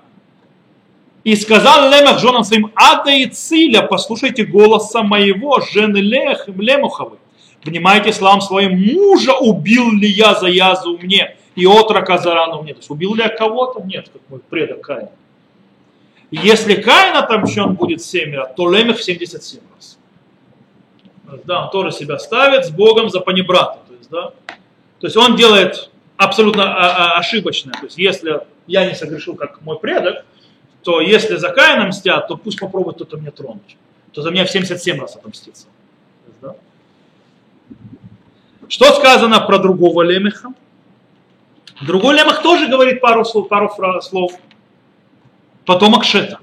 и 1.24 1.36
сказал 1.36 1.88
Лемех 1.88 2.18
женам 2.18 2.42
своим, 2.42 2.72
Ада 2.74 3.12
и 3.12 3.26
Циля, 3.26 3.82
послушайте 3.82 4.44
голоса 4.44 5.04
моего, 5.04 5.60
жены 5.60 5.98
Лех, 5.98 6.48
Лемуховы. 6.48 7.18
Внимайте 7.62 8.12
словам 8.12 8.40
своим, 8.40 8.72
мужа 8.76 9.34
убил 9.34 9.92
ли 9.92 10.08
я 10.08 10.34
за 10.34 10.48
язу 10.48 10.98
мне, 10.98 11.36
и 11.54 11.64
отрока 11.64 12.18
за 12.18 12.34
рану 12.34 12.62
мне. 12.62 12.74
То 12.74 12.80
есть 12.80 12.90
убил 12.90 13.14
ли 13.14 13.22
я 13.22 13.28
кого-то? 13.28 13.82
Нет, 13.82 14.08
как 14.12 14.22
мой 14.28 14.40
предок 14.40 14.80
Каин. 14.80 15.08
Если 16.32 16.80
Каин 16.80 17.14
отомщен 17.14 17.74
будет 17.74 18.02
7 18.02 18.34
раз, 18.34 18.54
то 18.56 18.70
Лемех 18.70 18.96
в 18.96 19.04
77 19.04 19.60
раз. 19.76 19.98
Да, 21.44 21.64
он 21.64 21.70
тоже 21.70 21.92
себя 21.92 22.18
ставит 22.18 22.64
с 22.64 22.70
Богом 22.70 23.10
за 23.10 23.20
панибрата. 23.20 23.78
То 23.86 23.94
есть, 23.94 24.10
да, 24.10 24.32
то 24.98 25.06
есть 25.06 25.16
он 25.16 25.36
делает 25.36 25.90
абсолютно 26.16 26.64
а, 26.64 27.16
а, 27.16 27.18
ошибочное. 27.18 27.74
То 27.74 27.84
есть 27.84 27.98
если 27.98 28.40
я 28.66 28.88
не 28.88 28.94
согрешил, 28.94 29.34
как 29.34 29.60
мой 29.60 29.78
предок, 29.78 30.24
то 30.82 31.02
если 31.02 31.36
за 31.36 31.50
Каина 31.50 31.86
мстят, 31.86 32.28
то 32.28 32.36
пусть 32.38 32.58
попробует 32.58 32.96
кто-то 32.96 33.18
меня 33.18 33.30
тронуть. 33.30 33.76
То 34.12 34.22
за 34.22 34.30
меня 34.30 34.46
в 34.46 34.50
77 34.50 35.00
раз 35.00 35.16
отомстится. 35.16 35.66
Да? 36.40 36.54
Что 38.68 38.94
сказано 38.94 39.40
про 39.40 39.58
другого 39.58 40.00
лемеха? 40.00 40.54
Другой 41.82 42.14
лемех 42.14 42.40
тоже 42.42 42.68
говорит 42.68 43.02
пару 43.02 43.24
слов, 43.24 43.48
пару 43.48 43.70
слов. 44.00 44.32
Потомок 45.64 46.04
Шета. 46.04 46.40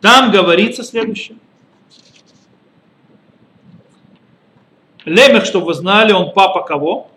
Там 0.00 0.30
говорится 0.30 0.82
следующее. 0.82 1.36
Лемех, 5.04 5.44
чтобы 5.44 5.66
вы 5.66 5.74
знали, 5.74 6.12
он 6.12 6.32
папа 6.32 6.62
кого? 6.62 7.10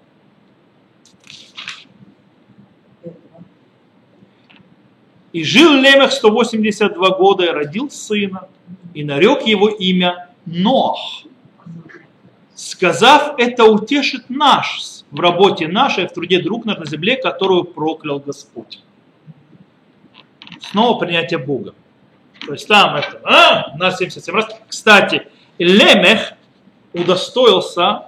И 5.32 5.44
жил 5.44 5.74
Лемех 5.74 6.12
182 6.12 7.10
года 7.12 7.46
и 7.46 7.50
родил 7.50 7.90
сына, 7.90 8.48
и 8.94 9.04
нарек 9.04 9.46
его 9.46 9.70
имя 9.70 10.30
Нох, 10.46 11.24
сказав, 12.56 13.36
это 13.38 13.66
утешит 13.66 14.30
наш 14.30 15.04
в 15.12 15.20
работе 15.20 15.68
нашей, 15.68 16.08
в 16.08 16.14
труде 16.14 16.42
друг 16.42 16.66
на 16.66 16.78
земле, 16.86 17.16
которую 17.16 17.64
проклял 17.64 18.20
Господь. 18.20 18.82
Снова 20.62 21.00
принятие 21.00 21.40
Бога. 21.40 21.74
То 22.46 22.54
есть 22.54 22.68
там 22.68 22.96
это, 22.96 23.20
а, 23.24 23.78
на 23.78 23.92
77 23.92 24.34
раз. 24.34 24.48
Кстати, 24.68 25.28
Лемех 25.58 26.34
удостоился 26.94 28.04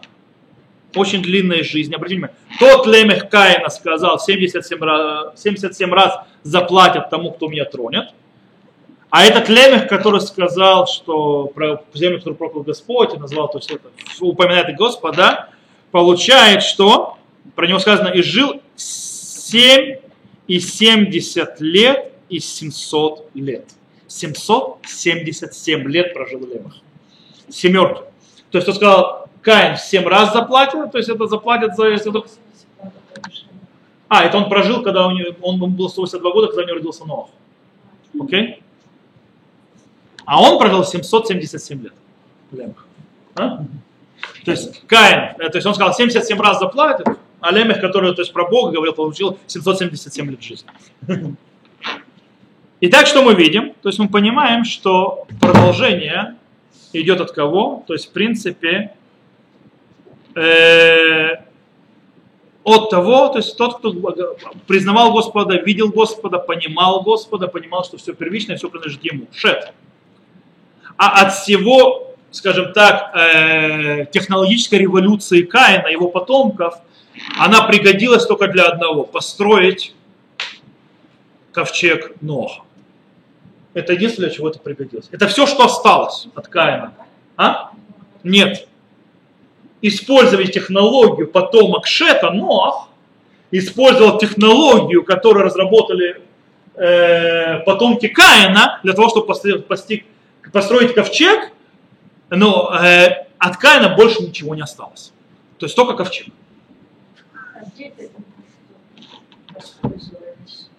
очень 0.95 1.21
длинной 1.21 1.63
жизни. 1.63 1.95
Обратите 1.95 2.19
внимание, 2.19 2.37
тот 2.59 2.87
Лемех 2.87 3.29
Каина 3.29 3.69
сказал 3.69 4.19
77 4.19 4.79
раз, 4.79 5.41
77 5.41 5.91
раз 5.91 6.19
заплатят 6.43 7.09
тому, 7.09 7.31
кто 7.31 7.47
меня 7.47 7.65
тронет. 7.65 8.09
А 9.09 9.23
этот 9.23 9.47
Лемех, 9.49 9.87
который 9.87 10.21
сказал, 10.21 10.87
что 10.87 11.45
про 11.45 11.83
землю, 11.93 12.17
которую 12.17 12.37
проклял 12.37 12.63
Господь, 12.63 13.13
и 13.13 13.17
назвал, 13.17 13.47
то 13.47 13.59
есть 13.59 13.69
это, 13.69 13.89
упоминает 14.19 14.75
Господа, 14.75 15.49
получает, 15.91 16.63
что 16.63 17.17
про 17.55 17.67
него 17.67 17.77
сказано, 17.77 18.07
и 18.07 18.23
жил 18.23 18.61
7 18.75 19.97
и 20.47 20.59
70 20.59 21.61
лет 21.61 22.12
и 22.29 22.39
700 22.39 23.29
лет. 23.35 23.65
777 24.07 25.87
лет 25.89 26.13
прожил 26.13 26.41
Лемех. 26.41 26.73
Семерки. 27.49 28.01
То 28.51 28.57
есть 28.57 28.67
он 28.67 28.75
сказал, 28.75 29.27
Каин 29.41 29.75
в 29.75 29.79
7 29.79 30.07
раз 30.07 30.33
заплатил, 30.33 30.89
то 30.89 30.97
есть 30.97 31.09
это 31.09 31.27
заплатят 31.27 31.75
за... 31.75 31.87
Если. 31.89 32.11
А, 34.07 34.23
это 34.23 34.37
он 34.37 34.49
прожил, 34.49 34.83
когда 34.83 35.07
у 35.07 35.11
него, 35.11 35.31
он 35.41 35.57
был 35.57 35.89
182 35.89 36.31
года, 36.31 36.47
когда 36.47 36.61
у 36.61 36.65
него 36.65 36.75
родился 36.75 37.05
Ноах. 37.05 37.29
Окей? 38.19 38.61
А 40.25 40.41
он 40.41 40.59
прожил 40.59 40.83
777 40.83 41.83
лет. 41.83 41.93
Лемех. 42.51 42.85
А? 43.35 43.65
То 44.45 44.51
есть 44.51 44.85
Каин, 44.87 45.35
э, 45.39 45.49
то 45.49 45.57
есть 45.57 45.65
он 45.65 45.73
сказал, 45.73 45.93
77 45.93 46.39
раз 46.39 46.59
заплатит, 46.59 47.07
а 47.39 47.51
Лемех, 47.51 47.81
который 47.81 48.13
то 48.13 48.21
есть, 48.21 48.31
про 48.31 48.47
Бога 48.47 48.71
говорил, 48.71 48.93
получил 48.93 49.37
777 49.47 50.29
лет 50.29 50.41
жизни. 50.41 50.69
Итак, 52.85 53.07
что 53.07 53.23
мы 53.23 53.33
видим? 53.33 53.71
То 53.81 53.87
есть 53.87 53.97
мы 53.97 54.09
понимаем, 54.09 54.65
что 54.65 55.25
продолжение 55.39 56.35
идет 56.91 57.21
от 57.21 57.31
кого? 57.31 57.81
То 57.87 57.93
есть, 57.93 58.09
в 58.09 58.11
принципе, 58.11 58.91
э, 60.35 61.29
от 62.65 62.89
того, 62.89 63.29
то 63.29 63.37
есть 63.37 63.55
тот, 63.55 63.77
кто 63.77 63.93
признавал 64.67 65.13
Господа, 65.13 65.55
видел 65.55 65.91
Господа, 65.91 66.39
понимал 66.39 67.03
Господа, 67.03 67.47
понимал, 67.47 67.85
что 67.85 67.95
все 67.95 68.13
первичное, 68.13 68.57
все 68.57 68.67
принадлежит 68.67 69.05
Ему. 69.05 69.27
Шет. 69.33 69.71
А 70.97 71.21
от 71.21 71.35
всего, 71.35 72.13
скажем 72.31 72.73
так, 72.73 73.15
э, 73.15 74.07
технологической 74.11 74.79
революции 74.79 75.43
Каина, 75.43 75.87
его 75.87 76.09
потомков, 76.09 76.73
она 77.39 77.61
пригодилась 77.61 78.25
только 78.25 78.49
для 78.49 78.65
одного– 78.65 79.03
построить 79.05 79.95
ковчег 81.53 82.11
Ноха. 82.19 82.63
Это 83.73 83.93
единственное, 83.93 84.29
для 84.29 84.35
чего 84.35 84.49
это 84.49 84.59
пригодилось. 84.59 85.07
Это 85.11 85.27
все, 85.27 85.45
что 85.45 85.65
осталось 85.65 86.27
от 86.35 86.47
Каина. 86.47 86.93
А? 87.37 87.71
Нет 88.23 88.67
использовали 89.83 90.47
технологию 90.47 91.27
потомок 91.27 91.85
Шета, 91.85 92.31
Ноах, 92.31 92.87
использовал 93.51 94.17
технологию, 94.17 95.03
которую 95.03 95.43
разработали 95.45 96.21
э, 96.75 97.59
потомки 97.59 98.07
Каина, 98.07 98.79
для 98.81 98.93
того, 98.93 99.09
чтобы 99.09 99.27
построить, 99.27 99.67
построить 100.51 100.95
ковчег, 100.95 101.51
Но 102.29 102.73
э, 102.81 103.25
от 103.37 103.57
Каина 103.57 103.89
больше 103.95 104.23
ничего 104.23 104.55
не 104.55 104.61
осталось. 104.61 105.11
То 105.59 105.65
есть 105.65 105.75
только 105.75 105.95
ковчег. 105.95 106.33
А 107.33 107.65
где 107.65 107.89
это 107.89 108.03
использовалось? 109.59 110.69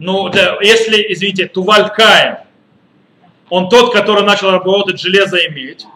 Ну, 0.00 0.30
да, 0.30 0.56
если, 0.62 1.04
извините, 1.12 1.46
Туваль 1.46 1.90
Каин, 1.90 2.38
он 3.50 3.68
тот, 3.68 3.92
который 3.92 4.24
начал 4.24 4.50
работать 4.50 4.98
железо 4.98 5.36
и 5.36 5.50
медь, 5.50 5.86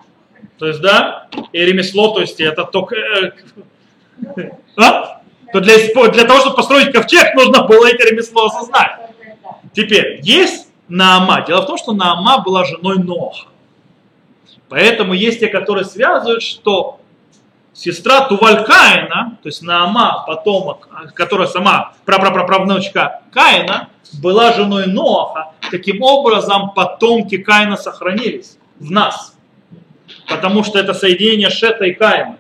то 0.58 0.66
есть, 0.66 0.82
да, 0.82 1.28
и 1.52 1.64
ремесло, 1.64 2.12
то 2.12 2.20
есть 2.20 2.38
это 2.38 2.64
только... 2.64 2.96
э, 2.96 3.32
а? 4.76 5.22
То 5.54 5.60
для, 5.60 5.76
для 6.10 6.24
того, 6.24 6.40
чтобы 6.40 6.56
построить 6.56 6.92
ковчег, 6.92 7.34
нужно 7.34 7.64
было 7.64 7.86
это 7.86 8.06
ремесло 8.06 8.46
осознать. 8.46 8.90
Теперь, 9.72 10.20
есть 10.22 10.68
Наама. 10.88 11.42
Дело 11.46 11.62
в 11.62 11.66
том, 11.66 11.78
что 11.78 11.92
Наама 11.92 12.42
была 12.42 12.64
женой 12.64 12.98
Ноха. 12.98 13.46
Поэтому 14.68 15.14
есть 15.14 15.40
те, 15.40 15.48
которые 15.48 15.86
связывают, 15.86 16.42
что 16.42 17.00
сестра 17.74 18.26
Туваль 18.28 18.64
Каина, 18.64 19.36
то 19.42 19.48
есть 19.48 19.62
Наама, 19.62 20.24
потомок, 20.26 20.88
а, 20.92 21.06
которая 21.08 21.48
сама 21.48 21.94
прапраправнучка 22.04 23.22
Каина, 23.32 23.90
была 24.14 24.52
женой 24.52 24.86
Ноха. 24.86 25.52
Таким 25.70 26.02
образом, 26.02 26.70
потомки 26.70 27.36
Каина 27.36 27.76
сохранились 27.76 28.58
в 28.78 28.90
нас. 28.90 29.36
Потому 30.28 30.62
что 30.62 30.78
это 30.78 30.94
соединение 30.94 31.50
Шета 31.50 31.84
и 31.84 31.92
Каина. 31.92 32.38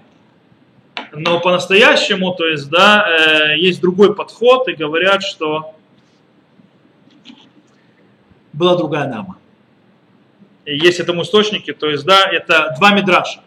Но 1.12 1.40
по-настоящему, 1.40 2.32
то 2.34 2.46
есть, 2.46 2.68
да, 2.70 3.04
э, 3.06 3.58
есть 3.58 3.80
другой 3.80 4.14
подход, 4.14 4.68
и 4.68 4.74
говорят, 4.74 5.22
что 5.22 5.74
была 8.52 8.76
другая 8.76 9.08
нама. 9.08 9.36
Есть 10.66 11.00
этому 11.00 11.22
источники, 11.22 11.72
то 11.72 11.88
есть, 11.88 12.04
да, 12.04 12.24
это 12.24 12.74
два 12.78 12.92
мидраша. 12.92 13.43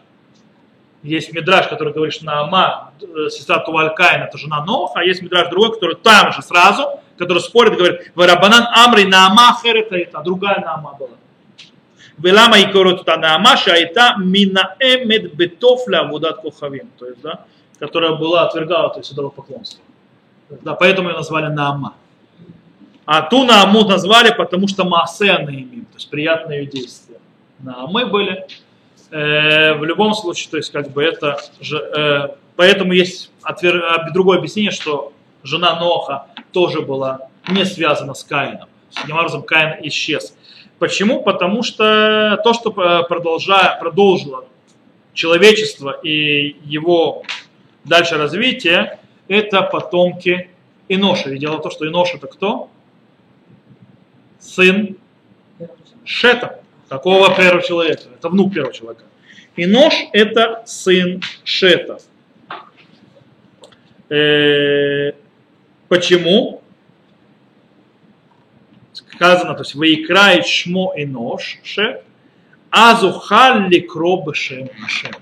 Есть 1.02 1.32
мидраж, 1.32 1.68
который 1.68 1.92
говорит, 1.92 2.14
что 2.14 2.24
Наама, 2.24 2.92
э, 3.00 3.30
сестра 3.30 3.58
Тувалькаин, 3.58 4.22
это 4.22 4.36
жена 4.36 4.64
Ноха, 4.64 5.00
а 5.00 5.04
есть 5.04 5.22
мидраж 5.22 5.48
другой, 5.48 5.72
который 5.72 5.96
там 5.96 6.32
же 6.32 6.42
сразу, 6.42 7.00
который 7.16 7.40
спорит, 7.40 7.76
говорит, 7.76 8.12
Варабанан 8.14 8.66
Амри 8.74 9.04
Наама 9.04 9.56
Херета, 9.62 9.96
это 9.96 10.20
другая 10.22 10.60
Наама 10.60 10.94
была. 10.98 11.16
Велама 12.18 12.58
и 12.58 12.72
коротута 12.72 13.16
Наама, 13.16 13.56
шайта 13.56 14.16
минаэмед 14.18 15.34
бетофля 15.34 16.02
вудат 16.02 16.40
кохавим, 16.42 16.90
то 16.98 17.06
есть, 17.06 17.20
да, 17.20 17.44
которая 17.78 18.16
была 18.16 18.42
отвергала, 18.42 18.90
то 18.90 18.98
есть, 18.98 19.12
идолопоклонство. 19.12 19.80
Да, 20.62 20.74
поэтому 20.74 21.10
ее 21.10 21.14
назвали 21.14 21.46
Наама. 21.46 21.94
А 23.06 23.22
ту 23.22 23.44
Нааму 23.44 23.84
назвали, 23.84 24.34
потому 24.34 24.68
что 24.68 24.84
Маасе 24.84 25.38
Наимим, 25.38 25.84
то 25.86 25.94
есть 25.94 26.10
приятные 26.10 26.66
действия. 26.66 27.18
Наамы 27.60 28.04
были. 28.06 28.46
Э, 29.10 29.74
в 29.74 29.84
любом 29.84 30.14
случае, 30.14 30.50
то 30.50 30.56
есть 30.56 30.70
как 30.70 30.90
бы 30.90 31.02
это 31.02 31.38
же, 31.60 31.78
э, 31.78 32.28
поэтому 32.56 32.92
есть 32.92 33.30
отвер... 33.42 33.82
другое 34.12 34.38
объяснение, 34.38 34.70
что 34.70 35.12
жена 35.42 35.78
Ноха 35.78 36.26
тоже 36.52 36.82
была 36.82 37.28
не 37.48 37.64
связана 37.64 38.14
с 38.14 38.24
Каином. 38.24 38.68
Таким 38.94 39.16
образом, 39.16 39.42
Каин 39.42 39.76
исчез. 39.86 40.34
Почему? 40.78 41.22
Потому 41.22 41.62
что 41.62 42.40
то, 42.44 42.52
что 42.52 42.70
э, 42.70 43.08
продолжа... 43.08 43.76
продолжило 43.80 44.44
человечество 45.14 45.90
и 45.90 46.56
его 46.64 47.22
дальше 47.84 48.16
развитие, 48.16 48.98
это 49.26 49.62
потомки 49.62 50.50
Иноша. 50.88 51.30
И 51.30 51.38
дело 51.38 51.56
в 51.56 51.62
том, 51.62 51.72
что 51.72 51.86
Инош 51.86 52.14
это 52.14 52.26
кто? 52.26 52.70
сын 54.40 54.96
Шета, 56.04 56.60
такого 56.88 57.34
первого 57.34 57.62
человека. 57.62 58.02
Это 58.14 58.28
внук 58.28 58.54
первого 58.54 58.72
человека. 58.72 59.02
И 59.56 59.66
нож 59.66 59.94
это 60.12 60.62
сын 60.66 61.22
Шета. 61.44 61.98
Э, 64.08 65.12
почему? 65.88 66.62
Сказано, 68.92 69.54
то 69.54 69.62
есть 69.62 69.74
выиграет 69.74 70.46
шмо 70.46 70.94
и 70.96 71.04
нож, 71.04 71.58
шет, 71.64 72.04
азухалли 72.70 73.80
кробышем 73.80 74.70
нашем. 74.80 75.12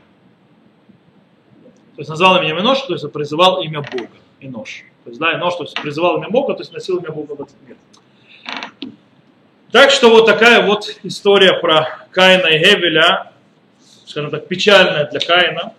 То 1.97 2.01
есть 2.01 2.11
назвал 2.11 2.43
имя 2.43 2.63
нож, 2.63 2.83
то 2.83 2.93
есть 2.93 3.11
призывал 3.11 3.63
имя 3.63 3.81
Бога. 3.81 4.11
И 4.41 4.49
нож. 4.49 4.85
То 5.05 5.11
есть, 5.11 5.19
да, 5.19 5.33
и 5.33 5.37
нож, 5.39 5.55
то 5.55 5.65
есть 5.65 5.81
призывал 5.81 6.19
имя 6.19 6.29
Бога, 6.29 6.53
то 6.55 6.61
есть 6.61 6.73
носил 6.73 6.99
имя 6.99 7.11
Бога 7.11 7.37
в 7.37 7.41
этот 7.41 7.57
мир. 7.67 7.77
Так 9.73 9.91
что 9.91 10.11
вот 10.11 10.27
такая 10.27 10.65
вот 10.65 10.97
история 11.03 11.55
про 11.55 12.07
Каина 12.13 12.47
и 12.47 12.59
Гевеля, 12.59 13.33
скажем 14.07 14.31
так, 14.31 14.47
печальная 14.47 15.09
для 15.11 15.21
Каина, 15.21 15.75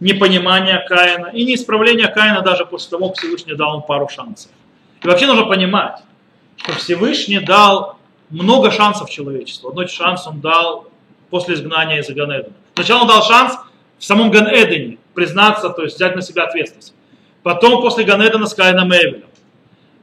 непонимание 0.00 0.84
Каина 0.86 1.26
и 1.28 1.44
неисправление 1.44 2.08
Каина 2.08 2.42
даже 2.42 2.66
после 2.66 2.90
того, 2.90 3.08
как 3.08 3.18
Всевышний 3.18 3.54
дал 3.54 3.74
ему 3.74 3.82
пару 3.82 4.08
шансов. 4.08 4.50
И 5.02 5.06
вообще 5.06 5.26
нужно 5.26 5.44
понимать, 5.44 6.00
что 6.56 6.72
Всевышний 6.72 7.38
дал 7.38 7.98
много 8.30 8.72
шансов 8.72 9.10
человечеству. 9.10 9.68
Одной 9.68 9.86
шанс 9.86 10.26
он 10.26 10.40
дал 10.40 10.88
после 11.30 11.54
изгнания 11.54 12.00
из 12.00 12.08
Ганедена. 12.08 12.54
Сначала 12.74 13.02
он 13.02 13.08
дал 13.08 13.22
шанс 13.22 13.56
в 13.98 14.04
самом 14.04 14.30
Ганедене 14.30 14.98
признаться, 15.14 15.70
то 15.70 15.82
есть 15.82 15.96
взять 15.96 16.16
на 16.16 16.22
себя 16.22 16.44
ответственность. 16.44 16.94
Потом 17.42 17.80
после 17.80 18.04
Ганедена 18.04 18.46
с 18.46 18.54
Каином 18.54 18.92
Эвелем. 18.92 19.24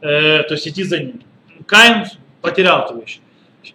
Э, 0.01 0.43
то 0.43 0.53
есть 0.53 0.67
идти 0.67 0.83
за 0.83 0.99
ним. 0.99 1.21
Каин 1.65 2.05
потерял 2.43 2.85
эту 2.85 2.99
вещь. 2.99 3.19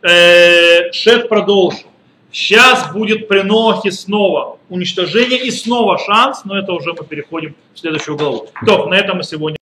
Э, 0.02 0.92
Шет 0.92 1.28
продолжил. 1.28 1.88
Сейчас 2.30 2.92
будет 2.92 3.26
при 3.26 3.40
Нохе 3.40 3.90
снова 3.90 4.58
уничтожение 4.68 5.40
и 5.46 5.50
снова 5.50 5.98
шанс, 5.98 6.44
но 6.44 6.58
это 6.58 6.72
уже 6.72 6.92
мы 6.92 7.04
переходим 7.04 7.56
в 7.74 7.78
следующую 7.78 8.18
главу. 8.18 8.48
То, 8.66 8.86
на 8.86 8.94
этом 8.94 9.16
мы 9.16 9.24
сегодня 9.24 9.57